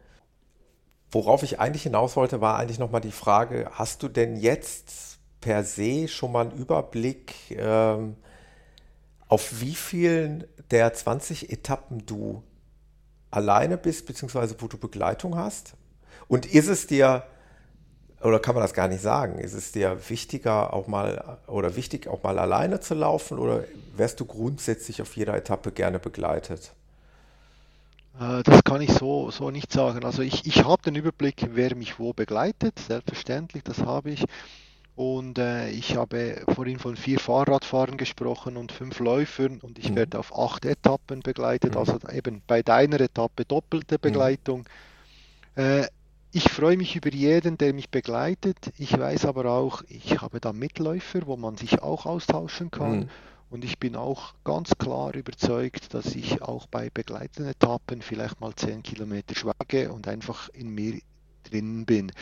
Worauf 1.12 1.42
ich 1.42 1.58
eigentlich 1.58 1.82
hinaus 1.82 2.16
wollte, 2.16 2.40
war 2.40 2.58
eigentlich 2.58 2.78
nochmal 2.78 3.00
die 3.00 3.10
Frage, 3.10 3.70
hast 3.72 4.02
du 4.02 4.08
denn 4.08 4.36
jetzt 4.36 5.18
per 5.40 5.64
se 5.64 6.06
schon 6.06 6.32
mal 6.32 6.48
einen 6.48 6.58
Überblick, 6.58 7.34
ähm, 7.50 8.16
auf 9.26 9.60
wie 9.60 9.74
vielen 9.74 10.44
der 10.70 10.92
20 10.92 11.52
Etappen 11.52 12.04
du 12.06 12.42
alleine 13.30 13.76
bist, 13.76 14.06
beziehungsweise 14.06 14.56
wo 14.60 14.68
du 14.68 14.78
Begleitung 14.78 15.36
hast? 15.36 15.74
Und 16.28 16.46
ist 16.46 16.68
es 16.68 16.86
dir, 16.86 17.24
oder 18.22 18.38
kann 18.38 18.54
man 18.54 18.62
das 18.62 18.74
gar 18.74 18.88
nicht 18.88 19.02
sagen, 19.02 19.38
ist 19.38 19.54
es 19.54 19.72
dir 19.72 19.98
wichtiger 20.08 20.72
auch 20.72 20.86
mal 20.86 21.38
oder 21.46 21.74
wichtig 21.76 22.06
auch 22.06 22.22
mal 22.22 22.38
alleine 22.38 22.80
zu 22.80 22.94
laufen 22.94 23.38
oder 23.38 23.64
wärst 23.96 24.20
du 24.20 24.26
grundsätzlich 24.26 25.02
auf 25.02 25.16
jeder 25.16 25.36
Etappe 25.36 25.72
gerne 25.72 25.98
begleitet? 25.98 26.72
Äh, 28.18 28.42
das 28.42 28.64
kann 28.64 28.80
ich 28.80 28.92
so, 28.92 29.30
so 29.30 29.50
nicht 29.50 29.72
sagen. 29.72 30.04
Also 30.04 30.22
ich, 30.22 30.46
ich 30.46 30.64
habe 30.64 30.82
den 30.82 30.96
Überblick, 30.96 31.48
wer 31.52 31.74
mich 31.74 31.98
wo 31.98 32.12
begleitet, 32.12 32.78
selbstverständlich, 32.78 33.62
das 33.62 33.80
habe 33.80 34.10
ich. 34.10 34.24
Und 34.96 35.38
äh, 35.38 35.70
ich 35.70 35.96
habe 35.96 36.42
vorhin 36.54 36.78
von 36.78 36.96
vier 36.96 37.18
Fahrradfahrern 37.18 37.96
gesprochen 37.96 38.56
und 38.56 38.70
fünf 38.72 38.98
Läufern 38.98 39.58
und 39.60 39.78
ich 39.78 39.90
mhm. 39.90 39.96
werde 39.96 40.18
auf 40.18 40.36
acht 40.36 40.64
Etappen 40.66 41.20
begleitet, 41.20 41.72
mhm. 41.72 41.78
also 41.78 41.98
eben 42.12 42.42
bei 42.46 42.62
deiner 42.62 43.00
Etappe 43.00 43.44
doppelte 43.44 43.94
mhm. 43.94 44.00
Begleitung. 44.00 44.64
Mhm. 45.56 45.62
Äh, 45.62 45.86
ich 46.32 46.50
freue 46.50 46.76
mich 46.76 46.94
über 46.94 47.10
jeden, 47.10 47.58
der 47.58 47.72
mich 47.72 47.88
begleitet. 47.88 48.72
Ich 48.78 48.96
weiß 48.96 49.24
aber 49.24 49.46
auch, 49.46 49.82
ich 49.88 50.20
habe 50.20 50.38
da 50.38 50.52
Mitläufer, 50.52 51.20
wo 51.26 51.36
man 51.36 51.56
sich 51.56 51.82
auch 51.82 52.06
austauschen 52.06 52.70
kann. 52.70 53.10
Und 53.50 53.64
ich 53.64 53.78
bin 53.78 53.96
auch 53.96 54.34
ganz 54.44 54.78
klar 54.78 55.14
überzeugt, 55.14 55.92
dass 55.92 56.14
ich 56.14 56.40
auch 56.40 56.66
bei 56.66 56.88
begleiteten 56.88 57.46
Etappen 57.46 58.00
vielleicht 58.00 58.40
mal 58.40 58.54
10 58.54 58.84
Kilometer 58.84 59.34
schwage 59.34 59.92
und 59.92 60.06
einfach 60.06 60.48
in 60.50 60.70
mir 60.70 61.00
drin 61.42 61.84
bin. 61.84 62.12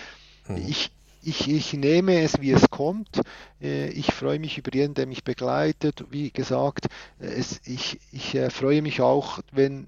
Mhm. 0.48 0.56
Ich, 0.56 0.90
ich, 1.22 1.48
ich 1.48 1.74
nehme 1.74 2.22
es, 2.22 2.40
wie 2.40 2.52
es 2.52 2.70
kommt. 2.70 3.20
Äh, 3.60 3.90
ich 3.90 4.12
freue 4.12 4.38
mich 4.38 4.56
über 4.56 4.72
jeden, 4.72 4.94
der 4.94 5.06
mich 5.06 5.22
begleitet. 5.22 6.06
Wie 6.10 6.30
gesagt, 6.30 6.86
es, 7.18 7.60
ich, 7.66 8.00
ich 8.10 8.34
äh, 8.34 8.48
freue 8.48 8.80
mich 8.80 9.02
auch, 9.02 9.40
wenn, 9.52 9.86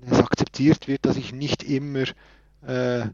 wenn 0.00 0.12
es 0.12 0.18
akzeptiert 0.18 0.88
wird, 0.88 1.06
dass 1.06 1.16
ich 1.16 1.32
nicht 1.32 1.62
immer 1.62 2.04
äh, 2.66 3.06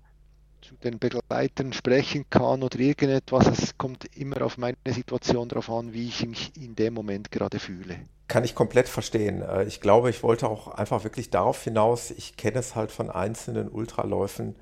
den 0.84 0.98
Begleitern 0.98 1.72
sprechen 1.72 2.24
kann 2.30 2.62
oder 2.62 2.78
irgendetwas. 2.78 3.46
Es 3.46 3.78
kommt 3.78 4.04
immer 4.16 4.42
auf 4.42 4.58
meine 4.58 4.76
Situation 4.86 5.48
darauf 5.48 5.70
an, 5.70 5.92
wie 5.92 6.08
ich 6.08 6.26
mich 6.26 6.52
in 6.56 6.74
dem 6.74 6.94
Moment 6.94 7.30
gerade 7.30 7.58
fühle. 7.58 7.96
Kann 8.28 8.44
ich 8.44 8.54
komplett 8.54 8.88
verstehen. 8.88 9.42
Äh, 9.42 9.64
ich 9.64 9.80
glaube, 9.80 10.10
ich 10.10 10.22
wollte 10.22 10.48
auch 10.48 10.68
einfach 10.68 11.04
wirklich 11.04 11.30
darauf 11.30 11.62
hinaus, 11.64 12.10
ich 12.10 12.36
kenne 12.36 12.58
es 12.58 12.74
halt 12.74 12.92
von 12.92 13.10
einzelnen 13.10 13.68
Ultraläufen, 13.68 14.54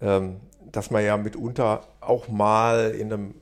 ähm, 0.00 0.40
dass 0.70 0.90
man 0.90 1.04
ja 1.04 1.16
mitunter 1.16 1.88
auch 2.00 2.28
mal 2.28 2.90
in 2.90 3.12
einem 3.12 3.34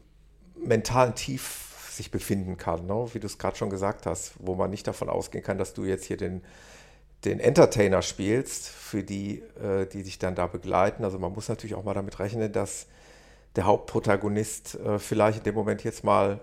mentalen 0.57 1.15
Tief 1.15 1.91
sich 1.91 2.11
befinden 2.11 2.57
kann, 2.57 2.87
ne? 2.87 3.09
wie 3.13 3.19
du 3.19 3.27
es 3.27 3.39
gerade 3.39 3.57
schon 3.57 3.71
gesagt 3.71 4.07
hast, 4.07 4.35
wo 4.39 4.55
man 4.55 4.71
nicht 4.71 4.87
davon 4.87 5.09
ausgehen 5.09 5.45
kann, 5.45 5.59
dass 5.59 5.75
du 5.75 5.85
jetzt 5.85 6.05
hier 6.05 6.17
den 6.17 6.43
den 7.25 7.41
Entertainer 7.41 8.03
spielst, 8.03 8.69
für 8.69 9.03
die, 9.03 9.43
äh, 9.61 9.87
die 9.87 10.03
dich 10.03 10.19
dann 10.19 10.35
da 10.35 10.47
begleiten. 10.47 11.05
Also 11.05 11.19
man 11.19 11.33
muss 11.33 11.49
natürlich 11.49 11.75
auch 11.75 11.85
mal 11.85 11.95
damit 11.95 12.19
rechnen, 12.19 12.53
dass 12.53 12.87
der 13.57 13.65
Hauptprotagonist 13.65 14.77
äh, 14.77 14.99
vielleicht 14.99 15.39
in 15.39 15.45
dem 15.45 15.55
Moment 15.55 15.83
jetzt 15.85 16.05
mal 16.05 16.33
ein 16.33 16.41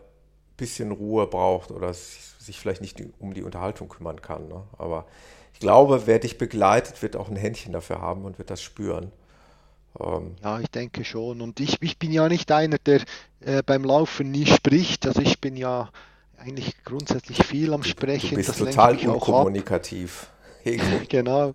bisschen 0.57 0.91
Ruhe 0.91 1.27
braucht 1.27 1.71
oder 1.71 1.93
sich 1.93 2.59
vielleicht 2.59 2.81
nicht 2.81 3.01
um 3.19 3.33
die 3.33 3.43
Unterhaltung 3.43 3.89
kümmern 3.89 4.21
kann. 4.21 4.47
Ne? 4.47 4.63
Aber 4.77 5.05
ich 5.53 5.59
glaube, 5.59 6.03
wer 6.05 6.19
dich 6.19 6.37
begleitet, 6.37 7.01
wird 7.01 7.15
auch 7.15 7.29
ein 7.29 7.37
Händchen 7.37 7.71
dafür 7.71 8.01
haben 8.01 8.25
und 8.25 8.37
wird 8.37 8.49
das 8.49 8.61
spüren. 8.61 9.11
Ähm 9.99 10.35
ja, 10.43 10.59
ich 10.59 10.69
denke 10.69 11.05
schon. 11.05 11.41
Und 11.41 11.59
ich, 11.61 11.81
ich 11.81 11.97
bin 11.97 12.11
ja 12.11 12.27
nicht 12.27 12.51
einer, 12.51 12.77
der 12.77 13.01
äh, 13.39 13.63
beim 13.65 13.85
Laufen 13.85 14.31
nie 14.31 14.45
spricht. 14.45 15.07
Also 15.07 15.21
ich 15.21 15.39
bin 15.39 15.55
ja 15.55 15.89
eigentlich 16.37 16.83
grundsätzlich 16.83 17.43
viel 17.45 17.73
am 17.73 17.83
Sprechen. 17.83 18.31
Du 18.31 18.35
bist 18.35 18.49
das 18.49 18.57
total 18.57 18.97
unkommunikativ. 18.97 20.27
genau. 21.09 21.53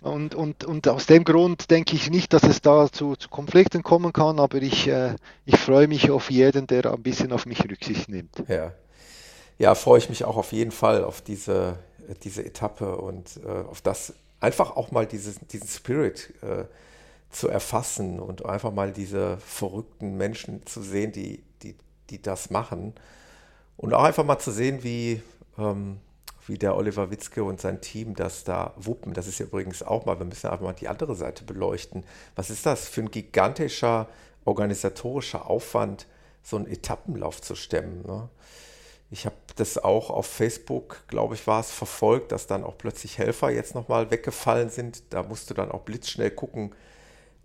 Und, 0.00 0.34
und, 0.34 0.64
und 0.64 0.88
aus 0.88 1.06
dem 1.06 1.24
Grund 1.24 1.70
denke 1.70 1.96
ich 1.96 2.10
nicht, 2.10 2.32
dass 2.32 2.42
es 2.42 2.60
da 2.60 2.90
zu, 2.90 3.16
zu 3.16 3.28
Konflikten 3.28 3.82
kommen 3.82 4.12
kann, 4.12 4.38
aber 4.38 4.58
ich, 4.58 4.86
äh, 4.86 5.14
ich 5.46 5.56
freue 5.58 5.88
mich 5.88 6.10
auf 6.10 6.30
jeden, 6.30 6.66
der 6.66 6.92
ein 6.92 7.02
bisschen 7.02 7.32
auf 7.32 7.46
mich 7.46 7.62
Rücksicht 7.64 8.08
nimmt. 8.08 8.42
Ja, 8.48 8.72
ja 9.58 9.74
freue 9.74 9.98
ich 9.98 10.08
mich 10.08 10.24
auch 10.24 10.36
auf 10.36 10.52
jeden 10.52 10.72
Fall 10.72 11.04
auf 11.04 11.22
diese, 11.22 11.78
diese 12.22 12.44
Etappe 12.44 12.96
und 12.96 13.40
äh, 13.44 13.48
auf 13.48 13.80
das, 13.80 14.12
einfach 14.40 14.76
auch 14.76 14.90
mal 14.90 15.06
dieses, 15.06 15.38
diesen 15.40 15.68
Spirit 15.68 16.34
äh, 16.42 16.64
zu 17.30 17.48
erfassen 17.48 18.20
und 18.20 18.44
einfach 18.44 18.72
mal 18.72 18.92
diese 18.92 19.38
verrückten 19.38 20.16
Menschen 20.16 20.66
zu 20.66 20.82
sehen, 20.82 21.12
die, 21.12 21.42
die, 21.62 21.76
die 22.10 22.20
das 22.20 22.50
machen. 22.50 22.94
Und 23.76 23.94
auch 23.94 24.04
einfach 24.04 24.24
mal 24.24 24.38
zu 24.38 24.50
sehen, 24.50 24.84
wie, 24.84 25.22
ähm, 25.58 25.98
wie 26.46 26.58
der 26.58 26.76
Oliver 26.76 27.10
Witzke 27.10 27.44
und 27.44 27.60
sein 27.60 27.80
Team 27.80 28.14
das 28.14 28.44
da 28.44 28.74
wuppen. 28.76 29.14
Das 29.14 29.26
ist 29.26 29.38
ja 29.38 29.46
übrigens 29.46 29.82
auch 29.82 30.04
mal, 30.04 30.18
wir 30.18 30.26
müssen 30.26 30.48
einfach 30.48 30.64
mal 30.64 30.72
die 30.72 30.88
andere 30.88 31.14
Seite 31.14 31.44
beleuchten. 31.44 32.04
Was 32.36 32.50
ist 32.50 32.66
das 32.66 32.88
für 32.88 33.02
ein 33.02 33.10
gigantischer 33.10 34.08
organisatorischer 34.44 35.48
Aufwand, 35.48 36.06
so 36.42 36.56
einen 36.56 36.66
Etappenlauf 36.66 37.40
zu 37.40 37.54
stemmen? 37.54 38.02
Ne? 38.06 38.28
Ich 39.10 39.26
habe 39.26 39.36
das 39.56 39.78
auch 39.78 40.10
auf 40.10 40.26
Facebook, 40.26 41.04
glaube 41.08 41.34
ich, 41.34 41.46
war 41.46 41.60
es 41.60 41.70
verfolgt, 41.70 42.32
dass 42.32 42.46
dann 42.46 42.64
auch 42.64 42.76
plötzlich 42.76 43.18
Helfer 43.18 43.50
jetzt 43.50 43.74
nochmal 43.74 44.10
weggefallen 44.10 44.70
sind. 44.70 45.02
Da 45.10 45.22
musst 45.22 45.48
du 45.50 45.54
dann 45.54 45.70
auch 45.70 45.82
blitzschnell 45.82 46.30
gucken, 46.30 46.74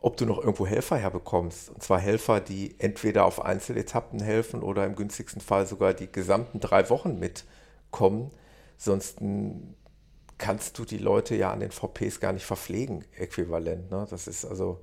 ob 0.02 0.18
du 0.18 0.26
noch 0.26 0.40
irgendwo 0.40 0.66
Helfer 0.66 0.98
herbekommst. 0.98 1.70
Und 1.70 1.84
zwar 1.84 2.00
Helfer, 2.00 2.40
die 2.40 2.76
entweder 2.80 3.26
auf 3.26 3.44
Einzeletappen 3.44 4.20
helfen 4.22 4.64
oder 4.64 4.86
im 4.86 4.96
günstigsten 4.96 5.42
Fall 5.42 5.68
sogar 5.68 5.94
die 5.94 6.12
gesamten 6.12 6.60
drei 6.60 6.90
Wochen 6.90 7.20
mitkommen. 7.20 8.32
Sonst 8.82 9.18
kannst 10.38 10.80
du 10.80 10.86
die 10.86 10.98
Leute 10.98 11.36
ja 11.36 11.52
an 11.52 11.60
den 11.60 11.70
VPs 11.70 12.22
gar 12.22 12.32
nicht 12.32 12.46
verpflegen, 12.46 13.04
äquivalent. 13.14 13.92
Ne? 13.92 14.08
Das 14.10 14.26
ist 14.26 14.46
also, 14.46 14.80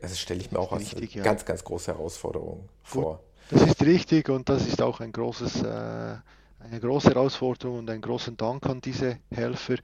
das 0.00 0.18
stelle 0.18 0.40
ich 0.40 0.52
mir 0.52 0.60
auch 0.60 0.72
als 0.72 0.82
richtig, 0.82 1.16
eine 1.16 1.24
ja. 1.24 1.24
ganz, 1.24 1.44
ganz 1.44 1.64
große 1.64 1.92
Herausforderung 1.92 2.60
Gut, 2.60 2.68
vor. 2.84 3.20
Das 3.50 3.62
ist 3.62 3.82
richtig 3.82 4.28
und 4.28 4.48
das 4.48 4.64
ist 4.64 4.80
auch 4.80 5.00
ein 5.00 5.10
großes, 5.10 5.62
äh, 5.62 5.66
eine 5.66 6.80
große 6.80 7.08
Herausforderung 7.08 7.80
und 7.80 7.90
einen 7.90 8.00
großen 8.00 8.36
Dank 8.36 8.64
an 8.66 8.80
diese 8.80 9.18
Helfer. 9.32 9.74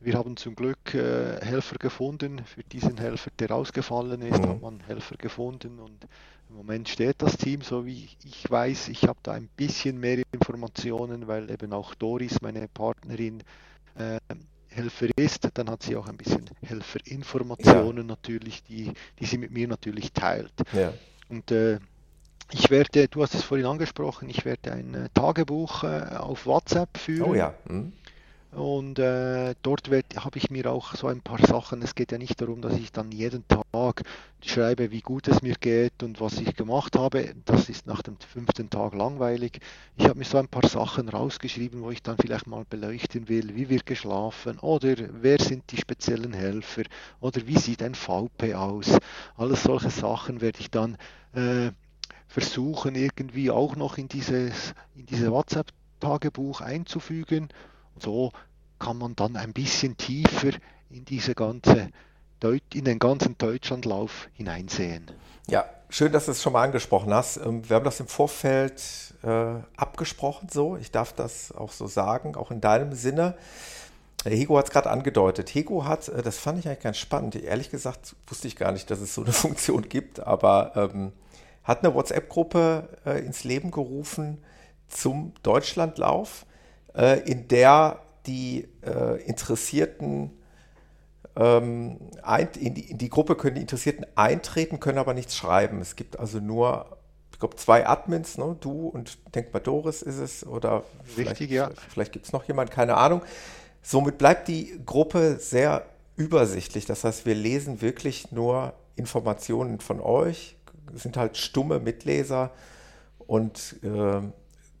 Wir 0.00 0.18
haben 0.18 0.36
zum 0.36 0.54
Glück 0.54 0.92
äh, 0.92 1.40
Helfer 1.40 1.76
gefunden. 1.78 2.44
Für 2.44 2.62
diesen 2.64 2.98
Helfer, 2.98 3.30
der 3.38 3.50
ausgefallen 3.52 4.20
ist, 4.20 4.42
mhm. 4.42 4.48
hat 4.50 4.60
man 4.60 4.80
Helfer 4.80 5.16
gefunden 5.16 5.78
und 5.78 6.06
im 6.54 6.58
Moment 6.58 6.88
steht 6.88 7.20
das 7.20 7.36
Team, 7.36 7.62
so 7.62 7.84
wie 7.84 8.08
ich 8.24 8.48
weiß. 8.48 8.86
Ich 8.88 9.02
habe 9.04 9.18
da 9.24 9.32
ein 9.32 9.48
bisschen 9.56 9.98
mehr 9.98 10.22
Informationen, 10.30 11.26
weil 11.26 11.50
eben 11.50 11.72
auch 11.72 11.94
Doris, 11.96 12.40
meine 12.42 12.68
Partnerin, 12.68 13.42
äh, 13.96 14.20
Helfer 14.68 15.08
ist. 15.16 15.48
Dann 15.54 15.68
hat 15.68 15.82
sie 15.82 15.96
auch 15.96 16.06
ein 16.06 16.16
bisschen 16.16 16.48
Helferinformationen 16.62 18.04
ja. 18.04 18.04
natürlich, 18.04 18.62
die, 18.62 18.92
die 19.18 19.26
sie 19.26 19.38
mit 19.38 19.50
mir 19.50 19.66
natürlich 19.66 20.12
teilt. 20.12 20.52
Ja. 20.72 20.92
Und 21.28 21.50
äh, 21.50 21.80
ich 22.52 22.70
werde, 22.70 23.08
du 23.08 23.22
hast 23.22 23.34
es 23.34 23.42
vorhin 23.42 23.66
angesprochen, 23.66 24.30
ich 24.30 24.44
werde 24.44 24.72
ein 24.72 24.94
äh, 24.94 25.08
Tagebuch 25.12 25.82
äh, 25.82 26.16
auf 26.16 26.46
WhatsApp 26.46 26.98
führen. 26.98 27.30
Oh 27.30 27.34
ja. 27.34 27.54
Mhm. 27.68 27.92
Und 28.54 29.00
äh, 29.00 29.56
dort 29.62 29.88
habe 29.88 30.38
ich 30.38 30.48
mir 30.48 30.70
auch 30.70 30.94
so 30.94 31.08
ein 31.08 31.22
paar 31.22 31.44
Sachen, 31.44 31.82
es 31.82 31.96
geht 31.96 32.12
ja 32.12 32.18
nicht 32.18 32.40
darum, 32.40 32.62
dass 32.62 32.74
ich 32.74 32.92
dann 32.92 33.10
jeden 33.10 33.44
Tag 33.48 34.02
schreibe, 34.44 34.92
wie 34.92 35.00
gut 35.00 35.26
es 35.26 35.42
mir 35.42 35.56
geht 35.56 36.04
und 36.04 36.20
was 36.20 36.38
ich 36.38 36.54
gemacht 36.54 36.96
habe. 36.96 37.34
Das 37.46 37.68
ist 37.68 37.88
nach 37.88 38.02
dem 38.02 38.16
fünften 38.20 38.70
Tag 38.70 38.94
langweilig. 38.94 39.58
Ich 39.96 40.04
habe 40.04 40.20
mir 40.20 40.24
so 40.24 40.38
ein 40.38 40.46
paar 40.46 40.68
Sachen 40.68 41.08
rausgeschrieben, 41.08 41.82
wo 41.82 41.90
ich 41.90 42.00
dann 42.00 42.16
vielleicht 42.16 42.46
mal 42.46 42.64
beleuchten 42.64 43.28
will, 43.28 43.56
wie 43.56 43.68
wird 43.68 43.86
geschlafen 43.86 44.60
oder 44.60 44.94
wer 45.10 45.40
sind 45.40 45.72
die 45.72 45.76
speziellen 45.78 46.32
Helfer 46.32 46.84
oder 47.20 47.44
wie 47.48 47.58
sieht 47.58 47.82
ein 47.82 47.96
VP 47.96 48.54
aus. 48.54 48.98
Alles 49.36 49.64
solche 49.64 49.90
Sachen 49.90 50.40
werde 50.40 50.60
ich 50.60 50.70
dann 50.70 50.96
äh, 51.32 51.72
versuchen, 52.28 52.94
irgendwie 52.94 53.50
auch 53.50 53.74
noch 53.74 53.98
in 53.98 54.06
dieses, 54.06 54.74
in 54.94 55.06
diese 55.06 55.32
WhatsApp-Tagebuch 55.32 56.60
einzufügen 56.60 57.48
so 57.98 58.32
kann 58.78 58.98
man 58.98 59.16
dann 59.16 59.36
ein 59.36 59.52
bisschen 59.52 59.96
tiefer 59.96 60.50
in 60.90 61.04
diese 61.04 61.34
ganze 61.34 61.90
in 62.74 62.84
den 62.84 62.98
ganzen 62.98 63.38
Deutschlandlauf 63.38 64.28
hineinsehen. 64.34 65.10
Ja, 65.46 65.64
schön, 65.88 66.12
dass 66.12 66.26
du 66.26 66.32
es 66.32 66.42
schon 66.42 66.52
mal 66.52 66.64
angesprochen 66.64 67.14
hast. 67.14 67.38
Ähm, 67.38 67.66
wir 67.66 67.76
haben 67.76 67.84
das 67.84 68.00
im 68.00 68.06
Vorfeld 68.06 68.82
äh, 69.22 69.54
abgesprochen 69.76 70.48
so. 70.50 70.76
Ich 70.76 70.90
darf 70.90 71.14
das 71.14 71.52
auch 71.52 71.72
so 71.72 71.86
sagen, 71.86 72.36
auch 72.36 72.50
in 72.50 72.60
deinem 72.60 72.92
Sinne. 72.92 73.34
Hego 74.24 74.58
hat 74.58 74.66
es 74.66 74.70
gerade 74.70 74.90
angedeutet. 74.90 75.54
Hego 75.54 75.84
hat, 75.84 76.08
äh, 76.08 76.22
das 76.22 76.38
fand 76.38 76.58
ich 76.58 76.68
eigentlich 76.68 76.80
ganz 76.80 76.98
spannend. 76.98 77.36
Ehrlich 77.36 77.70
gesagt 77.70 78.16
wusste 78.26 78.48
ich 78.48 78.56
gar 78.56 78.72
nicht, 78.72 78.90
dass 78.90 79.00
es 79.00 79.14
so 79.14 79.22
eine 79.22 79.32
Funktion 79.34 79.88
gibt, 79.88 80.20
aber 80.20 80.72
ähm, 80.76 81.12
hat 81.62 81.84
eine 81.84 81.94
WhatsApp-Gruppe 81.94 82.88
äh, 83.06 83.24
ins 83.24 83.44
Leben 83.44 83.70
gerufen 83.70 84.42
zum 84.88 85.32
Deutschlandlauf, 85.42 86.46
äh, 86.96 87.20
in 87.20 87.48
der 87.48 88.00
die 88.26 88.68
äh, 88.82 89.22
Interessierten 89.24 90.30
ähm, 91.36 91.98
ein, 92.22 92.48
in, 92.58 92.74
die, 92.74 92.90
in, 92.90 92.98
die, 92.98 93.10
Gruppe 93.10 93.34
können 93.34 93.56
die 93.56 93.60
Interessierten 93.60 94.06
eintreten, 94.14 94.80
können 94.80 94.98
aber 94.98 95.14
nichts 95.14 95.36
schreiben. 95.36 95.80
Es 95.80 95.96
gibt 95.96 96.18
also 96.18 96.38
nur, 96.38 96.96
ich 97.32 97.38
glaube, 97.38 97.56
zwei 97.56 97.86
Admins, 97.86 98.38
ne? 98.38 98.56
du 98.60 98.88
und 98.88 99.18
denk 99.34 99.52
mal 99.52 99.60
Doris 99.60 100.02
ist 100.02 100.18
es 100.18 100.46
oder 100.46 100.84
Richtig, 101.16 101.36
vielleicht, 101.36 101.50
ja. 101.50 101.70
vielleicht 101.88 102.12
gibt 102.12 102.26
es 102.26 102.32
noch 102.32 102.44
jemand, 102.44 102.70
keine 102.70 102.96
Ahnung. 102.96 103.22
Somit 103.82 104.16
bleibt 104.16 104.48
die 104.48 104.80
Gruppe 104.86 105.36
sehr 105.38 105.84
übersichtlich. 106.16 106.86
Das 106.86 107.04
heißt, 107.04 107.26
wir 107.26 107.34
lesen 107.34 107.82
wirklich 107.82 108.30
nur 108.30 108.72
Informationen 108.96 109.80
von 109.80 110.00
euch, 110.00 110.56
sind 110.94 111.16
halt 111.16 111.36
stumme 111.36 111.80
Mitleser 111.80 112.50
und 113.26 113.76
äh, 113.82 114.20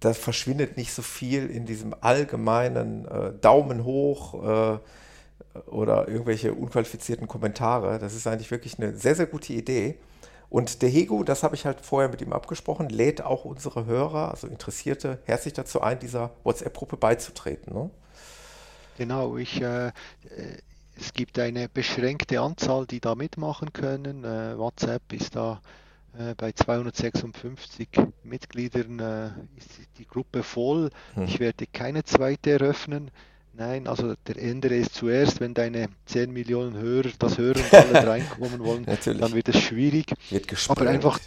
das 0.04 0.18
verschwindet 0.18 0.76
nicht 0.76 0.92
so 0.92 1.02
viel 1.02 1.48
in 1.48 1.64
diesem 1.64 1.94
allgemeinen 2.00 3.06
äh, 3.06 3.32
Daumen 3.40 3.84
hoch 3.84 4.34
äh, 4.34 4.78
oder 5.70 6.08
irgendwelche 6.08 6.52
unqualifizierten 6.52 7.26
Kommentare. 7.26 7.98
Das 7.98 8.14
ist 8.14 8.26
eigentlich 8.26 8.50
wirklich 8.50 8.78
eine 8.78 8.96
sehr, 8.96 9.14
sehr 9.14 9.26
gute 9.26 9.52
Idee. 9.52 9.98
Und 10.50 10.82
der 10.82 10.88
Hego, 10.88 11.24
das 11.24 11.42
habe 11.42 11.54
ich 11.54 11.64
halt 11.64 11.80
vorher 11.80 12.10
mit 12.10 12.20
ihm 12.20 12.32
abgesprochen, 12.32 12.88
lädt 12.88 13.22
auch 13.22 13.44
unsere 13.44 13.86
Hörer, 13.86 14.30
also 14.30 14.46
Interessierte, 14.46 15.18
herzlich 15.24 15.54
dazu 15.54 15.80
ein, 15.80 15.98
dieser 15.98 16.30
WhatsApp-Gruppe 16.44 16.96
beizutreten. 16.96 17.72
Ne? 17.72 17.90
Genau, 18.98 19.36
ich, 19.36 19.60
äh, 19.62 19.90
es 20.96 21.12
gibt 21.14 21.38
eine 21.38 21.68
beschränkte 21.68 22.40
Anzahl, 22.40 22.86
die 22.86 23.00
da 23.00 23.14
mitmachen 23.14 23.72
können. 23.72 24.24
Äh, 24.24 24.58
WhatsApp 24.58 25.12
ist 25.12 25.34
da 25.34 25.54
äh, 25.54 25.83
bei 26.36 26.52
256 26.52 27.88
Mitgliedern, 28.22 29.00
äh, 29.00 29.26
ist 29.56 29.70
die 29.98 30.06
Gruppe 30.06 30.42
voll. 30.42 30.90
Hm. 31.14 31.24
Ich 31.24 31.40
werde 31.40 31.66
keine 31.66 32.04
zweite 32.04 32.52
eröffnen. 32.52 33.10
Nein, 33.56 33.86
also 33.86 34.14
der 34.26 34.36
Ende 34.36 34.68
ist 34.74 34.94
zuerst, 34.94 35.40
wenn 35.40 35.54
deine 35.54 35.88
10 36.06 36.32
Millionen 36.32 36.76
Hörer 36.76 37.10
das 37.20 37.38
hören 37.38 37.62
und 37.62 37.72
alle 37.72 38.06
reinkommen 38.08 38.58
wollen, 38.58 38.84
dann 38.84 39.32
wird 39.32 39.48
es 39.48 39.60
schwierig. 39.60 40.12
Wird 40.30 40.52
Aber 40.68 40.88
einfach, 40.88 41.20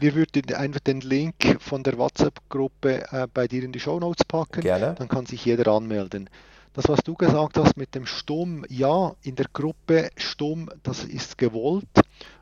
wir 0.00 0.14
würden 0.14 0.54
einfach 0.54 0.80
den 0.80 1.02
Link 1.02 1.58
von 1.60 1.82
der 1.82 1.98
WhatsApp-Gruppe 1.98 3.12
äh, 3.12 3.26
bei 3.32 3.46
dir 3.48 3.64
in 3.64 3.72
die 3.72 3.80
Show 3.80 4.00
Notes 4.00 4.24
packen. 4.24 4.62
Gerne. 4.62 4.94
Dann 4.96 5.08
kann 5.08 5.26
sich 5.26 5.44
jeder 5.44 5.70
anmelden. 5.70 6.30
Das, 6.72 6.88
was 6.88 7.00
du 7.02 7.14
gesagt 7.14 7.58
hast 7.58 7.76
mit 7.76 7.94
dem 7.94 8.06
Stumm, 8.06 8.64
ja, 8.70 9.12
in 9.22 9.34
der 9.34 9.46
Gruppe 9.52 10.10
Stumm, 10.16 10.70
das 10.82 11.04
ist 11.04 11.36
gewollt, 11.36 11.88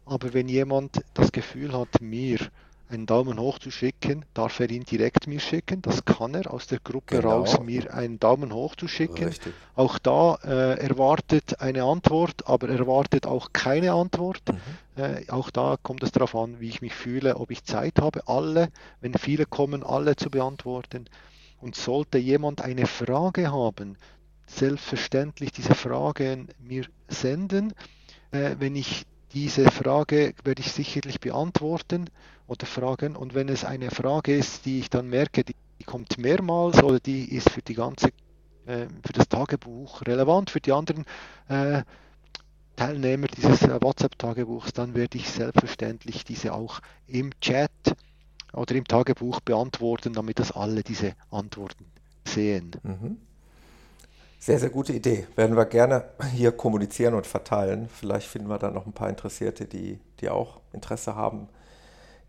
aber 0.06 0.32
wenn 0.32 0.48
jemand 0.48 1.02
das 1.14 1.32
Gefühl 1.32 1.76
hat, 1.76 2.00
mir 2.00 2.38
einen 2.88 3.06
Daumen 3.06 3.40
hoch 3.40 3.58
zu 3.58 3.70
schicken, 3.70 4.24
darf 4.32 4.60
er 4.60 4.70
ihn 4.70 4.84
direkt 4.84 5.26
mir 5.26 5.40
schicken. 5.40 5.82
Das 5.82 6.04
kann 6.04 6.34
er 6.34 6.52
aus 6.52 6.68
der 6.68 6.78
Gruppe 6.78 7.16
genau. 7.16 7.38
raus, 7.40 7.58
mir 7.60 7.92
einen 7.92 8.20
Daumen 8.20 8.52
hoch 8.52 8.76
zu 8.76 8.86
schicken. 8.86 9.24
Richtig. 9.24 9.52
Auch 9.74 9.98
da 9.98 10.36
äh, 10.44 10.78
erwartet 10.78 11.60
eine 11.60 11.82
Antwort, 11.82 12.46
aber 12.46 12.68
erwartet 12.68 13.26
auch 13.26 13.52
keine 13.52 13.92
Antwort. 13.92 14.42
Mhm. 14.48 15.02
Äh, 15.02 15.30
auch 15.30 15.50
da 15.50 15.76
kommt 15.82 16.02
es 16.04 16.12
darauf 16.12 16.36
an, 16.36 16.60
wie 16.60 16.68
ich 16.68 16.80
mich 16.80 16.94
fühle, 16.94 17.36
ob 17.36 17.50
ich 17.50 17.64
Zeit 17.64 18.00
habe, 18.00 18.28
alle, 18.28 18.68
wenn 19.00 19.14
viele 19.14 19.46
kommen, 19.46 19.82
alle 19.82 20.14
zu 20.14 20.30
beantworten. 20.30 21.06
Und 21.60 21.74
sollte 21.74 22.18
jemand 22.18 22.62
eine 22.62 22.86
Frage 22.86 23.50
haben, 23.50 23.96
selbstverständlich 24.46 25.50
diese 25.50 25.74
Fragen 25.74 26.48
mir 26.60 26.84
senden. 27.08 27.72
Äh, 28.30 28.56
wenn 28.60 28.76
ich 28.76 29.06
diese 29.36 29.70
Frage 29.70 30.32
werde 30.44 30.62
ich 30.62 30.72
sicherlich 30.72 31.20
beantworten 31.20 32.08
oder 32.46 32.64
fragen. 32.64 33.16
Und 33.16 33.34
wenn 33.34 33.50
es 33.50 33.66
eine 33.66 33.90
Frage 33.90 34.34
ist, 34.34 34.64
die 34.64 34.78
ich 34.78 34.88
dann 34.88 35.10
merke, 35.10 35.44
die, 35.44 35.54
kommt 35.84 36.16
mehrmals 36.16 36.82
oder 36.82 36.98
die 37.00 37.36
ist 37.36 37.50
für 37.50 37.60
die 37.60 37.74
ganze, 37.74 38.08
äh, 38.64 38.86
für 39.04 39.12
das 39.12 39.28
Tagebuch 39.28 40.00
relevant, 40.06 40.48
für 40.48 40.60
die 40.60 40.72
anderen 40.72 41.04
äh, 41.48 41.82
Teilnehmer 42.76 43.26
dieses 43.26 43.60
äh, 43.60 43.78
WhatsApp-Tagebuchs, 43.78 44.72
dann 44.72 44.94
werde 44.94 45.18
ich 45.18 45.28
selbstverständlich 45.28 46.24
diese 46.24 46.54
auch 46.54 46.80
im 47.06 47.38
Chat 47.40 47.70
oder 48.54 48.74
im 48.74 48.84
Tagebuch 48.84 49.40
beantworten, 49.40 50.14
damit 50.14 50.38
das 50.38 50.50
alle 50.50 50.82
diese 50.82 51.12
Antworten 51.30 51.84
sehen. 52.24 52.70
Mhm. 52.82 53.18
Sehr, 54.38 54.58
sehr 54.58 54.70
gute 54.70 54.92
Idee. 54.92 55.26
Werden 55.34 55.56
wir 55.56 55.64
gerne 55.64 56.04
hier 56.32 56.52
kommunizieren 56.52 57.14
und 57.14 57.26
verteilen. 57.26 57.88
Vielleicht 57.88 58.28
finden 58.28 58.48
wir 58.48 58.58
dann 58.58 58.74
noch 58.74 58.86
ein 58.86 58.92
paar 58.92 59.08
Interessierte, 59.08 59.64
die, 59.64 59.98
die 60.20 60.28
auch 60.28 60.60
Interesse 60.72 61.16
haben, 61.16 61.48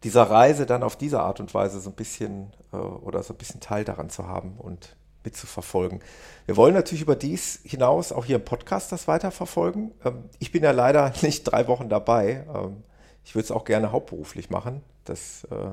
dieser 0.04 0.24
Reise 0.24 0.66
dann 0.66 0.84
auf 0.84 0.96
diese 0.96 1.22
Art 1.22 1.40
und 1.40 1.54
Weise 1.54 1.80
so 1.80 1.90
ein 1.90 1.96
bisschen 1.96 2.54
äh, 2.72 2.78
oder 2.78 3.24
so 3.24 3.34
ein 3.34 3.38
bisschen 3.38 3.60
Teil 3.60 3.84
daran 3.84 4.10
zu 4.10 4.28
haben 4.28 4.56
und 4.58 4.96
mitzuverfolgen. 5.24 6.00
Wir 6.46 6.56
wollen 6.56 6.74
natürlich 6.74 7.02
über 7.02 7.16
dies 7.16 7.60
hinaus 7.64 8.12
auch 8.12 8.26
hier 8.26 8.38
im 8.38 8.46
Podcast 8.46 8.92
das 8.92 9.08
weiterverfolgen. 9.08 9.92
Ähm, 10.06 10.30
ich 10.40 10.52
bin 10.52 10.64
ja 10.64 10.72
leider 10.72 11.12
nicht 11.22 11.44
drei 11.44 11.68
Wochen 11.68 11.90
dabei. 11.90 12.46
Ähm, 12.54 12.84
ich 13.26 13.36
würde 13.36 13.46
es 13.46 13.52
auch 13.52 13.66
gerne 13.66 13.92
hauptberuflich 13.92 14.50
machen. 14.50 14.82
Das, 15.04 15.44
äh, 15.46 15.72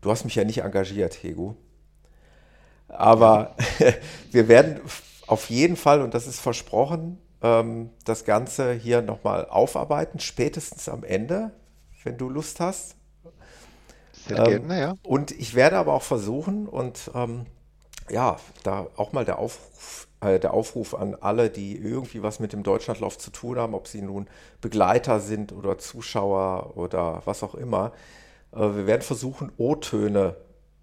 du 0.00 0.10
hast 0.10 0.24
mich 0.24 0.36
ja 0.36 0.44
nicht 0.44 0.62
engagiert, 0.62 1.22
Hego. 1.22 1.56
Aber 2.88 3.56
wir 4.30 4.48
werden 4.48 4.80
auf 5.30 5.48
jeden 5.48 5.76
Fall, 5.76 6.02
und 6.02 6.12
das 6.12 6.26
ist 6.26 6.40
versprochen, 6.40 7.18
ähm, 7.40 7.90
das 8.04 8.24
Ganze 8.24 8.72
hier 8.72 9.00
nochmal 9.00 9.46
aufarbeiten, 9.46 10.18
spätestens 10.18 10.88
am 10.88 11.04
Ende, 11.04 11.52
wenn 12.02 12.18
du 12.18 12.28
Lust 12.28 12.58
hast. 12.58 12.96
Sehr 14.26 14.38
ähm, 14.38 14.44
gerne, 14.44 14.80
ja. 14.80 14.94
Und 15.04 15.30
ich 15.30 15.54
werde 15.54 15.76
aber 15.76 15.94
auch 15.94 16.02
versuchen 16.02 16.66
und 16.66 17.12
ähm, 17.14 17.46
ja, 18.10 18.38
da 18.64 18.88
auch 18.96 19.12
mal 19.12 19.24
der 19.24 19.38
Aufruf, 19.38 20.08
äh, 20.20 20.40
der 20.40 20.52
Aufruf 20.52 20.96
an 20.96 21.14
alle, 21.14 21.48
die 21.48 21.76
irgendwie 21.76 22.24
was 22.24 22.40
mit 22.40 22.52
dem 22.52 22.64
Deutschlandlauf 22.64 23.16
zu 23.16 23.30
tun 23.30 23.56
haben, 23.56 23.74
ob 23.74 23.86
sie 23.86 24.02
nun 24.02 24.26
Begleiter 24.60 25.20
sind 25.20 25.52
oder 25.52 25.78
Zuschauer 25.78 26.76
oder 26.76 27.22
was 27.24 27.44
auch 27.44 27.54
immer. 27.54 27.92
Äh, 28.52 28.58
wir 28.58 28.88
werden 28.88 29.02
versuchen, 29.02 29.52
O-Töne 29.58 30.34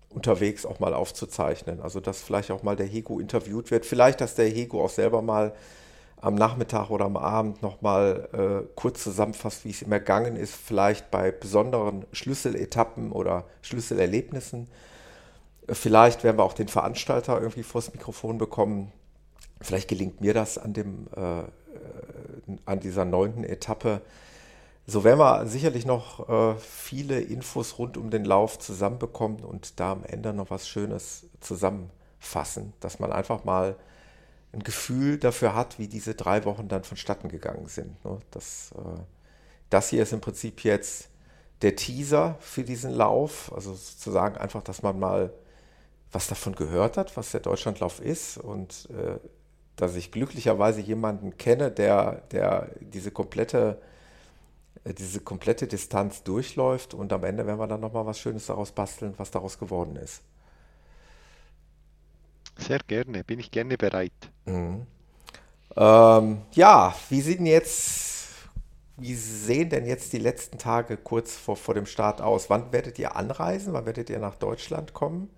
unterwegs 0.10 0.66
auch 0.66 0.80
mal 0.80 0.93
aufzuzeichnen. 0.93 1.82
Also 1.82 1.99
dass 1.99 2.22
vielleicht 2.22 2.51
auch 2.51 2.64
mal 2.64 2.76
der 2.76 2.88
Hego 2.88 3.20
interviewt 3.20 3.72
wird. 3.72 3.86
Vielleicht, 3.86 4.22
dass 4.22 4.36
der 4.36 4.47
Hego 4.47 4.84
auch 4.84 4.89
selber 4.89 5.22
mal 5.22 5.53
am 6.20 6.36
Nachmittag 6.36 6.89
oder 6.89 7.05
am 7.05 7.18
Abend 7.18 7.62
nochmal 7.62 8.30
äh, 8.34 8.68
kurz 8.76 9.03
zusammenfasst, 9.03 9.66
wie 9.66 9.70
es 9.70 9.82
ihm 9.84 9.91
ergangen 9.91 10.36
ist, 10.36 10.55
vielleicht 10.55 11.12
bei 11.12 11.32
besonderen 11.32 12.05
Schlüsseletappen 12.12 13.12
oder 13.12 13.45
Schlüsselerlebnissen. 13.62 14.68
Vielleicht 15.70 16.24
werden 16.24 16.38
wir 16.38 16.43
auch 16.43 16.53
den 16.53 16.70
Veranstalter 16.70 17.39
irgendwie 17.39 17.64
vors 17.64 17.93
Mikrofon 17.93 18.38
bekommen. 18.38 18.91
Vielleicht 19.62 19.89
gelingt 19.89 20.22
mir 20.22 20.34
das 20.34 20.58
an, 20.58 20.74
dem, 20.74 21.08
äh, 21.16 21.39
äh 21.41 21.43
an 22.66 22.80
dieser 22.80 23.05
neunten 23.05 23.43
Etappe 23.43 24.01
so 24.90 25.04
werden 25.04 25.20
wir 25.20 25.46
sicherlich 25.48 25.86
noch 25.86 26.30
äh, 26.30 26.56
viele 26.60 27.20
Infos 27.20 27.78
rund 27.78 27.98
um 27.98 28.10
den 28.10 28.24
Lauf 28.24 28.58
zusammenbekommen 28.58 29.44
und 29.44 29.82
da 29.82 29.92
am 29.92 30.06
Ende 30.06 30.34
noch 30.34 30.50
was 30.50 30.68
Schönes 30.68 31.26
zusammenfassen, 31.42 32.72
dass 32.80 33.00
man 33.00 33.12
einfach 33.12 33.44
mal 33.44 33.76
ein 34.54 34.64
Gefühl 34.64 35.18
dafür 35.18 35.54
hat, 35.54 35.78
wie 35.78 35.90
diese 35.90 36.16
drei 36.16 36.46
Wochen 36.46 36.70
dann 36.70 36.86
vonstatten 36.86 37.28
gegangen 37.28 37.68
sind. 37.68 38.04
Ne? 38.06 38.18
Das, 38.32 38.74
äh, 38.78 39.02
das 39.70 39.90
hier 39.90 40.04
ist 40.04 40.14
im 40.14 40.22
Prinzip 40.22 40.64
jetzt 40.64 41.10
der 41.62 41.76
Teaser 41.76 42.38
für 42.40 42.64
diesen 42.64 42.92
Lauf, 42.92 43.52
also 43.54 43.74
sozusagen 43.74 44.38
einfach, 44.38 44.64
dass 44.64 44.84
man 44.84 44.98
mal 44.98 45.34
was 46.14 46.28
davon 46.28 46.56
gehört 46.56 46.96
hat, 46.96 47.18
was 47.18 47.32
der 47.32 47.42
Deutschlandlauf 47.42 48.00
ist 48.00 48.38
und 48.38 48.88
äh, 48.92 49.20
dass 49.76 49.96
ich 49.96 50.14
glücklicherweise 50.14 50.80
jemanden 50.80 51.38
kenne, 51.38 51.72
der, 51.72 52.22
der 52.32 52.70
diese 52.80 53.12
komplette 53.12 53.82
diese 54.86 55.20
komplette 55.20 55.68
Distanz 55.68 56.24
durchläuft 56.24 56.94
und 56.94 57.12
am 57.14 57.24
Ende 57.24 57.46
werden 57.46 57.60
wir 57.60 57.68
dann 57.68 57.82
nochmal 57.82 58.06
was 58.06 58.20
Schönes 58.20 58.48
daraus 58.48 58.72
basteln, 58.72 59.14
was 59.18 59.32
daraus 59.32 59.58
geworden 59.58 59.96
ist. 59.96 60.22
Sehr 62.58 62.80
gerne, 62.80 63.24
bin 63.24 63.40
ich 63.40 63.52
gerne 63.52 63.78
bereit. 63.78 64.12
Mhm. 64.46 64.88
Ähm, 65.76 66.42
ja, 66.54 66.96
wie 67.10 67.22
sieht 67.22 67.40
jetzt, 67.42 68.36
wie 68.98 69.14
sehen 69.14 69.70
denn 69.70 69.86
jetzt 69.86 70.12
die 70.14 70.18
letzten 70.18 70.58
Tage 70.58 70.98
kurz 70.98 71.36
vor, 71.36 71.56
vor 71.56 71.76
dem 71.76 71.86
Start 71.86 72.20
aus? 72.20 72.50
Wann 72.50 72.72
werdet 72.72 72.98
ihr 72.98 73.16
anreisen? 73.16 73.74
Wann 73.74 73.86
werdet 73.86 74.10
ihr 74.10 74.20
nach 74.20 74.36
Deutschland 74.36 74.94
kommen? 74.94 75.30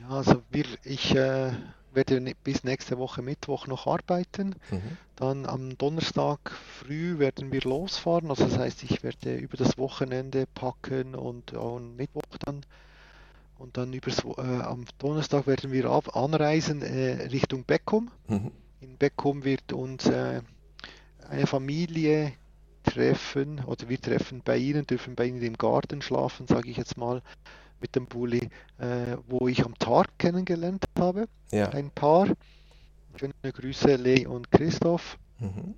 Ja, 0.00 0.16
also 0.16 0.42
wir, 0.50 0.66
ich 0.84 1.14
äh, 1.14 1.52
werde 1.92 2.20
bis 2.44 2.64
nächste 2.64 2.98
Woche 2.98 3.22
Mittwoch 3.22 3.66
noch 3.66 3.86
arbeiten. 3.86 4.54
Mhm. 4.70 4.96
Dann 5.16 5.46
am 5.46 5.76
Donnerstag 5.78 6.50
früh 6.50 7.18
werden 7.18 7.52
wir 7.52 7.62
losfahren. 7.62 8.30
Also 8.30 8.44
das 8.44 8.58
heißt, 8.58 8.84
ich 8.84 9.02
werde 9.02 9.36
über 9.36 9.56
das 9.56 9.78
Wochenende 9.78 10.46
packen 10.54 11.14
und 11.14 11.54
am 11.54 11.96
Mittwoch 11.96 12.22
dann. 12.44 12.64
Und 13.58 13.76
dann 13.76 13.92
übers, 13.92 14.24
äh, 14.24 14.40
am 14.40 14.84
Donnerstag 14.98 15.48
werden 15.48 15.72
wir 15.72 15.86
ab, 15.86 16.16
anreisen 16.16 16.82
äh, 16.82 17.26
Richtung 17.26 17.64
Beckum. 17.64 18.10
Mhm. 18.28 18.52
in 18.80 18.96
Beckum 18.96 19.44
wird 19.44 19.72
uns 19.72 20.06
äh, 20.06 20.42
eine 21.28 21.46
Familie 21.46 22.32
treffen 22.84 23.62
oder 23.64 23.88
wir 23.88 24.00
treffen 24.00 24.42
bei 24.44 24.56
ihnen, 24.56 24.86
dürfen 24.86 25.14
bei 25.14 25.26
ihnen 25.26 25.42
im 25.42 25.58
Garten 25.58 26.02
schlafen, 26.02 26.46
sage 26.46 26.70
ich 26.70 26.76
jetzt 26.76 26.96
mal, 26.96 27.22
mit 27.80 27.96
dem 27.96 28.06
Bulli, 28.06 28.48
äh, 28.78 29.16
wo 29.26 29.48
ich 29.48 29.64
am 29.64 29.78
Tag 29.78 30.18
kennengelernt 30.18 30.84
habe. 30.98 31.28
Ja. 31.50 31.68
Ein 31.70 31.90
Paar. 31.90 32.28
Schöne 33.16 33.32
Grüße, 33.42 33.96
Lee 33.96 34.26
und 34.26 34.50
Christoph. 34.50 35.18
Mhm. 35.38 35.74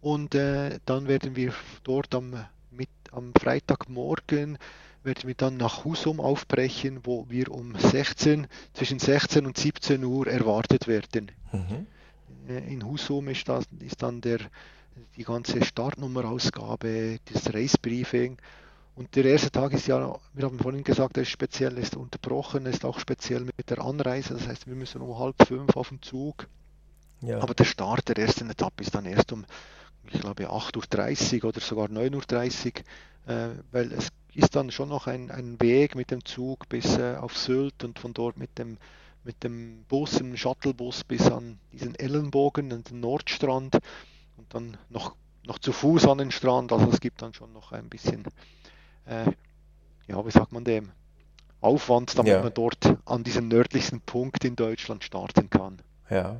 Und 0.00 0.34
äh, 0.34 0.78
dann 0.84 1.08
werden 1.08 1.36
wir 1.36 1.52
dort 1.82 2.14
am, 2.14 2.34
mit, 2.70 2.88
am 3.12 3.32
Freitagmorgen 3.34 4.58
werden 5.04 5.28
wir 5.28 5.34
dann 5.34 5.56
nach 5.56 5.84
Husum 5.84 6.18
aufbrechen, 6.18 7.00
wo 7.04 7.26
wir 7.28 7.50
um 7.50 7.78
16, 7.78 8.46
zwischen 8.72 8.98
16 8.98 9.46
und 9.46 9.56
17 9.56 10.02
Uhr 10.02 10.26
erwartet 10.26 10.88
werden. 10.88 11.30
Mhm. 11.52 11.86
Äh, 12.48 12.72
In 12.72 12.84
Husum 12.84 13.28
ist, 13.28 13.48
das, 13.48 13.64
ist 13.80 14.02
dann 14.02 14.20
der, 14.22 14.38
die 15.16 15.24
ganze 15.24 15.62
Startnummerausgabe, 15.64 17.18
das 17.32 17.52
Race-Briefing. 17.52 18.38
Und 18.96 19.16
der 19.16 19.24
erste 19.24 19.50
Tag 19.50 19.72
ist 19.72 19.88
ja, 19.88 20.18
wir 20.34 20.44
haben 20.44 20.58
vorhin 20.58 20.84
gesagt, 20.84 21.16
er 21.16 21.24
ist 21.24 21.30
speziell, 21.30 21.76
ist 21.78 21.96
unterbrochen, 21.96 22.64
er 22.66 22.72
ist 22.72 22.84
auch 22.84 23.00
speziell 23.00 23.40
mit 23.40 23.68
der 23.68 23.80
Anreise. 23.80 24.34
Das 24.34 24.46
heißt, 24.46 24.68
wir 24.68 24.76
müssen 24.76 25.00
um 25.00 25.18
halb 25.18 25.34
fünf 25.46 25.76
auf 25.76 25.88
den 25.88 26.00
Zug. 26.00 26.46
Ja. 27.20 27.40
Aber 27.40 27.54
der 27.54 27.64
Start 27.64 28.08
der 28.08 28.18
ersten 28.18 28.50
Etappe 28.50 28.82
ist 28.82 28.94
dann 28.94 29.06
erst 29.06 29.32
um, 29.32 29.44
ich 30.12 30.20
glaube, 30.20 30.48
8.30 30.48 31.42
Uhr 31.42 31.48
oder 31.48 31.60
sogar 31.60 31.88
9.30 31.88 32.82
Uhr, 33.26 33.34
äh, 33.34 33.48
weil 33.72 33.92
es 33.92 34.10
ist 34.34 34.54
dann 34.54 34.70
schon 34.70 34.88
noch 34.88 35.06
ein, 35.06 35.30
ein 35.30 35.60
Weg 35.60 35.94
mit 35.94 36.10
dem 36.10 36.24
Zug 36.24 36.68
bis 36.68 36.96
äh, 36.98 37.16
auf 37.16 37.36
Sylt 37.36 37.82
und 37.84 37.98
von 37.98 38.12
dort 38.12 38.36
mit 38.36 38.58
dem, 38.58 38.78
mit 39.24 39.42
dem 39.42 39.84
Bus, 39.88 40.12
dem 40.12 40.36
Shuttlebus 40.36 41.04
bis 41.04 41.30
an 41.30 41.58
diesen 41.72 41.94
Ellenbogen, 41.94 42.72
an 42.72 42.84
den 42.84 43.00
Nordstrand 43.00 43.78
und 44.36 44.54
dann 44.54 44.76
noch, 44.88 45.16
noch 45.46 45.58
zu 45.58 45.72
Fuß 45.72 46.06
an 46.06 46.18
den 46.18 46.30
Strand. 46.30 46.72
Also 46.72 46.90
es 46.90 47.00
gibt 47.00 47.22
dann 47.22 47.32
schon 47.32 47.52
noch 47.52 47.72
ein 47.72 47.88
bisschen, 47.88 48.24
äh, 49.06 49.30
ja, 50.06 50.24
wie 50.26 50.30
sagt 50.30 50.52
man 50.52 50.64
dem, 50.64 50.90
Aufwand, 51.60 52.18
damit 52.18 52.32
Ja. 52.32 52.42
man 52.42 52.52
dort 52.52 52.98
an 53.06 53.24
diesem 53.24 53.48
nördlichsten 53.48 54.00
Punkt 54.00 54.44
in 54.44 54.54
Deutschland 54.54 55.02
starten 55.02 55.48
kann. 55.48 55.80
Ja. 56.10 56.36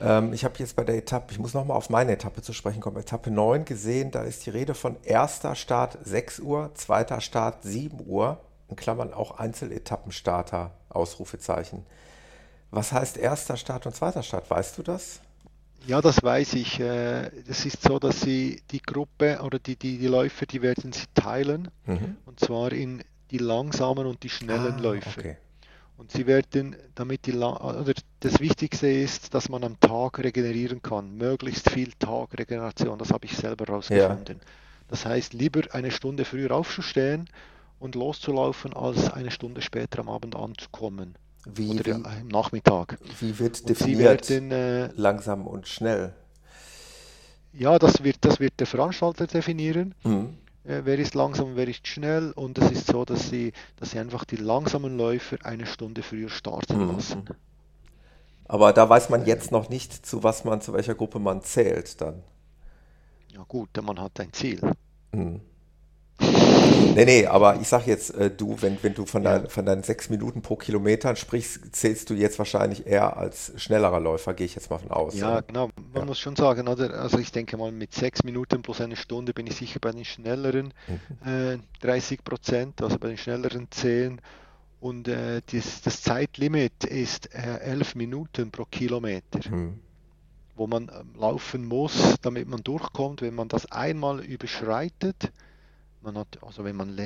Ähm, 0.00 0.32
ich 0.32 0.44
habe 0.44 0.54
jetzt 0.58 0.76
bei 0.76 0.84
der 0.84 0.96
Etappe, 0.96 1.32
ich 1.32 1.38
muss 1.38 1.54
nochmal 1.54 1.76
auf 1.76 1.88
meine 1.88 2.12
Etappe 2.12 2.42
zu 2.42 2.52
sprechen 2.52 2.80
kommen, 2.80 2.98
Etappe 2.98 3.30
9 3.30 3.64
gesehen, 3.64 4.10
da 4.10 4.22
ist 4.22 4.44
die 4.44 4.50
Rede 4.50 4.74
von 4.74 4.96
erster 5.02 5.54
Start 5.54 5.96
6 6.02 6.40
Uhr, 6.40 6.74
zweiter 6.74 7.20
Start 7.20 7.62
7 7.62 8.00
Uhr, 8.06 8.38
in 8.68 8.76
Klammern 8.76 9.14
auch 9.14 9.38
Einzelettappenstarter, 9.38 10.72
Ausrufezeichen. 10.88 11.86
Was 12.70 12.92
heißt 12.92 13.16
erster 13.18 13.56
Start 13.56 13.86
und 13.86 13.94
zweiter 13.94 14.22
Start? 14.22 14.50
Weißt 14.50 14.76
du 14.78 14.82
das? 14.82 15.20
Ja, 15.86 16.00
das 16.00 16.22
weiß 16.22 16.54
ich. 16.54 16.78
Äh, 16.80 17.30
Es 17.46 17.64
ist 17.66 17.82
so, 17.82 17.98
dass 17.98 18.20
sie 18.20 18.62
die 18.70 18.80
Gruppe 18.80 19.40
oder 19.42 19.58
die, 19.58 19.76
die, 19.76 19.98
die 19.98 20.06
Läufer, 20.06 20.46
die 20.46 20.62
werden 20.62 20.92
sie 20.92 21.06
teilen. 21.14 21.70
Mhm. 21.86 22.16
Und 22.24 22.40
zwar 22.40 22.72
in 22.72 23.02
die 23.30 23.38
langsamen 23.38 24.06
und 24.06 24.22
die 24.22 24.28
schnellen 24.28 24.74
Ah, 24.76 24.80
Läufer. 24.80 25.10
okay. 25.18 25.36
Und 25.96 26.10
sie 26.10 26.26
werden, 26.26 26.76
damit 26.94 27.26
die, 27.26 27.34
oder 27.34 27.92
das 28.20 28.40
Wichtigste 28.40 28.88
ist, 28.88 29.34
dass 29.34 29.48
man 29.48 29.62
am 29.64 29.78
Tag 29.80 30.18
regenerieren 30.18 30.82
kann. 30.82 31.16
Möglichst 31.16 31.70
viel 31.70 31.92
Tagregeneration. 31.98 32.98
Das 32.98 33.10
habe 33.12 33.26
ich 33.26 33.36
selber 33.36 33.66
rausgefunden. 33.66 34.40
Das 34.88 35.06
heißt, 35.06 35.32
lieber 35.32 35.62
eine 35.72 35.90
Stunde 35.90 36.24
früher 36.24 36.50
aufzustehen 36.52 37.28
und 37.78 37.94
loszulaufen, 37.94 38.72
als 38.74 39.10
eine 39.12 39.30
Stunde 39.30 39.62
später 39.62 40.00
am 40.00 40.08
Abend 40.08 40.34
anzukommen. 40.36 41.14
Wie, 41.44 41.78
Oder 41.78 41.84
wie, 41.84 42.04
im 42.20 42.28
Nachmittag. 42.28 42.98
wie 43.20 43.38
wird 43.38 43.68
definiert 43.68 44.28
werden, 44.28 44.50
äh, 44.52 44.88
langsam 44.96 45.46
und 45.46 45.68
schnell? 45.68 46.14
ja, 47.52 47.78
das 47.78 48.04
wird, 48.04 48.18
das 48.26 48.40
wird 48.40 48.60
der 48.60 48.66
Veranstalter 48.66 49.26
definieren. 49.26 49.94
Mhm. 50.04 50.36
äh, 50.64 50.82
wer 50.84 50.98
ist 50.98 51.14
langsam, 51.14 51.56
wer 51.56 51.68
ist 51.68 51.86
schnell 51.88 52.32
und 52.32 52.58
es 52.58 52.70
ist 52.70 52.88
so, 52.88 53.04
dass 53.04 53.28
sie, 53.30 53.52
dass 53.76 53.92
sie 53.92 53.98
einfach 54.00 54.24
die 54.24 54.36
langsamen 54.36 54.96
Läufer 54.98 55.38
eine 55.44 55.66
Stunde 55.66 56.02
früher 56.02 56.30
starten 56.30 56.86
Mhm. 56.86 56.86
lassen. 56.86 57.30
Aber 58.44 58.72
da 58.72 58.88
weiß 58.88 59.08
man 59.10 59.24
jetzt 59.26 59.50
noch 59.50 59.68
nicht, 59.68 60.06
zu 60.06 60.22
was 60.22 60.44
man, 60.44 60.60
zu 60.60 60.72
welcher 60.72 60.94
Gruppe 60.94 61.18
man 61.18 61.42
zählt 61.42 62.00
dann. 62.00 62.22
Ja 63.32 63.42
gut, 63.48 63.76
Mann 63.82 63.98
hat 64.00 64.20
ein 64.20 64.32
Ziel. 64.32 64.60
Mhm. 65.12 65.40
Nee, 66.94 67.04
nee, 67.06 67.26
aber 67.26 67.58
ich 67.60 67.68
sag 67.68 67.86
jetzt, 67.86 68.14
äh, 68.14 68.30
du, 68.30 68.60
wenn, 68.60 68.76
wenn 68.82 68.94
du 68.94 69.06
von, 69.06 69.22
dein, 69.22 69.48
von 69.48 69.64
deinen 69.64 69.82
sechs 69.82 70.10
Minuten 70.10 70.42
pro 70.42 70.56
Kilometer 70.56 71.16
sprichst, 71.16 71.74
zählst 71.74 72.10
du 72.10 72.14
jetzt 72.14 72.38
wahrscheinlich 72.38 72.86
eher 72.86 73.16
als 73.16 73.52
schnellerer 73.56 73.98
Läufer, 74.00 74.34
gehe 74.34 74.44
ich 74.44 74.54
jetzt 74.54 74.68
mal 74.70 74.78
von 74.78 74.90
aus. 74.90 75.14
Ja, 75.14 75.32
oder? 75.38 75.42
genau. 75.42 75.70
Man 75.92 76.02
Ja. 76.02 76.04
muss 76.04 76.18
schon 76.18 76.36
sagen, 76.36 76.68
oder? 76.68 76.92
Also 77.00 77.18
ich 77.18 77.32
denke 77.32 77.56
mal, 77.56 77.72
mit 77.72 77.94
sechs 77.94 78.24
Minuten 78.24 78.60
plus 78.62 78.80
eine 78.82 78.96
Stunde 78.96 79.32
bin 79.32 79.46
ich 79.46 79.56
sicher 79.56 79.78
bei 79.80 79.90
den 79.92 80.04
schnelleren 80.04 80.74
Mhm. 80.86 81.28
äh, 81.54 81.58
30 81.80 82.24
Prozent, 82.24 82.82
also 82.82 82.98
bei 82.98 83.08
den 83.08 83.16
schnelleren 83.18 83.68
10. 83.70 84.20
Und 84.80 85.08
äh, 85.08 85.40
das, 85.50 85.80
das 85.80 86.02
Zeitlimit 86.02 86.84
ist 86.84 87.34
äh, 87.34 87.58
11 87.60 87.94
Minuten 87.94 88.50
pro 88.50 88.64
Kilometer, 88.66 89.40
Mhm. 89.50 89.78
wo 90.56 90.66
man 90.66 90.88
ähm, 90.88 91.14
laufen 91.18 91.64
muss, 91.66 92.16
damit 92.20 92.48
man 92.48 92.62
durchkommt. 92.62 93.22
Wenn 93.22 93.34
man 93.34 93.48
das 93.48 93.70
einmal 93.72 94.20
überschreitet, 94.24 95.32
man 96.02 96.16
hat, 96.18 96.28
also 96.44 96.64
wenn 96.64 96.76
man 96.76 96.96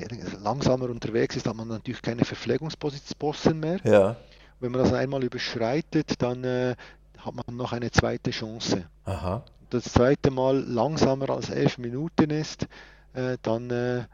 langsamer 0.43 0.89
unterwegs 0.91 1.37
ist, 1.37 1.47
hat 1.47 1.57
man 1.57 1.69
natürlich 1.69 2.03
keine 2.03 2.25
Verpflegungsposten 2.25 3.59
mehr. 3.59 3.79
Ja, 3.85 4.17
Wenn 4.61 4.73
man 4.73 4.83
das 4.83 4.93
einmal 4.93 5.23
überschreitet, 5.25 6.15
dann 6.23 6.45
äh, 6.45 6.75
hat 7.19 7.35
man 7.35 7.57
noch 7.57 7.73
eine 7.73 7.91
zweite 7.91 8.31
Chance. 8.31 8.87
aha. 9.05 9.43
Das 9.71 9.85
zweite 9.85 10.31
Mal 10.31 10.59
langsamer 10.65 11.29
als 11.31 11.51
elf 11.51 11.79
Minuten 11.79 12.31
ist, 12.31 12.67
äh, 13.15 13.37
dann, 13.43 13.69
äh, 13.71 14.05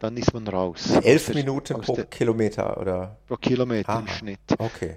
dann 0.00 0.16
ist 0.16 0.32
man 0.32 0.48
raus. 0.48 0.92
Elf 1.02 1.26
der- 1.26 1.34
Minuten 1.34 1.80
pro 1.82 1.94
der, 1.94 2.06
Kilometer 2.06 2.80
oder? 2.80 3.16
pro 3.28 3.36
Kilometer 3.36 3.92
im 3.98 4.06
Aha. 4.06 4.08
Schnitt. 4.14 4.40
Okay. 4.56 4.96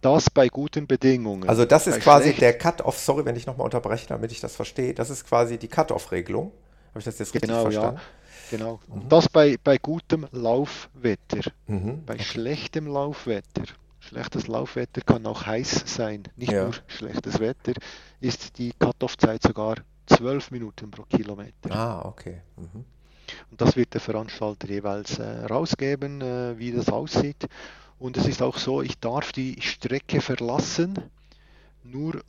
Das 0.00 0.28
bei 0.28 0.48
guten 0.48 0.86
Bedingungen. 0.88 1.48
Also 1.48 1.64
das 1.64 1.86
ist 1.86 1.94
Bei 1.94 2.00
quasi 2.00 2.24
schlecht- 2.30 2.40
der 2.42 2.58
Cut-off, 2.58 2.98
sorry, 2.98 3.24
wenn 3.24 3.36
ich 3.36 3.46
nochmal 3.46 3.64
unterbreche, 3.66 4.08
damit 4.08 4.32
ich 4.32 4.40
das 4.40 4.56
verstehe. 4.56 4.92
Das 4.92 5.08
ist 5.08 5.24
quasi 5.26 5.56
die 5.56 5.68
Cut-off-Regelung. 5.68 6.50
Habe 6.90 6.98
ich 6.98 7.04
das 7.04 7.18
jetzt 7.20 7.32
richtig 7.34 7.48
Genau, 7.48 7.62
verstanden? 7.62 7.96
ja. 7.96 8.02
Genau. 8.50 8.80
Und 8.88 9.10
das 9.10 9.28
bei, 9.28 9.56
bei 9.62 9.78
gutem 9.78 10.26
Laufwetter. 10.32 11.50
Mhm. 11.66 12.04
Bei 12.04 12.18
schlechtem 12.18 12.86
Laufwetter. 12.86 13.64
Schlechtes 14.00 14.48
Laufwetter 14.48 15.00
kann 15.00 15.24
auch 15.26 15.46
heiß 15.46 15.84
sein, 15.86 16.24
nicht 16.36 16.52
Ja. 16.52 16.64
nur 16.64 16.74
schlechtes 16.88 17.40
Wetter, 17.40 17.72
ist 18.20 18.58
die 18.58 18.72
Cut-off-Zeit 18.78 19.42
sogar 19.42 19.76
12 20.06 20.50
Minuten 20.50 20.90
pro 20.90 21.04
Kilometer. 21.04 21.70
Ah, 21.70 22.02
okay. 22.06 22.42
Mhm. 22.56 22.84
Und 23.50 23.60
das 23.60 23.76
wird 23.76 23.94
der 23.94 24.02
Veranstalter 24.02 24.68
jeweils 24.68 25.18
äh, 25.18 25.46
rausgeben, 25.46 26.20
äh, 26.20 26.58
wie 26.58 26.72
das 26.72 26.90
aussieht. 26.90 27.46
Und 27.98 28.18
es 28.18 28.26
ist 28.26 28.42
auch 28.42 28.58
so, 28.58 28.82
ich 28.82 28.98
darf 28.98 29.32
die 29.32 29.56
Strecke 29.62 30.20
verlassen, 30.20 30.98
nur 31.82 32.22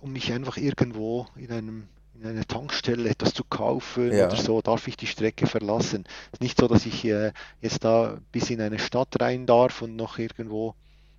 um 0.00 0.12
mich 0.12 0.32
einfach 0.32 0.56
irgendwo 0.56 1.26
in 1.34 1.50
einem 1.50 1.88
in 2.20 2.26
einer 2.26 2.46
Tankstelle 2.46 3.08
etwas 3.08 3.32
zu 3.32 3.44
kaufen 3.44 4.12
Ja. 4.12 4.26
oder 4.26 4.36
so, 4.36 4.60
darf 4.60 4.88
ich 4.88 4.96
die 4.96 5.06
Strecke 5.06 5.46
verlassen. 5.46 6.04
Es 6.26 6.34
ist 6.34 6.42
nicht 6.42 6.58
so, 6.58 6.66
dass 6.68 6.84
ich 6.86 7.04
äh, 7.04 7.32
jetzt 7.60 7.84
da 7.84 8.18
bis 8.32 8.50
in 8.50 8.60
eine 8.60 8.78
Stadt 8.78 9.20
rein 9.20 9.46
darf 9.46 9.82
und 9.82 9.96
noch 9.96 10.18
irgendwo 10.18 10.74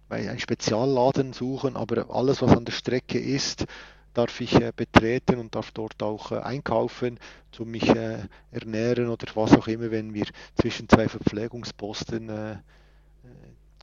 bei 0.10 0.30
einen 0.30 0.40
Spezialladen 0.40 1.34
suchen, 1.34 1.76
aber 1.78 2.10
alles, 2.10 2.42
was 2.42 2.52
an 2.52 2.66
der 2.66 2.74
Strecke 2.74 3.20
ist, 3.20 3.66
darf 4.14 4.42
ich 4.42 4.56
äh, 4.56 4.74
betreten 4.76 5.40
und 5.40 5.56
darf 5.56 5.72
dort 5.72 6.02
auch 6.02 6.32
äh, 6.32 6.40
einkaufen, 6.40 7.20
zu 7.52 7.64
mich 7.64 7.88
äh, 7.90 8.18
ernähren 8.52 9.08
oder 9.08 9.28
was 9.36 9.54
auch 9.54 9.68
immer, 9.68 9.92
wenn 9.92 10.14
wir 10.14 10.26
zwischen 10.56 10.90
zwei 10.90 11.08
Verpflegungsposten, 11.08 12.30
äh, 12.30 12.52
äh, 12.54 12.58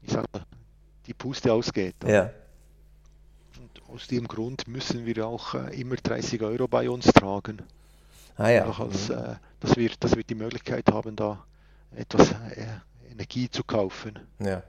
ich 0.03 0.11
sag 0.11 0.25
mal, 0.33 0.45
die 1.07 1.15
Puste 1.15 1.53
ausgeht. 1.53 1.95
Ja. 2.07 2.31
Aus 3.97 4.09
dem 4.09 4.29
Grund 4.29 4.69
müssen 4.69 5.07
wir 5.07 5.27
auch 5.27 5.55
äh, 5.55 5.81
immer 5.81 5.97
30 5.97 6.43
Euro 6.43 6.69
bei 6.69 6.91
uns 6.91 7.07
tragen. 7.07 7.63
Ah 8.37 8.51
ja. 8.51 8.65
Als, 8.79 9.09
Mhm. 9.09 9.15
äh, 9.15 9.37
dass, 9.61 9.75
wir, 9.79 9.91
dass 9.99 10.15
wir 10.15 10.23
die 10.23 10.35
Möglichkeit 10.35 10.87
haben, 10.93 11.17
da 11.17 11.43
etwas 11.95 12.33
äh, 12.33 12.67
Energie 13.11 13.49
zu 13.51 13.65
kaufen. 13.65 14.19
Ja. 14.39 14.63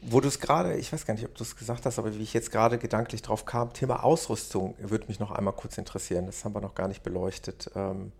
Wo 0.00 0.20
du 0.20 0.28
es 0.28 0.38
gerade, 0.38 0.76
ich 0.76 0.92
weiß 0.92 1.04
gar 1.06 1.14
nicht, 1.14 1.24
ob 1.24 1.34
du 1.34 1.42
es 1.42 1.56
gesagt 1.56 1.86
hast, 1.86 1.98
aber 1.98 2.14
wie 2.14 2.22
ich 2.22 2.34
jetzt 2.34 2.52
gerade 2.52 2.78
gedanklich 2.78 3.20
drauf 3.20 3.46
kam, 3.46 3.72
Thema 3.72 4.04
Ausrüstung 4.04 4.76
würde 4.78 5.06
mich 5.08 5.18
noch 5.18 5.32
einmal 5.32 5.54
kurz 5.54 5.76
interessieren. 5.76 6.26
Das 6.26 6.44
haben 6.44 6.54
wir 6.54 6.60
noch 6.60 6.76
gar 6.76 6.86
nicht 6.86 7.02
beleuchtet. 7.02 7.68
Ähm, 7.74 8.12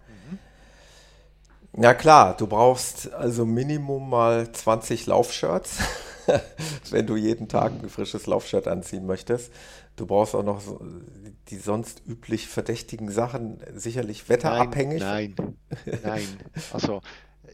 ja 1.77 1.95
klar, 1.95 2.37
du 2.37 2.49
brauchst 2.49 3.13
also 3.13 3.47
Minimum 3.47 4.11
mal 4.11 4.51
20 4.51 5.07
Laufshirts, 5.07 5.79
wenn 6.91 7.07
du 7.07 7.15
jeden 7.15 7.47
Tag 7.47 7.75
ein 7.81 7.89
frisches 7.89 8.27
Laufshirt 8.27 8.67
anziehen 8.67 9.07
möchtest. 9.07 9.53
Du 9.97 10.07
brauchst 10.07 10.35
auch 10.35 10.45
noch 10.45 10.61
so 10.61 10.81
die 11.49 11.57
sonst 11.57 12.03
üblich 12.07 12.49
verdächtigen 12.49 13.11
Sachen, 13.11 13.61
sicherlich 13.75 14.29
wetterabhängig. 14.29 15.01
Nein, 15.01 15.35
nein, 15.85 16.01
nein. 16.03 16.23
Also 16.73 17.01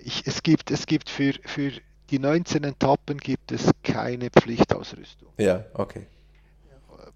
ich, 0.03 0.27
es 0.27 0.43
gibt, 0.43 0.71
es 0.71 0.87
gibt 0.87 1.11
für, 1.11 1.35
für 1.45 1.73
die 2.11 2.19
19 2.19 2.65
Etappen 2.65 3.19
gibt 3.19 3.53
es 3.53 3.71
keine 3.83 4.31
Pflichtausrüstung. 4.31 5.29
Ja, 5.39 5.65
okay. 5.75 6.07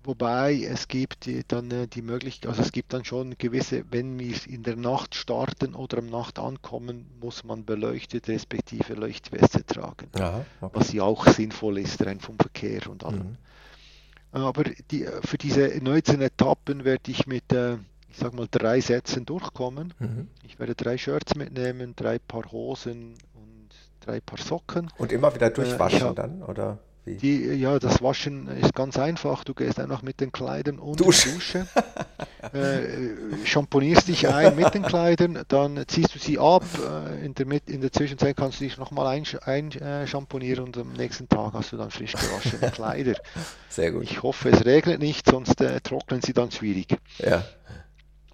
Wobei 0.05 0.63
es 0.63 0.87
gibt 0.87 1.29
dann 1.49 1.71
äh, 1.73 1.89
die 1.89 2.03
Möglichkeit, 2.03 2.49
also 2.49 2.63
es 2.63 2.71
gibt 2.71 2.93
dann 2.93 3.05
schon 3.05 3.37
gewisse, 3.39 3.85
wenn 3.91 4.17
wir 4.21 4.37
in 4.47 4.63
der 4.63 4.77
Nacht 4.77 5.17
starten 5.17 5.75
oder 5.75 5.99
am 5.99 6.07
Nacht 6.07 6.39
ankommen, 6.39 7.11
muss 7.21 7.43
man 7.43 7.65
beleuchtet 7.65 8.29
respektive 8.29 8.95
Leuchtweste 8.95 9.67
tragen. 9.67 10.09
Aha, 10.17 10.47
okay. 10.61 10.79
Was 10.79 10.93
ja 10.93 11.03
auch 11.03 11.27
sinnvoll 11.27 11.79
ist, 11.79 12.07
rein 12.07 12.21
vom 12.21 12.39
Verkehr 12.39 12.89
und 12.89 13.03
allem. 13.03 13.31
Mhm. 13.31 13.37
Aber 14.43 14.65
die, 14.91 15.07
für 15.25 15.39
diese 15.39 15.79
19 15.83 16.21
Etappen 16.21 16.85
werde 16.85 17.11
ich 17.11 17.27
mit, 17.27 17.53
äh, 17.53 17.77
ich 18.11 18.19
sag 18.19 18.35
mal, 18.35 18.47
drei 18.51 18.81
Sätzen 18.83 19.25
durchkommen. 19.25 19.95
Mhm. 19.99 20.29
Ich 20.43 20.59
werde 20.59 20.75
drei 20.75 20.99
Shirts 20.99 21.37
mitnehmen, 21.37 21.95
drei 21.97 22.19
Paar 22.19 22.53
Hosen 22.53 23.15
und 23.33 23.69
drei 24.01 24.21
Paar 24.21 24.39
Socken. 24.39 24.91
Und 24.99 25.11
immer 25.13 25.35
wieder 25.35 25.49
durchwaschen 25.49 26.01
äh, 26.01 26.05
hab, 26.05 26.17
dann, 26.17 26.43
oder? 26.43 26.79
Wie? 27.07 27.15
Die, 27.15 27.55
ja, 27.55 27.79
das 27.79 28.03
Waschen 28.03 28.49
ist 28.49 28.75
ganz 28.75 28.99
einfach. 28.99 29.45
Du 29.45 29.55
gehst 29.55 29.79
einfach 29.79 30.03
mit 30.03 30.21
den 30.21 30.33
Kleidern 30.33 30.81
unter 30.81 31.05
Dusche. 31.05 31.29
die 31.29 31.35
Dusche, 31.35 31.67
äh, 32.53 33.47
champonierst 33.47 34.09
dich 34.09 34.27
ein 34.27 34.57
mit 34.57 34.75
den 34.75 34.83
Kleidern, 34.83 35.45
dann 35.47 35.85
ziehst 35.87 36.17
du 36.17 36.19
sie 36.19 36.41
ab. 36.41 36.65
Äh, 36.75 37.25
in, 37.25 37.35
der, 37.35 37.47
in 37.69 37.81
der 37.81 37.93
Zwischenzeit 37.93 38.37
kannst 38.37 38.59
du 38.61 38.65
dich 38.65 38.77
nochmal 38.77 39.07
einschamponieren 39.07 40.65
ein, 40.65 40.75
äh, 40.75 40.79
und 40.79 40.79
am 40.79 40.93
nächsten 40.95 41.29
Tag 41.29 41.53
hast 41.53 41.71
du 41.71 41.77
dann 41.77 41.93
frisch 41.93 42.15
gewaschene 42.15 42.73
Kleider. 42.73 43.15
Sehr 43.69 43.93
gut. 43.93 44.03
Ich 44.03 44.25
hoffe, 44.25 44.49
es 44.49 44.65
regnet 44.65 44.99
nicht, 44.99 45.31
sonst 45.31 45.61
äh, 45.61 45.81
trocknen 45.81 46.23
sie 46.23 46.33
dann 46.33 46.51
schwierig. 46.51 46.89
Ja. 47.19 47.45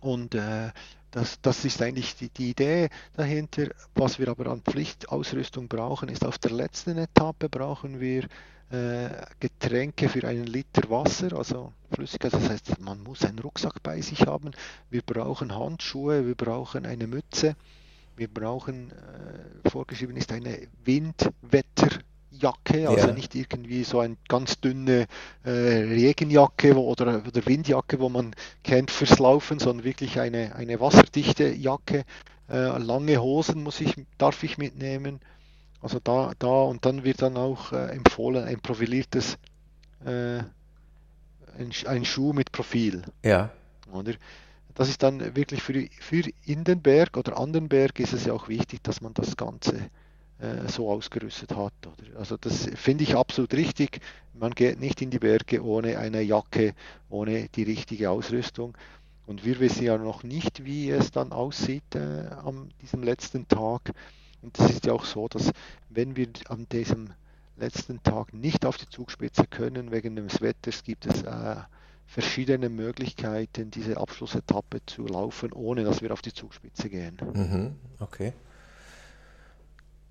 Und 0.01 0.35
äh, 0.35 0.71
das, 1.11 1.43
das 1.43 1.67
ist 1.67 1.83
eigentlich 1.83 2.17
die, 2.17 2.31
die 2.31 2.51
Idee 2.51 2.89
dahinter. 3.15 3.67
Was 3.95 4.19
wir 4.19 4.29
aber 4.29 4.47
an 4.47 4.63
Pflichtausrüstung 4.63 5.69
brauchen, 5.69 6.09
ist 6.09 6.25
auf 6.25 6.39
der 6.39 6.53
letzten 6.53 6.97
Etappe 6.97 7.51
brauchen 7.51 8.01
wir 8.01 8.25
äh, 8.25 8.29
Getränke 9.39 10.09
für 10.09 10.27
einen 10.27 10.47
Liter 10.47 10.89
Wasser, 10.89 11.37
also 11.37 11.73
Flüssigkeit. 11.93 12.33
Das 12.33 12.49
heißt, 12.49 12.81
man 12.81 13.03
muss 13.03 13.25
einen 13.25 13.39
Rucksack 13.39 13.83
bei 13.83 14.01
sich 14.01 14.27
haben. 14.27 14.53
Wir 14.89 15.03
brauchen 15.03 15.55
Handschuhe, 15.55 16.27
wir 16.27 16.35
brauchen 16.35 16.87
eine 16.87 17.07
Mütze, 17.07 17.55
wir 18.17 18.29
brauchen, 18.29 18.91
äh, 18.91 19.69
vorgeschrieben 19.69 20.17
ist 20.17 20.33
eine 20.33 20.69
Windwetterjacke, 20.85 22.89
also 22.89 23.09
ja. 23.09 23.13
nicht 23.13 23.35
irgendwie 23.35 23.85
so 23.85 24.01
eine 24.01 24.17
ganz 24.29 24.61
dünne 24.61 25.07
äh, 25.45 25.51
Regenjacke 25.51 26.75
wo, 26.75 26.91
oder, 26.91 27.23
oder, 27.27 27.47
Windjacke, 27.47 28.01
wo 28.01 28.09
man 28.09 28.35
kennt 28.65 28.91
fürs 28.91 29.19
Laufen, 29.19 29.59
sondern 29.59 29.85
wirklich 29.85 30.19
eine, 30.19 30.55
eine 30.55 30.81
wasserdichte 30.81 31.53
Jacke. 31.53 32.05
Äh, 32.49 32.79
lange 32.79 33.21
Hosen 33.21 33.63
muss 33.63 33.81
ich, 33.81 33.95
darf 34.19 34.43
ich 34.43 34.59
mitnehmen. 34.59 35.21
Also 35.83 35.99
da, 36.03 36.33
da 36.39 36.63
und 36.63 36.87
dann 36.87 37.03
wird 37.03 37.23
dann 37.23 37.37
auch 37.37 37.73
äh, 37.73 37.89
empfohlen 37.89 38.45
ein 38.45 38.61
profiliertes, 38.61 39.37
äh, 40.05 40.39
ein, 41.59 41.73
ein, 41.87 42.05
Schuh 42.05 42.33
mit 42.33 42.53
Profil. 42.53 43.03
Ja. 43.25 43.51
Oder? 43.93 44.15
Das 44.75 44.89
ist 44.89 45.03
dann 45.03 45.35
wirklich 45.37 45.61
für, 45.61 45.87
für 46.01 46.23
in 46.47 46.63
den 46.65 46.81
Berg 46.81 47.17
oder 47.17 47.37
an 47.37 47.53
den 47.53 47.69
Berg 47.69 47.99
ist 47.99 48.13
es 48.13 48.25
ja 48.25 48.33
auch 48.33 48.49
wichtig, 48.49 48.83
dass 48.85 49.01
man 49.01 49.13
das 49.13 49.37
Ganze 49.37 49.91
äh, 50.39 50.69
so 50.69 50.89
ausgerüstet 50.89 51.55
hat. 51.57 51.75
Oder? 51.85 52.19
Also 52.19 52.37
das 52.37 52.71
finde 52.77 53.03
ich 53.03 53.17
absolut 53.17 53.53
richtig. 53.53 54.01
Man 54.35 54.53
geht 54.53 54.81
nicht 54.81 55.03
in 55.03 55.11
die 55.11 55.19
Berge 55.19 55.65
ohne 55.65 55.99
eine 55.99 56.23
Jacke, 56.23 56.75
ohne 57.11 57.49
die 57.49 57.65
richtige 57.65 58.09
Ausrüstung. 58.11 58.79
Und 59.27 59.45
wir 59.45 59.59
wissen 59.61 59.85
ja 59.85 59.99
noch 59.99 60.23
nicht, 60.23 60.65
wie 60.65 60.91
es 60.91 61.11
dann 61.11 61.33
aussieht 61.33 61.95
äh, 61.95 62.29
an 62.45 62.73
diesem 62.81 63.03
letzten 63.03 63.49
Tag. 63.49 63.93
Und 64.43 64.59
es 64.59 64.71
ist 64.71 64.87
ja 64.87 64.93
auch 64.93 65.05
so, 65.05 65.29
dass 65.29 65.53
wenn 65.89 66.17
wir 66.17 66.29
an 66.49 66.67
diesem 66.71 67.11
letzten 67.57 68.03
Tag 68.03 68.35
nicht 68.35 68.67
auf 68.67 68.77
die 68.77 68.89
Zugspitze 68.89 69.47
können 69.47 69.91
wegen 69.91 70.17
des 70.17 70.41
Wetters, 70.41 70.83
gibt 70.83 71.07
es 71.07 71.23
äh, 71.23 71.57
verschiedene 72.07 72.69
Möglichkeiten, 72.69 73.71
diese 73.71 73.97
Abschlussetappe 73.97 74.85
zu 74.87 75.07
laufen, 75.07 75.53
ohne 75.53 75.85
dass 75.85 76.03
wir 76.03 76.13
auf 76.13 76.23
die 76.23 76.33
Zugspitze 76.33 76.91
gehen. 76.91 77.17
Mhm, 77.35 77.77
okay. 78.01 78.33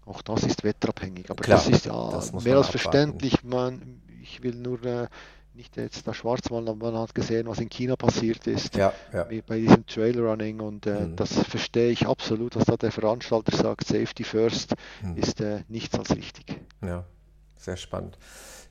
Auch 0.05 0.21
das 0.21 0.43
ist 0.43 0.63
wetterabhängig, 0.63 1.29
aber 1.29 1.43
Klar, 1.43 1.57
das 1.57 1.67
ist 1.67 1.85
ja 1.85 2.09
das 2.09 2.33
mehr 2.33 2.57
als 2.57 2.69
verständlich. 2.69 3.43
Man, 3.43 4.01
ich 4.21 4.41
will 4.41 4.55
nur 4.55 4.83
äh, 4.83 5.07
nicht 5.53 5.77
jetzt 5.77 6.07
da 6.07 6.13
schwarz 6.13 6.49
malen, 6.49 6.69
aber 6.69 6.91
man 6.91 7.01
hat 7.01 7.13
gesehen, 7.13 7.47
was 7.47 7.59
in 7.59 7.69
China 7.69 7.95
passiert 7.95 8.47
ist, 8.47 8.75
ja, 8.75 8.93
ja. 9.13 9.27
bei 9.45 9.59
diesem 9.59 9.85
Trailrunning 9.85 10.59
und 10.59 10.85
äh, 10.85 11.01
mhm. 11.01 11.15
das 11.15 11.33
verstehe 11.33 11.89
ich 11.89 12.07
absolut, 12.07 12.55
dass 12.55 12.65
da 12.65 12.77
der 12.77 12.91
Veranstalter 12.91 13.55
sagt, 13.55 13.85
Safety 13.85 14.23
First 14.23 14.75
mhm. 15.01 15.17
ist 15.17 15.41
äh, 15.41 15.63
nichts 15.67 15.97
als 15.97 16.15
richtig. 16.15 16.59
Ja, 16.81 17.05
sehr 17.57 17.77
spannend. 17.77 18.17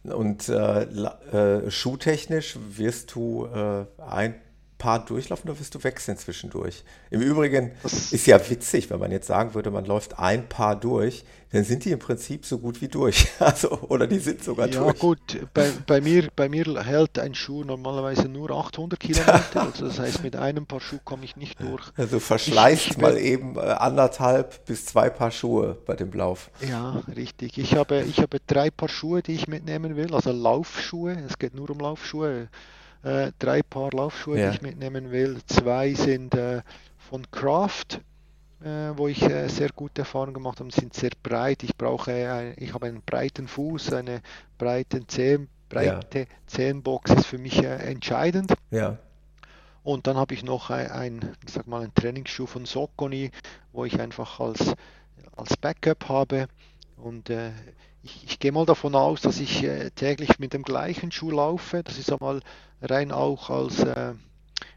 Und 0.02 0.48
äh, 0.48 0.82
äh 0.82 1.70
schuhtechnisch 1.70 2.58
wirst 2.70 3.14
du 3.14 3.46
äh, 3.46 3.84
ein 3.98 4.40
paar 4.80 5.04
durchlaufen 5.04 5.48
oder 5.48 5.60
wirst 5.60 5.76
du 5.76 5.84
wechseln 5.84 6.16
zwischendurch? 6.16 6.82
Im 7.10 7.20
Übrigen 7.20 7.70
ist 7.84 8.26
ja 8.26 8.40
witzig, 8.50 8.90
wenn 8.90 8.98
man 8.98 9.12
jetzt 9.12 9.28
sagen 9.28 9.54
würde, 9.54 9.70
man 9.70 9.84
läuft 9.84 10.18
ein 10.18 10.48
Paar 10.48 10.74
durch, 10.74 11.24
dann 11.52 11.64
sind 11.64 11.84
die 11.84 11.90
im 11.90 11.98
Prinzip 11.98 12.46
so 12.46 12.58
gut 12.58 12.80
wie 12.80 12.88
durch. 12.88 13.28
Also, 13.40 13.70
oder 13.88 14.06
die 14.06 14.18
sind 14.18 14.44
sogar 14.44 14.68
ja, 14.68 14.80
durch. 14.80 14.94
Ja 14.94 15.00
gut, 15.00 15.52
bei, 15.54 15.70
bei, 15.86 16.00
mir, 16.00 16.28
bei 16.34 16.48
mir 16.48 16.64
hält 16.84 17.18
ein 17.18 17.34
Schuh 17.34 17.64
normalerweise 17.64 18.28
nur 18.28 18.50
800 18.50 18.98
Kilometer. 18.98 19.40
Also 19.54 19.86
das 19.86 19.98
heißt, 19.98 20.22
mit 20.22 20.36
einem 20.36 20.66
Paar 20.66 20.80
Schuh 20.80 20.98
komme 21.04 21.24
ich 21.24 21.36
nicht 21.36 21.60
durch. 21.60 21.82
Also 21.96 22.20
verschleißt 22.20 22.86
ich, 22.86 22.90
ich 22.92 22.98
mal 22.98 23.18
eben 23.18 23.56
äh, 23.56 23.60
anderthalb 23.60 24.64
bis 24.66 24.86
zwei 24.86 25.10
Paar 25.10 25.30
Schuhe 25.30 25.76
bei 25.86 25.96
dem 25.96 26.12
Lauf. 26.12 26.50
Ja, 26.66 27.02
richtig. 27.14 27.58
Ich 27.58 27.74
habe, 27.74 28.02
ich 28.02 28.20
habe 28.20 28.38
drei 28.46 28.70
Paar 28.70 28.88
Schuhe, 28.88 29.22
die 29.22 29.34
ich 29.34 29.48
mitnehmen 29.48 29.96
will, 29.96 30.14
also 30.14 30.32
Laufschuhe. 30.32 31.16
Es 31.26 31.38
geht 31.38 31.54
nur 31.54 31.70
um 31.70 31.80
Laufschuhe 31.80 32.48
äh, 33.02 33.32
drei 33.38 33.62
Paar 33.62 33.90
Laufschuhe, 33.92 34.38
ja. 34.38 34.50
die 34.50 34.56
ich 34.56 34.62
mitnehmen 34.62 35.10
will. 35.10 35.38
Zwei 35.46 35.94
sind 35.94 36.34
äh, 36.34 36.62
von 36.98 37.30
Kraft, 37.30 38.00
äh, 38.62 38.92
wo 38.96 39.08
ich 39.08 39.22
äh, 39.22 39.48
sehr 39.48 39.70
gute 39.70 40.02
Erfahrungen 40.02 40.34
gemacht 40.34 40.60
habe, 40.60 40.70
sind 40.70 40.94
sehr 40.94 41.10
breit. 41.22 41.62
Ich 41.62 41.76
brauche, 41.76 42.12
ein, 42.12 42.54
ich 42.56 42.74
habe 42.74 42.86
einen 42.86 43.02
breiten 43.02 43.48
Fuß, 43.48 43.92
eine 43.94 44.20
breite 44.58 45.06
Zehen, 45.06 45.48
breite 45.68 46.20
ja. 46.20 46.26
Zehenbox 46.46 47.12
ist 47.12 47.26
für 47.26 47.38
mich 47.38 47.62
äh, 47.62 47.76
entscheidend. 47.76 48.52
Ja. 48.70 48.98
Und 49.82 50.06
dann 50.06 50.16
habe 50.16 50.34
ich 50.34 50.44
noch 50.44 50.68
ein, 50.68 50.90
ein, 50.90 51.36
ich 51.46 51.54
sag 51.54 51.66
mal, 51.66 51.82
einen 51.82 51.94
Trainingsschuh 51.94 52.46
von 52.46 52.66
Soconi, 52.66 53.30
wo 53.72 53.86
ich 53.86 53.98
einfach 53.98 54.38
als, 54.40 54.74
als 55.36 55.56
Backup 55.56 56.08
habe. 56.08 56.48
Und 56.98 57.30
äh, 57.30 57.52
ich, 58.02 58.24
ich 58.24 58.38
gehe 58.38 58.52
mal 58.52 58.66
davon 58.66 58.94
aus, 58.94 59.20
dass 59.20 59.40
ich 59.40 59.62
äh, 59.62 59.90
täglich 59.90 60.38
mit 60.38 60.52
dem 60.52 60.62
gleichen 60.62 61.12
Schuh 61.12 61.30
laufe. 61.30 61.82
Das 61.82 61.98
ist 61.98 62.12
einmal 62.12 62.40
rein 62.80 63.12
auch 63.12 63.50
als 63.50 63.80
äh, 63.80 64.14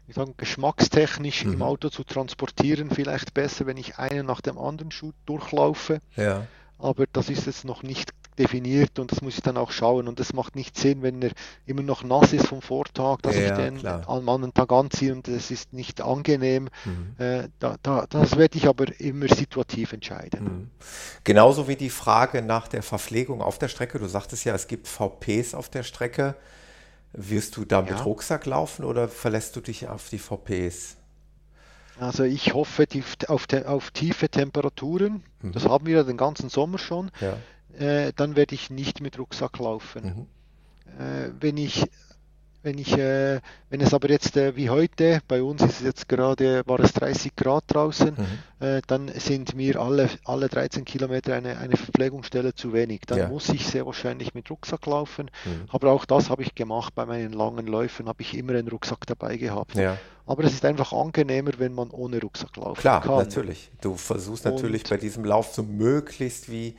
ich 0.06 0.14
sage, 0.14 0.34
geschmackstechnisch 0.36 1.44
mhm. 1.44 1.54
im 1.54 1.62
Auto 1.62 1.88
zu 1.88 2.04
transportieren, 2.04 2.90
vielleicht 2.90 3.34
besser, 3.34 3.66
wenn 3.66 3.76
ich 3.76 3.98
einen 3.98 4.26
nach 4.26 4.40
dem 4.40 4.58
anderen 4.58 4.90
Schuh 4.90 5.12
durchlaufe. 5.26 6.00
Ja. 6.16 6.46
Aber 6.78 7.06
das 7.12 7.30
ist 7.30 7.46
jetzt 7.46 7.64
noch 7.64 7.82
nicht 7.82 8.10
definiert 8.38 8.98
und 8.98 9.12
das 9.12 9.22
muss 9.22 9.34
ich 9.34 9.42
dann 9.42 9.56
auch 9.56 9.70
schauen. 9.70 10.08
Und 10.08 10.20
es 10.20 10.32
macht 10.32 10.56
nicht 10.56 10.76
Sinn, 10.76 11.02
wenn 11.02 11.22
er 11.22 11.30
immer 11.66 11.82
noch 11.82 12.02
nass 12.02 12.32
ist 12.32 12.48
vom 12.48 12.62
Vortag, 12.62 13.18
dass 13.22 13.36
ja, 13.36 13.50
ich 13.50 13.52
den 13.52 13.78
klar. 13.78 14.08
am 14.08 14.28
anderen 14.28 14.54
Tag 14.54 14.72
anziehe 14.72 15.12
und 15.12 15.28
es 15.28 15.50
ist 15.50 15.72
nicht 15.72 16.00
angenehm. 16.00 16.68
Mhm. 16.84 17.24
Äh, 17.24 17.48
da, 17.58 17.76
da, 17.82 18.06
das 18.08 18.36
werde 18.36 18.58
ich 18.58 18.68
aber 18.68 18.86
immer 19.00 19.28
situativ 19.28 19.92
entscheiden. 19.92 20.44
Mhm. 20.44 20.70
Genauso 21.24 21.68
wie 21.68 21.76
die 21.76 21.90
Frage 21.90 22.42
nach 22.42 22.68
der 22.68 22.82
Verpflegung 22.82 23.42
auf 23.42 23.58
der 23.58 23.68
Strecke. 23.68 23.98
Du 23.98 24.06
sagtest 24.06 24.44
ja, 24.44 24.54
es 24.54 24.66
gibt 24.66 24.88
VPs 24.88 25.54
auf 25.54 25.68
der 25.68 25.82
Strecke. 25.82 26.34
Wirst 27.12 27.56
du 27.56 27.64
da 27.64 27.80
mit 27.80 27.90
ja. 27.90 28.02
Rucksack 28.02 28.44
laufen 28.44 28.84
oder 28.84 29.08
verlässt 29.08 29.54
du 29.54 29.60
dich 29.60 29.88
auf 29.88 30.08
die 30.08 30.18
VPs? 30.18 30.96
Also 31.98 32.24
ich 32.24 32.54
hoffe 32.54 32.86
die, 32.86 33.04
auf, 33.28 33.46
auf, 33.66 33.90
tiefe 33.92 34.28
Temperaturen. 34.28 35.22
Mhm. 35.40 35.52
Das 35.52 35.66
haben 35.66 35.86
wir 35.86 35.98
ja 35.98 36.02
den 36.02 36.16
ganzen 36.16 36.48
Sommer 36.48 36.78
schon. 36.78 37.10
Ja. 37.20 37.36
Äh, 37.78 38.12
dann 38.14 38.36
werde 38.36 38.54
ich 38.54 38.70
nicht 38.70 39.00
mit 39.00 39.18
Rucksack 39.18 39.58
laufen. 39.58 40.28
Mhm. 40.86 41.00
Äh, 41.00 41.30
wenn 41.40 41.56
ich 41.56 41.84
wenn 42.64 42.78
ich, 42.78 42.92
äh, 42.96 43.40
wenn 43.68 43.80
es 43.80 43.92
aber 43.92 44.08
jetzt 44.10 44.36
äh, 44.36 44.56
wie 44.56 44.70
heute, 44.70 45.20
bei 45.28 45.42
uns 45.42 45.62
ist 45.62 45.80
es 45.80 45.82
jetzt 45.82 46.08
gerade, 46.08 46.62
war 46.66 46.80
es 46.80 46.94
30 46.94 47.36
Grad 47.36 47.64
draußen, 47.68 48.16
mhm. 48.16 48.66
äh, 48.66 48.80
dann 48.86 49.08
sind 49.08 49.54
mir 49.54 49.80
alle, 49.80 50.08
alle 50.24 50.48
13 50.48 50.84
Kilometer 50.84 51.34
eine, 51.34 51.58
eine 51.58 51.76
Verpflegungsstelle 51.76 52.54
zu 52.54 52.72
wenig. 52.72 53.02
Dann 53.06 53.18
ja. 53.18 53.28
muss 53.28 53.50
ich 53.50 53.66
sehr 53.66 53.86
wahrscheinlich 53.86 54.34
mit 54.34 54.50
Rucksack 54.50 54.86
laufen. 54.86 55.30
Mhm. 55.44 55.66
Aber 55.68 55.92
auch 55.92 56.06
das 56.06 56.30
habe 56.30 56.42
ich 56.42 56.54
gemacht 56.54 56.94
bei 56.94 57.04
meinen 57.04 57.32
langen 57.32 57.66
Läufen, 57.66 58.08
habe 58.08 58.22
ich 58.22 58.36
immer 58.36 58.54
einen 58.54 58.68
Rucksack 58.68 59.06
dabei 59.06 59.36
gehabt. 59.36 59.74
Ja. 59.74 59.98
Aber 60.26 60.44
es 60.44 60.54
ist 60.54 60.64
einfach 60.64 60.92
angenehmer, 60.94 61.52
wenn 61.58 61.74
man 61.74 61.90
ohne 61.90 62.18
Rucksack 62.20 62.56
laufen 62.56 62.80
Klar, 62.80 63.00
kann. 63.02 63.08
Klar, 63.10 63.22
natürlich. 63.24 63.70
Du 63.82 63.94
versuchst 63.94 64.46
natürlich 64.46 64.84
Und, 64.84 64.90
bei 64.90 64.96
diesem 64.96 65.24
Lauf 65.24 65.52
so 65.52 65.62
möglichst 65.62 66.50
wie 66.50 66.76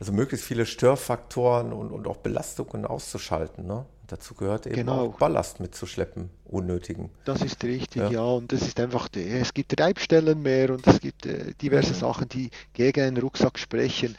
also 0.00 0.12
möglichst 0.12 0.46
viele 0.46 0.66
Störfaktoren 0.66 1.72
und, 1.72 1.90
und 1.90 2.06
auch 2.06 2.16
Belastungen 2.18 2.84
auszuschalten. 2.84 3.66
Ne? 3.66 3.86
Dazu 4.06 4.34
gehört 4.34 4.66
eben 4.66 4.76
genau. 4.76 5.06
auch 5.06 5.18
Ballast 5.18 5.60
mitzuschleppen, 5.60 6.30
unnötigen. 6.44 7.10
Das 7.24 7.40
ist 7.42 7.62
richtig, 7.64 8.02
ja. 8.02 8.10
ja. 8.10 8.22
Und 8.22 8.52
es 8.52 8.62
ist 8.62 8.78
einfach, 8.78 9.08
es 9.14 9.54
gibt 9.54 9.80
Reibstellen 9.80 10.42
mehr 10.42 10.70
und 10.70 10.86
es 10.86 11.00
gibt 11.00 11.26
äh, 11.26 11.54
diverse 11.60 11.94
mhm. 11.94 11.98
Sachen, 11.98 12.28
die 12.28 12.50
gegen 12.72 13.02
einen 13.02 13.16
Rucksack 13.16 13.58
sprechen. 13.58 14.16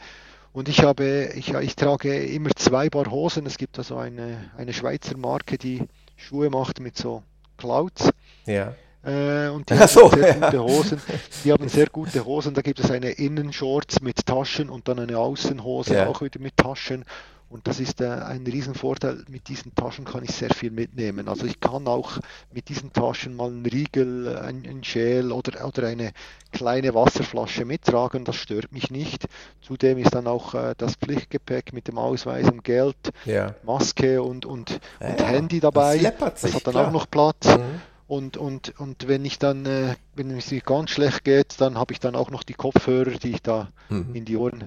Und 0.52 0.68
ich 0.68 0.82
habe, 0.82 1.30
ich, 1.34 1.52
ich 1.52 1.76
trage 1.76 2.24
immer 2.24 2.50
zwei 2.56 2.88
Paar 2.88 3.10
Hosen. 3.10 3.44
Es 3.46 3.58
gibt 3.58 3.78
also 3.78 3.98
eine, 3.98 4.50
eine 4.56 4.72
Schweizer 4.72 5.16
Marke, 5.16 5.58
die 5.58 5.82
Schuhe 6.16 6.48
macht 6.50 6.80
mit 6.80 6.96
so 6.96 7.22
Clouds. 7.58 8.10
Ja. 8.46 8.74
Äh, 9.04 9.48
und 9.50 9.70
die 9.70 9.78
haben 9.78 9.86
so, 9.88 10.08
sehr 10.10 10.36
ja. 10.36 10.50
gute 10.50 10.62
Hosen. 10.62 11.00
Die 11.44 11.52
haben 11.52 11.68
sehr 11.68 11.86
gute 11.86 12.24
Hosen. 12.24 12.54
Da 12.54 12.62
gibt 12.62 12.80
es 12.80 12.90
eine 12.90 13.10
Innenshorts 13.10 14.00
mit 14.00 14.26
Taschen 14.26 14.68
und 14.68 14.88
dann 14.88 14.98
eine 14.98 15.18
Außenhose 15.18 15.94
Ja. 15.94 16.08
auch 16.08 16.22
wieder 16.22 16.40
mit 16.40 16.56
Taschen. 16.56 17.04
Und 17.48 17.68
das 17.68 17.78
ist 17.78 18.00
äh, 18.00 18.08
ein 18.08 18.44
Riesenvorteil. 18.44 19.24
Mit 19.28 19.46
diesen 19.48 19.72
Taschen 19.74 20.04
kann 20.04 20.24
ich 20.24 20.32
sehr 20.32 20.50
viel 20.52 20.72
mitnehmen. 20.72 21.28
Also 21.28 21.46
ich 21.46 21.60
kann 21.60 21.86
auch 21.86 22.18
mit 22.52 22.68
diesen 22.68 22.92
Taschen 22.92 23.36
mal 23.36 23.48
einen 23.48 23.64
Riegel, 23.64 24.26
äh, 24.26 24.38
ein, 24.40 24.66
ein 24.68 24.80
Gel 24.80 25.30
oder, 25.30 25.64
oder 25.66 25.86
eine 25.86 26.10
kleine 26.50 26.92
Wasserflasche 26.94 27.64
mittragen. 27.64 28.24
Das 28.24 28.34
stört 28.36 28.72
mich 28.72 28.90
nicht. 28.90 29.26
Zudem 29.62 29.98
ist 29.98 30.12
dann 30.14 30.26
auch 30.26 30.54
äh, 30.54 30.74
das 30.76 30.96
Pflichtgepäck 30.96 31.72
mit 31.72 31.86
dem 31.86 31.98
Ausweis 31.98 32.46
und 32.50 32.64
Geld, 32.64 32.96
Ja. 33.24 33.54
Maske 33.62 34.22
und, 34.22 34.44
und, 34.44 34.80
Ja, 35.00 35.10
und. 35.10 35.22
Handy 35.26 35.60
Das 35.60 35.72
dabei. 35.72 35.96
läppert 35.98 36.38
sich, 36.38 36.50
das 36.50 36.60
hat 36.60 36.66
dann 36.66 36.72
klar. 36.74 36.88
auch 36.88 36.92
noch 36.92 37.08
Platz. 37.08 37.46
Mhm. 37.46 37.80
Und, 38.08 38.36
und, 38.36 38.78
und 38.78 39.08
wenn 39.08 39.24
ich 39.24 39.38
dann, 39.38 39.66
äh, 39.66 39.94
wenn 40.14 40.30
es 40.30 40.50
mir 40.50 40.60
ganz 40.60 40.90
schlecht 40.90 41.24
geht, 41.24 41.60
dann 41.60 41.76
habe 41.78 41.92
ich 41.92 42.00
dann 42.00 42.14
auch 42.16 42.30
noch 42.30 42.42
die 42.44 42.54
Kopfhörer, 42.54 43.10
die 43.12 43.30
ich 43.30 43.42
da 43.42 43.68
Mhm. 43.88 44.14
in 44.14 44.24
die 44.24 44.36
Ohren 44.36 44.64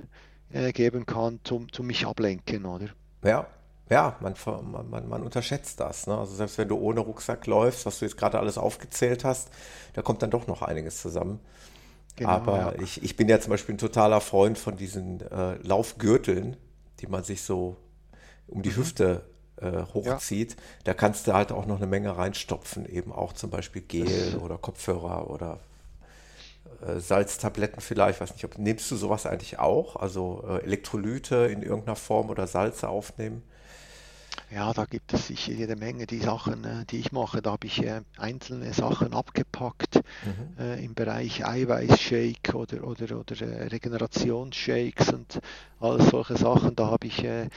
äh, 0.52 0.72
geben 0.74 1.06
kann, 1.06 1.39
zum, 1.43 1.72
zum 1.72 1.88
mich 1.88 2.06
ablenken, 2.06 2.66
oder? 2.66 2.88
Ja, 3.24 3.47
ja, 3.89 4.16
man, 4.20 4.36
man, 4.89 5.10
man, 5.10 5.24
unterschätzt 5.24 5.80
das. 5.80 6.06
Ne? 6.08 6.18
Also 6.18 6.36
selbst 6.36 6.58
wenn 6.60 6.68
du 6.68 6.78
ohne 6.78 7.00
Rucksack 7.00 7.47
läufst, 7.47 7.86
was 7.86 8.00
du 8.00 8.06
jetzt 8.06 8.18
gerade 8.18 8.39
alles 8.39 8.58
aufgezählt 8.58 9.24
hast, 9.24 9.50
da 9.93 10.02
kommt 10.04 10.22
dann 10.22 10.30
doch 10.30 10.45
noch 10.47 10.62
einiges 10.62 11.02
zusammen. 11.02 11.39
Genau, 12.16 12.30
Aber 12.30 12.58
ja. 12.58 12.74
ich, 12.82 13.04
ich 13.04 13.16
bin 13.16 13.30
ja 13.30 13.39
zum 13.39 13.52
Beispiel 13.52 13.76
ein 13.76 13.80
totaler 13.80 14.22
Freund 14.22 14.58
von 14.58 14.76
diesen 14.78 15.22
äh, 15.32 15.56
Laufgürteln, 15.64 16.58
die 17.00 17.08
man 17.08 17.24
sich 17.24 17.41
so 17.41 17.78
um 18.47 18.60
Mhm. 18.60 18.64
die 18.64 18.76
Hüfte 18.76 19.24
äh, 19.58 19.84
hochzieht. 19.93 20.56
Da 20.84 20.93
kannst 20.93 21.28
du 21.28 21.34
halt 21.34 21.52
auch 21.52 21.66
noch 21.66 21.78
eine 21.78 21.88
Menge 21.88 22.18
reinstopfen, 22.18 22.86
eben 22.88 23.12
auch 23.12 23.34
zum 23.34 23.50
Beispiel 23.50 23.82
Gel 23.82 24.38
oder 24.38 24.58
Kopfhörer 24.58 25.30
oder 25.30 25.60
äh, 26.86 26.99
Salztabletten 26.99 27.82
vielleicht. 27.82 28.21
Weiß 28.21 28.34
nicht, 28.34 28.45
ob 28.45 28.57
nimmst 28.57 28.89
du 28.91 28.95
sowas 28.95 29.25
eigentlich 29.25 29.59
auch? 29.59 29.95
Also 29.95 30.43
äh, 30.47 30.63
Elektrolyte 30.63 31.36
in 31.51 31.63
irgendeiner 31.63 31.95
Form 31.95 32.30
oder 32.30 32.47
Salze 32.47 32.89
aufnehmen? 32.89 33.43
Ja, 34.51 34.73
da 34.73 34.86
gibt 34.86 35.13
es 35.13 35.27
sicher 35.27 35.51
jede 35.51 35.75
Menge 35.75 36.07
die 36.07 36.19
Sachen, 36.19 36.63
äh, 36.63 36.86
die 36.86 36.97
ich 36.97 37.11
mache. 37.11 37.41
Da 37.41 37.51
habe 37.51 37.67
ich 37.67 37.84
äh, 37.84 38.01
einzelne 38.17 38.73
Sachen 38.73 39.13
abgepackt 39.13 40.01
äh, 40.57 40.84
im 40.84 40.95
Bereich 40.95 41.45
Eiweißshake 41.45 42.55
oder, 42.55 42.84
oder, 42.84 43.19
oder 43.19 43.71
Regenerationsshakes 43.71 45.13
und 45.13 45.39
all 45.80 46.01
solche 46.01 46.38
Sachen. 46.38 46.75
Da 46.75 46.88
habe 46.88 47.07
ich 47.07 47.23
äh, 47.23 47.49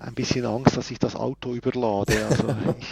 ein 0.00 0.14
bisschen 0.14 0.44
Angst, 0.46 0.76
dass 0.76 0.90
ich 0.90 0.98
das 0.98 1.14
Auto 1.16 1.54
überlade. 1.54 2.26
Also 2.26 2.54
ich, 2.78 2.88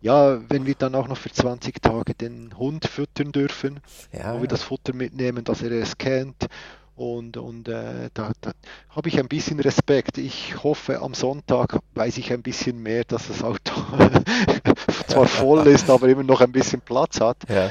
ja, 0.00 0.38
wenn 0.48 0.66
wir 0.66 0.74
dann 0.74 0.94
auch 0.94 1.08
noch 1.08 1.18
für 1.18 1.30
20 1.30 1.82
Tage 1.82 2.14
den 2.14 2.56
Hund 2.56 2.86
füttern 2.86 3.32
dürfen, 3.32 3.80
Ja, 4.12 4.32
wo 4.34 4.36
wir 4.38 4.42
ja. 4.42 4.46
das 4.48 4.62
Futter 4.62 4.94
mitnehmen, 4.94 5.44
dass 5.44 5.62
er 5.62 5.70
es 5.72 5.98
kennt. 5.98 6.46
Und, 6.94 7.36
und 7.36 7.68
äh, 7.68 8.08
da, 8.14 8.32
da 8.40 8.52
habe 8.88 9.08
ich 9.10 9.18
ein 9.18 9.28
bisschen 9.28 9.60
Respekt. 9.60 10.16
Ich 10.16 10.62
hoffe, 10.64 11.02
am 11.02 11.12
Sonntag 11.12 11.78
weiß 11.94 12.16
ich 12.16 12.32
ein 12.32 12.42
bisschen 12.42 12.82
mehr, 12.82 13.04
dass 13.04 13.28
das 13.28 13.42
Auto 13.42 13.72
zwar 15.06 15.26
voll 15.26 15.66
ist, 15.66 15.90
aber 15.90 16.08
immer 16.08 16.22
noch 16.22 16.40
ein 16.40 16.52
bisschen 16.52 16.80
Platz 16.80 17.20
hat. 17.20 17.36
Ja, 17.50 17.70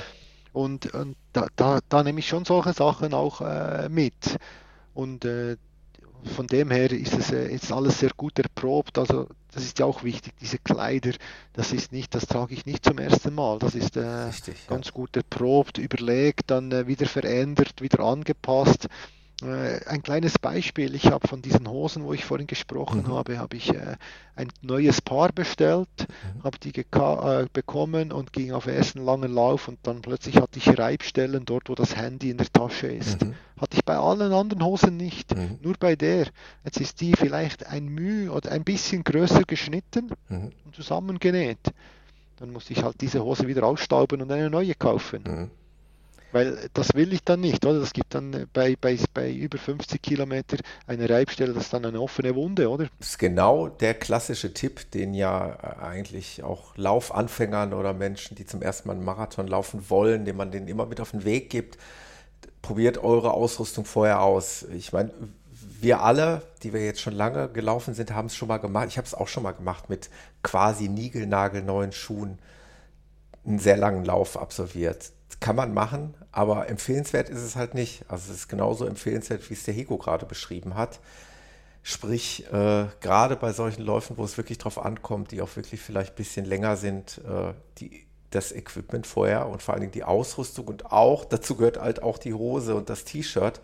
Und, 0.53 0.93
und 0.93 1.16
da, 1.34 1.47
da, 1.55 1.80
da 1.89 2.03
nehme 2.03 2.20
ich 2.20 2.28
schon 2.28 2.45
solche 2.45 2.74
Sachen 2.74 3.13
auch 3.13 3.41
äh, 3.41 3.89
mit. 3.89 4.38
Und 4.93 5.26
äh, 5.26 5.57
von 6.26 6.47
dem 6.47 6.71
her 6.71 6.91
ist 6.91 7.13
es 7.13 7.32
äh, 7.32 7.51
jetzt 7.51 7.71
alles 7.71 7.99
sehr 7.99 8.11
gut 8.15 8.39
erprobt. 8.39 8.97
Also 8.97 9.28
das 9.51 9.63
ist 9.63 9.80
ja 9.80 9.86
auch 9.86 10.03
wichtig, 10.03 10.34
diese 10.41 10.57
Kleider, 10.57 11.11
das 11.53 11.71
ist 11.71 11.91
nicht, 11.91 12.13
das 12.13 12.26
trage 12.28 12.53
ich 12.53 12.65
nicht 12.65 12.84
zum 12.84 12.97
ersten 12.97 13.34
Mal. 13.34 13.59
Das 13.59 13.76
ist 13.76 13.95
äh, 13.95 14.01
Richtig, 14.01 14.55
ja. 14.67 14.76
ganz 14.76 14.91
gut 14.91 15.15
erprobt, 15.15 15.78
überlegt, 15.78 16.51
dann 16.51 16.71
äh, 16.71 16.88
wieder 16.88 17.05
verändert, 17.05 17.82
wieder 17.82 17.99
angepasst. 18.01 18.88
Äh, 19.45 19.79
ein 19.85 20.01
kleines 20.01 20.39
Beispiel, 20.39 20.95
ich 20.95 21.07
habe 21.11 21.27
von 21.27 21.41
diesen 21.41 21.67
Hosen, 21.69 22.03
wo 22.03 22.13
ich 22.13 22.25
vorhin 22.25 22.47
gesprochen 22.47 23.03
Mhm. 23.03 23.07
habe, 23.13 23.37
habe 23.37 23.55
ich 23.57 23.69
äh, 23.73 23.95
ein 24.35 24.47
neues 24.61 25.01
Paar 25.01 25.31
bestellt, 25.31 25.87
Mhm. 25.99 26.43
habe 26.43 26.57
die 26.59 26.71
äh, 26.79 27.45
bekommen 27.53 28.11
und 28.11 28.33
ging 28.33 28.51
auf 28.53 28.65
ersten 28.65 29.03
langen 29.05 29.33
Lauf 29.33 29.67
und 29.67 29.77
dann 29.83 30.01
plötzlich 30.01 30.37
hatte 30.37 30.57
ich 30.57 30.77
Reibstellen 30.79 31.45
dort, 31.45 31.69
wo 31.69 31.75
das 31.75 31.95
Handy 31.95 32.31
in 32.31 32.37
der 32.37 32.51
Tasche 32.51 32.87
ist. 32.87 33.23
Mhm. 33.23 33.35
Hatte 33.59 33.77
ich 33.77 33.85
bei 33.85 33.95
allen 33.95 34.33
anderen 34.33 34.63
Hosen 34.63 34.97
nicht, 34.97 35.35
Mhm. 35.35 35.59
nur 35.61 35.75
bei 35.79 35.95
der. 35.95 36.27
Jetzt 36.63 36.79
ist 36.81 36.99
die 37.01 37.13
vielleicht 37.13 37.67
ein 37.67 37.85
Müh 37.87 38.29
oder 38.29 38.51
ein 38.51 38.63
bisschen 38.63 39.03
größer 39.03 39.43
geschnitten 39.43 40.11
Mhm. 40.29 40.51
und 40.65 40.75
zusammengenäht. 40.75 41.59
Dann 42.37 42.51
musste 42.51 42.73
ich 42.73 42.83
halt 42.83 42.99
diese 42.99 43.23
Hose 43.23 43.47
wieder 43.47 43.63
ausstauben 43.63 44.21
und 44.21 44.31
eine 44.31 44.49
neue 44.49 44.73
kaufen. 44.75 45.51
Weil 46.36 46.69
das 46.73 46.93
will 46.95 47.13
ich 47.13 47.23
dann 47.23 47.39
nicht, 47.39 47.65
oder? 47.65 47.79
Das 47.79 47.93
gibt 47.93 48.13
dann 48.13 48.33
äh, 48.33 48.45
bei, 48.51 48.75
bei, 48.75 48.99
bei 49.13 49.31
über 49.31 49.57
50 49.57 50.01
Kilometer 50.01 50.57
eine 50.86 51.09
Reibstelle, 51.09 51.53
das 51.53 51.63
ist 51.63 51.73
dann 51.73 51.86
eine 51.86 52.01
offene 52.01 52.36
Wunde, 52.36 52.69
oder? 52.69 52.89
Das 52.99 53.11
ist 53.11 53.19
genau 53.19 53.69
der 53.69 53.93
klassische 53.93 54.53
Tipp, 54.53 54.91
den 54.91 55.13
ja 55.13 55.53
äh, 55.53 55.81
eigentlich 55.81 56.43
auch 56.43 56.75
Laufanfängern 56.75 57.71
oder 57.71 57.93
Menschen, 57.93 58.36
die 58.36 58.45
zum 58.45 58.61
ersten 58.61 58.89
Mal 58.89 58.95
einen 58.95 59.05
Marathon 59.05 59.47
laufen 59.47 59.89
wollen, 59.89 60.25
den 60.25 60.36
man 60.36 60.51
denen 60.51 60.67
immer 60.67 60.86
mit 60.86 60.99
auf 60.99 61.11
den 61.11 61.23
Weg 61.23 61.49
gibt. 61.49 61.77
Probiert 62.61 62.97
eure 62.97 63.31
Ausrüstung 63.31 63.86
vorher 63.86 64.21
aus. 64.21 64.63
Ich 64.73 64.91
meine, 64.91 65.13
wir 65.79 66.01
alle, 66.01 66.41
die 66.63 66.73
wir 66.73 66.83
jetzt 66.83 66.99
schon 66.99 67.13
lange 67.13 67.47
gelaufen 67.47 67.93
sind, 67.93 68.13
haben 68.13 68.25
es 68.25 68.36
schon 68.36 68.49
mal 68.49 68.57
gemacht. 68.57 68.89
Ich 68.89 68.97
habe 68.97 69.07
es 69.07 69.13
auch 69.13 69.29
schon 69.29 69.43
mal 69.43 69.53
gemacht 69.53 69.89
mit 69.89 70.09
quasi 70.43 70.89
niegelnagelneuen 70.89 71.93
Schuhen 71.93 72.39
einen 73.45 73.59
sehr 73.59 73.77
langen 73.77 74.03
Lauf 74.03 74.36
absolviert. 74.36 75.13
Kann 75.39 75.55
man 75.55 75.73
machen, 75.73 76.15
aber 76.31 76.69
empfehlenswert 76.69 77.29
ist 77.29 77.41
es 77.41 77.55
halt 77.55 77.73
nicht. 77.73 78.05
Also 78.07 78.31
es 78.31 78.39
ist 78.39 78.47
genauso 78.47 78.86
empfehlenswert, 78.86 79.49
wie 79.49 79.53
es 79.53 79.63
der 79.63 79.73
Hego 79.73 79.97
gerade 79.97 80.25
beschrieben 80.25 80.75
hat. 80.75 80.99
Sprich, 81.83 82.45
äh, 82.51 82.88
gerade 82.99 83.36
bei 83.36 83.53
solchen 83.53 83.83
Läufen, 83.83 84.17
wo 84.17 84.23
es 84.23 84.38
wirklich 84.38 84.57
drauf 84.57 84.83
ankommt, 84.83 85.31
die 85.31 85.41
auch 85.41 85.55
wirklich 85.55 85.81
vielleicht 85.81 86.13
ein 86.13 86.15
bisschen 86.15 86.45
länger 86.45 86.77
sind, 86.77 87.21
äh, 87.27 87.53
die, 87.77 88.07
das 88.31 88.51
Equipment 88.51 89.05
vorher 89.05 89.47
und 89.47 89.61
vor 89.61 89.73
allen 89.73 89.81
Dingen 89.81 89.91
die 89.91 90.03
Ausrüstung 90.03 90.67
und 90.67 90.91
auch, 90.91 91.25
dazu 91.25 91.55
gehört 91.55 91.79
halt 91.79 92.01
auch 92.01 92.17
die 92.17 92.33
Hose 92.33 92.75
und 92.75 92.89
das 92.89 93.03
T-Shirt, 93.03 93.61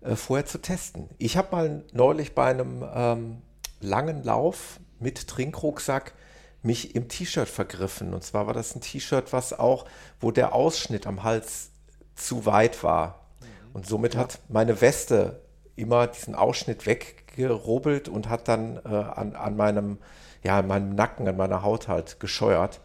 äh, 0.00 0.16
vorher 0.16 0.46
zu 0.46 0.58
testen. 0.58 1.08
Ich 1.18 1.36
habe 1.36 1.54
mal 1.54 1.84
neulich 1.92 2.34
bei 2.34 2.50
einem 2.50 2.84
ähm, 2.92 3.42
langen 3.80 4.24
Lauf 4.24 4.80
mit 4.98 5.28
Trinkrucksack 5.28 6.14
mich 6.62 6.94
im 6.94 7.08
T-Shirt 7.08 7.48
vergriffen. 7.48 8.14
Und 8.14 8.24
zwar 8.24 8.46
war 8.46 8.54
das 8.54 8.74
ein 8.74 8.80
T-Shirt, 8.80 9.32
was 9.32 9.58
auch, 9.58 9.86
wo 10.20 10.30
der 10.30 10.54
Ausschnitt 10.54 11.06
am 11.06 11.22
Hals 11.22 11.70
zu 12.14 12.46
weit 12.46 12.82
war. 12.82 13.26
Und 13.72 13.86
somit 13.86 14.16
hat 14.16 14.40
meine 14.48 14.80
Weste 14.80 15.40
immer 15.76 16.08
diesen 16.08 16.34
Ausschnitt 16.34 16.86
weggerubbelt 16.86 18.08
und 18.08 18.28
hat 18.28 18.48
dann 18.48 18.78
äh, 18.84 18.88
an, 18.88 19.36
an 19.36 19.56
meinem, 19.56 19.98
ja, 20.42 20.58
an 20.58 20.66
meinem 20.66 20.94
Nacken, 20.94 21.28
an 21.28 21.36
meiner 21.36 21.62
Haut 21.62 21.86
halt 21.86 22.18
gescheuert. 22.18 22.80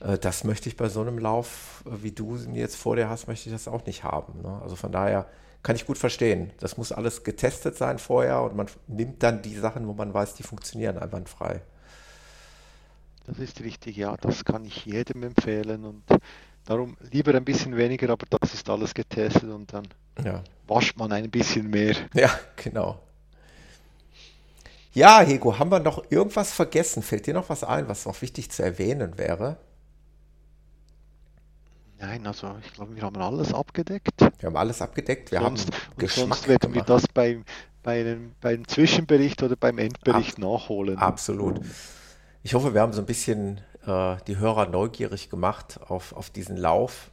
Äh, 0.00 0.18
das 0.18 0.44
möchte 0.44 0.68
ich 0.68 0.76
bei 0.76 0.88
so 0.88 1.00
einem 1.00 1.18
Lauf, 1.18 1.82
äh, 1.86 2.02
wie 2.02 2.12
du 2.12 2.36
ihn 2.36 2.54
jetzt 2.54 2.76
vor 2.76 2.96
dir 2.96 3.08
hast, 3.08 3.28
möchte 3.28 3.48
ich 3.48 3.54
das 3.54 3.68
auch 3.68 3.86
nicht 3.86 4.04
haben. 4.04 4.42
Ne? 4.42 4.60
Also 4.62 4.76
von 4.76 4.92
daher 4.92 5.26
kann 5.62 5.76
ich 5.76 5.86
gut 5.86 5.98
verstehen. 5.98 6.52
Das 6.60 6.76
muss 6.76 6.92
alles 6.92 7.24
getestet 7.24 7.76
sein 7.76 7.98
vorher 7.98 8.42
und 8.42 8.54
man 8.54 8.66
nimmt 8.86 9.22
dann 9.22 9.42
die 9.42 9.56
Sachen, 9.56 9.88
wo 9.88 9.94
man 9.94 10.12
weiß, 10.12 10.34
die 10.34 10.42
funktionieren 10.42 10.98
einwandfrei. 10.98 11.62
Das 13.28 13.38
ist 13.38 13.60
richtig, 13.60 13.96
ja, 13.96 14.16
das 14.16 14.42
kann 14.44 14.64
ich 14.64 14.86
jedem 14.86 15.22
empfehlen 15.22 15.84
und 15.84 16.02
darum 16.64 16.96
lieber 17.12 17.34
ein 17.34 17.44
bisschen 17.44 17.76
weniger, 17.76 18.08
aber 18.10 18.26
das 18.40 18.54
ist 18.54 18.70
alles 18.70 18.94
getestet 18.94 19.50
und 19.50 19.70
dann 19.72 19.86
Ja. 20.24 20.42
wascht 20.66 20.96
man 20.96 21.12
ein 21.12 21.30
bisschen 21.30 21.68
mehr. 21.68 21.94
Ja, 22.14 22.30
genau. 22.56 22.98
Ja, 24.94 25.20
Hego, 25.20 25.58
haben 25.58 25.70
wir 25.70 25.78
noch 25.80 26.10
irgendwas 26.10 26.52
vergessen? 26.52 27.02
Fällt 27.02 27.26
dir 27.26 27.34
noch 27.34 27.50
was 27.50 27.62
ein, 27.64 27.86
was 27.88 28.06
noch 28.06 28.20
wichtig 28.22 28.50
zu 28.50 28.62
erwähnen 28.62 29.18
wäre? 29.18 29.58
Nein, 32.00 32.26
also 32.26 32.56
ich 32.64 32.72
glaube, 32.72 32.96
wir 32.96 33.02
haben 33.02 33.16
alles 33.20 33.52
abgedeckt. 33.52 34.20
Wir 34.20 34.46
haben 34.46 34.56
alles 34.56 34.80
abgedeckt. 34.80 35.32
Wir 35.32 35.40
sonst, 35.40 35.72
haben 35.72 35.82
und 35.90 35.98
Geschmack 35.98 36.26
sonst 36.28 36.48
werden 36.48 36.74
wir 36.74 36.82
das 36.82 37.06
beim, 37.08 37.44
bei 37.82 38.00
einem, 38.00 38.32
beim 38.40 38.66
Zwischenbericht 38.66 39.42
oder 39.42 39.56
beim 39.56 39.78
Endbericht 39.78 40.38
nachholen. 40.38 40.96
Absolut. 40.96 41.60
Ich 42.44 42.54
hoffe, 42.54 42.72
wir 42.72 42.80
haben 42.80 42.92
so 42.92 43.02
ein 43.02 43.06
bisschen 43.06 43.60
äh, 43.86 44.16
die 44.26 44.36
Hörer 44.38 44.66
neugierig 44.66 45.28
gemacht 45.28 45.80
auf, 45.88 46.12
auf 46.12 46.30
diesen 46.30 46.56
Lauf. 46.56 47.10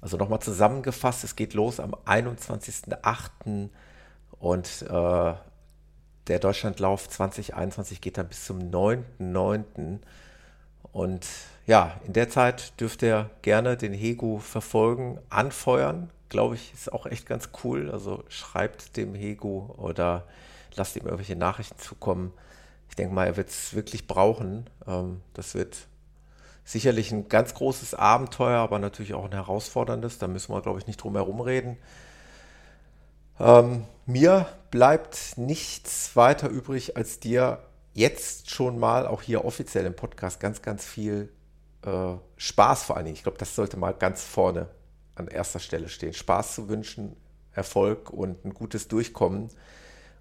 Also 0.00 0.16
nochmal 0.16 0.40
zusammengefasst, 0.40 1.24
es 1.24 1.36
geht 1.36 1.54
los 1.54 1.80
am 1.80 1.94
21.08. 1.94 3.70
und 4.38 4.82
äh, 4.82 5.34
der 6.26 6.38
Deutschlandlauf 6.38 7.08
2021 7.08 8.00
geht 8.00 8.18
dann 8.18 8.28
bis 8.28 8.44
zum 8.46 8.58
9.09. 8.58 10.00
Und 10.92 11.26
ja, 11.66 12.00
in 12.06 12.12
der 12.12 12.28
Zeit 12.28 12.78
dürft 12.80 13.02
ihr 13.02 13.30
gerne 13.42 13.76
den 13.76 13.92
Hegu 13.92 14.40
verfolgen, 14.40 15.18
anfeuern. 15.30 16.10
Glaube 16.28 16.56
ich, 16.56 16.72
ist 16.74 16.92
auch 16.92 17.06
echt 17.06 17.26
ganz 17.26 17.50
cool. 17.62 17.90
Also 17.90 18.24
schreibt 18.28 18.96
dem 18.96 19.14
Hegu 19.14 19.66
oder 19.76 20.24
lasst 20.74 20.96
ihm 20.96 21.04
irgendwelche 21.04 21.36
Nachrichten 21.36 21.78
zukommen. 21.78 22.32
Ich 22.88 22.96
denke 22.96 23.14
mal, 23.14 23.26
er 23.26 23.36
wird 23.36 23.48
es 23.48 23.74
wirklich 23.74 24.06
brauchen. 24.06 24.68
Ähm, 24.86 25.20
das 25.32 25.54
wird 25.54 25.86
sicherlich 26.64 27.12
ein 27.12 27.28
ganz 27.28 27.54
großes 27.54 27.94
Abenteuer, 27.94 28.58
aber 28.60 28.78
natürlich 28.78 29.14
auch 29.14 29.24
ein 29.24 29.32
herausforderndes. 29.32 30.18
Da 30.18 30.28
müssen 30.28 30.54
wir, 30.54 30.62
glaube 30.62 30.78
ich, 30.78 30.86
nicht 30.86 31.02
drum 31.02 31.14
herum 31.14 31.40
reden. 31.40 31.76
Ähm, 33.38 33.84
mir 34.06 34.46
bleibt 34.70 35.36
nichts 35.36 36.14
weiter 36.16 36.48
übrig, 36.48 36.96
als 36.96 37.20
dir 37.20 37.62
jetzt 37.92 38.50
schon 38.50 38.78
mal 38.78 39.06
auch 39.06 39.22
hier 39.22 39.44
offiziell 39.44 39.86
im 39.86 39.94
Podcast 39.94 40.40
ganz, 40.40 40.62
ganz 40.62 40.84
viel 40.84 41.32
äh, 41.82 42.14
Spaß 42.36 42.84
vor 42.84 42.96
allen 42.96 43.06
Dingen. 43.06 43.16
Ich 43.16 43.22
glaube, 43.22 43.38
das 43.38 43.54
sollte 43.54 43.76
mal 43.76 43.92
ganz 43.92 44.22
vorne 44.22 44.68
an 45.14 45.28
erster 45.28 45.60
Stelle 45.60 45.88
stehen. 45.88 46.12
Spaß 46.12 46.54
zu 46.54 46.68
wünschen, 46.68 47.16
Erfolg 47.52 48.10
und 48.10 48.44
ein 48.44 48.52
gutes 48.52 48.88
Durchkommen 48.88 49.48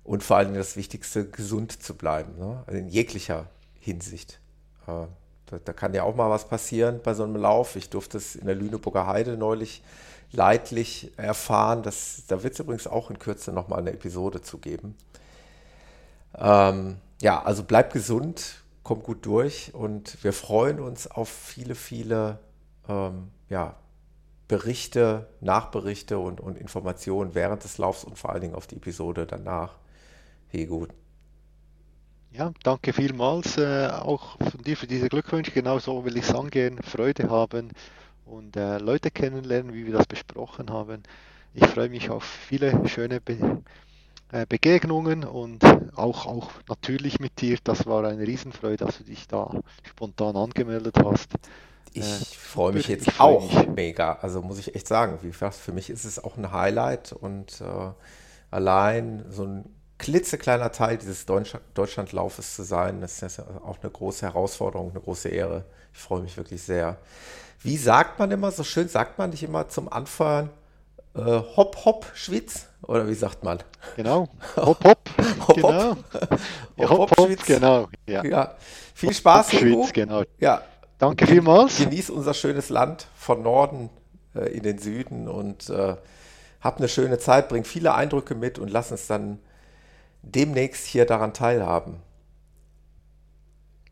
und 0.04 0.24
vor 0.24 0.38
allem 0.38 0.54
das 0.54 0.76
Wichtigste, 0.76 1.28
gesund 1.28 1.82
zu 1.82 1.96
bleiben, 1.96 2.38
ne? 2.38 2.64
also 2.66 2.78
in 2.78 2.90
jeglicher 2.90 3.48
Hinsicht. 3.80 4.40
Äh, 4.88 5.08
da, 5.46 5.60
da, 5.64 5.74
kann 5.74 5.94
ja 5.94 6.04
auch 6.04 6.16
mal 6.16 6.30
was 6.30 6.48
passieren 6.48 7.02
bei 7.04 7.14
so 7.14 7.24
einem 7.24 7.36
Lauf. 7.36 7.76
Ich 7.76 7.90
durfte 7.90 8.18
es 8.18 8.36
in 8.36 8.46
der 8.46 8.56
Lüneburger 8.56 9.08
Heide 9.08 9.38
neulich 9.38 9.84
leidlich 10.32 11.12
erfahren. 11.18 11.84
Das, 11.84 12.24
da 12.28 12.44
wird 12.44 12.54
es 12.54 12.60
übrigens 12.60 12.88
auch 12.88 13.10
in 13.10 13.20
Kürze 13.20 13.52
nochmal 13.52 13.80
eine 13.80 13.92
Episode 13.92 14.42
zu 14.42 14.58
geben. 14.58 14.96
Ähm, 16.38 16.98
ja, 17.22 17.42
also 17.44 17.64
bleib 17.64 17.94
gesund, 17.94 18.64
komm 18.82 19.04
gut 19.04 19.26
durch 19.26 19.74
und 19.74 20.22
wir 20.24 20.34
freuen 20.34 20.80
uns 20.80 21.08
auf 21.10 21.30
viele, 21.30 21.76
viele 21.76 22.40
ähm, 22.90 23.30
ja, 23.50 23.76
Berichte, 24.48 25.28
Nachberichte 25.40 26.18
und, 26.18 26.42
und 26.42 26.58
Informationen 26.58 27.36
während 27.36 27.64
des 27.64 27.78
Laufs 27.78 28.04
und 28.04 28.18
vor 28.18 28.32
allen 28.32 28.42
Dingen 28.42 28.56
auf 28.56 28.68
die 28.68 28.76
Episode 28.76 29.26
danach. 29.26 29.76
Hey, 30.54 30.68
gut. 30.68 30.94
Ja, 32.30 32.52
danke 32.64 32.94
vielmals 32.94 33.58
äh, 33.58 33.88
auch 33.88 34.38
von 34.38 34.62
dir 34.64 34.78
für 34.78 34.86
diese 34.86 35.10
Glückwünsche. 35.10 35.50
Genauso 35.50 36.06
will 36.06 36.16
ich 36.16 36.26
es 36.26 36.36
angehen, 36.36 36.80
Freude 36.84 37.28
haben 37.28 37.72
und 38.26 38.56
äh, 38.56 38.78
Leute 38.78 39.10
kennenlernen, 39.10 39.74
wie 39.74 39.88
wir 39.88 39.94
das 39.94 40.06
besprochen 40.06 40.70
haben. 40.70 41.02
Ich 41.56 41.66
freue 41.66 41.90
mich 41.90 42.12
auf 42.12 42.24
viele 42.24 42.88
schöne 42.88 43.20
Be 43.20 43.64
äh, 44.32 44.46
Begegnungen 44.48 45.24
und 45.24 45.64
auch, 45.96 46.28
auch 46.28 46.52
natürlich 46.70 47.20
mit 47.20 47.42
dir. 47.42 47.58
Das 47.64 47.88
war 47.88 48.04
eine 48.06 48.22
Riesenfreude, 48.22 48.86
dass 48.86 49.00
du 49.00 49.06
dich 49.06 49.28
da 49.28 49.60
spontan 49.84 50.36
angemeldet 50.36 50.98
hast. 51.04 51.32
Ich 51.94 52.06
äh, 52.06 52.26
freue 52.38 52.74
mich 52.74 52.88
jetzt 52.90 53.10
freu 53.10 53.38
auch 53.38 53.42
mich. 53.42 53.68
mega. 53.70 54.14
Also 54.22 54.44
muss 54.44 54.60
ich 54.60 54.76
echt 54.76 54.88
sagen, 54.88 55.18
wie 55.24 55.32
gesagt, 55.32 55.56
für 55.56 55.72
mich 55.72 55.90
ist 55.90 56.06
es 56.06 56.24
auch 56.24 56.38
ein 56.38 56.52
Highlight 56.52 57.12
und 57.12 57.60
äh, 57.60 57.92
allein 58.52 59.26
so 59.30 59.46
ein 59.46 59.66
klitzekleiner 60.04 60.74
Teil 60.74 60.98
dieses 60.98 61.26
Deutschlandlaufes 61.26 62.56
zu 62.56 62.64
sein, 62.64 63.00
das 63.00 63.22
ist 63.22 63.40
auch 63.40 63.78
eine 63.82 63.90
große 63.90 64.26
Herausforderung, 64.26 64.92
eine 64.92 65.00
große 65.00 65.30
Ehre. 65.30 65.64
Ich 65.94 66.00
freue 66.00 66.22
mich 66.22 66.36
wirklich 66.36 66.62
sehr. 66.62 66.98
Wie 67.62 67.78
sagt 67.78 68.20
man 68.20 68.30
immer 68.30 68.52
so 68.52 68.66
schön, 68.66 68.90
sagt 68.90 69.18
man 69.18 69.30
nicht 69.30 69.44
immer 69.44 69.70
zum 69.70 69.92
Anfang 69.92 70.50
äh, 71.16 71.22
Hopp 71.22 71.86
Hopp 71.86 72.12
Schwitz? 72.16 72.68
Oder 72.82 73.08
wie 73.08 73.14
sagt 73.14 73.46
man? 73.46 73.60
Genau. 73.96 74.28
Hopp 74.58 74.84
Hopp. 74.84 75.00
hopp, 75.48 75.56
genau. 75.56 75.70
Hopp, 75.72 75.96
hopp, 76.78 76.90
hopp, 76.90 77.18
hopp 77.18 77.28
Schwitz. 77.28 77.46
Genau. 77.46 77.88
Ja. 78.06 78.26
ja. 78.26 78.56
Viel 78.94 79.14
Spaß, 79.14 79.54
hopp, 79.54 79.60
Schwitz, 79.60 79.94
genau. 79.94 80.24
Ja. 80.38 80.64
Danke 81.00 81.26
vielmals. 81.28 81.78
Genieß 81.78 82.10
unser 82.10 82.34
schönes 82.34 82.68
Land 82.68 83.08
von 83.16 83.42
Norden 83.42 83.90
äh, 84.36 84.50
in 84.50 84.64
den 84.64 84.80
Süden 84.80 85.30
und 85.30 85.70
äh, 85.70 85.96
hab 86.60 86.78
eine 86.78 86.90
schöne 86.90 87.20
Zeit, 87.20 87.48
bring 87.48 87.64
viele 87.64 87.94
Eindrücke 87.94 88.36
mit 88.36 88.60
und 88.60 88.70
lass 88.70 88.92
uns 88.92 89.08
dann 89.08 89.40
demnächst 90.24 90.86
hier 90.86 91.06
daran 91.06 91.34
teilhaben. 91.34 91.98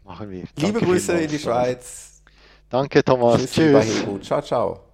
Machen 0.04 0.32
wir. 0.32 0.46
Liebe 0.56 0.80
Grüße 0.80 1.14
in 1.20 1.30
die 1.30 1.40
Schweiz. 1.40 2.22
Danke, 2.70 3.04
Thomas. 3.04 3.52
Tschüss. 3.52 3.86
Tschüss. 3.86 4.28
Ciao, 4.28 4.42
ciao. 4.42 4.91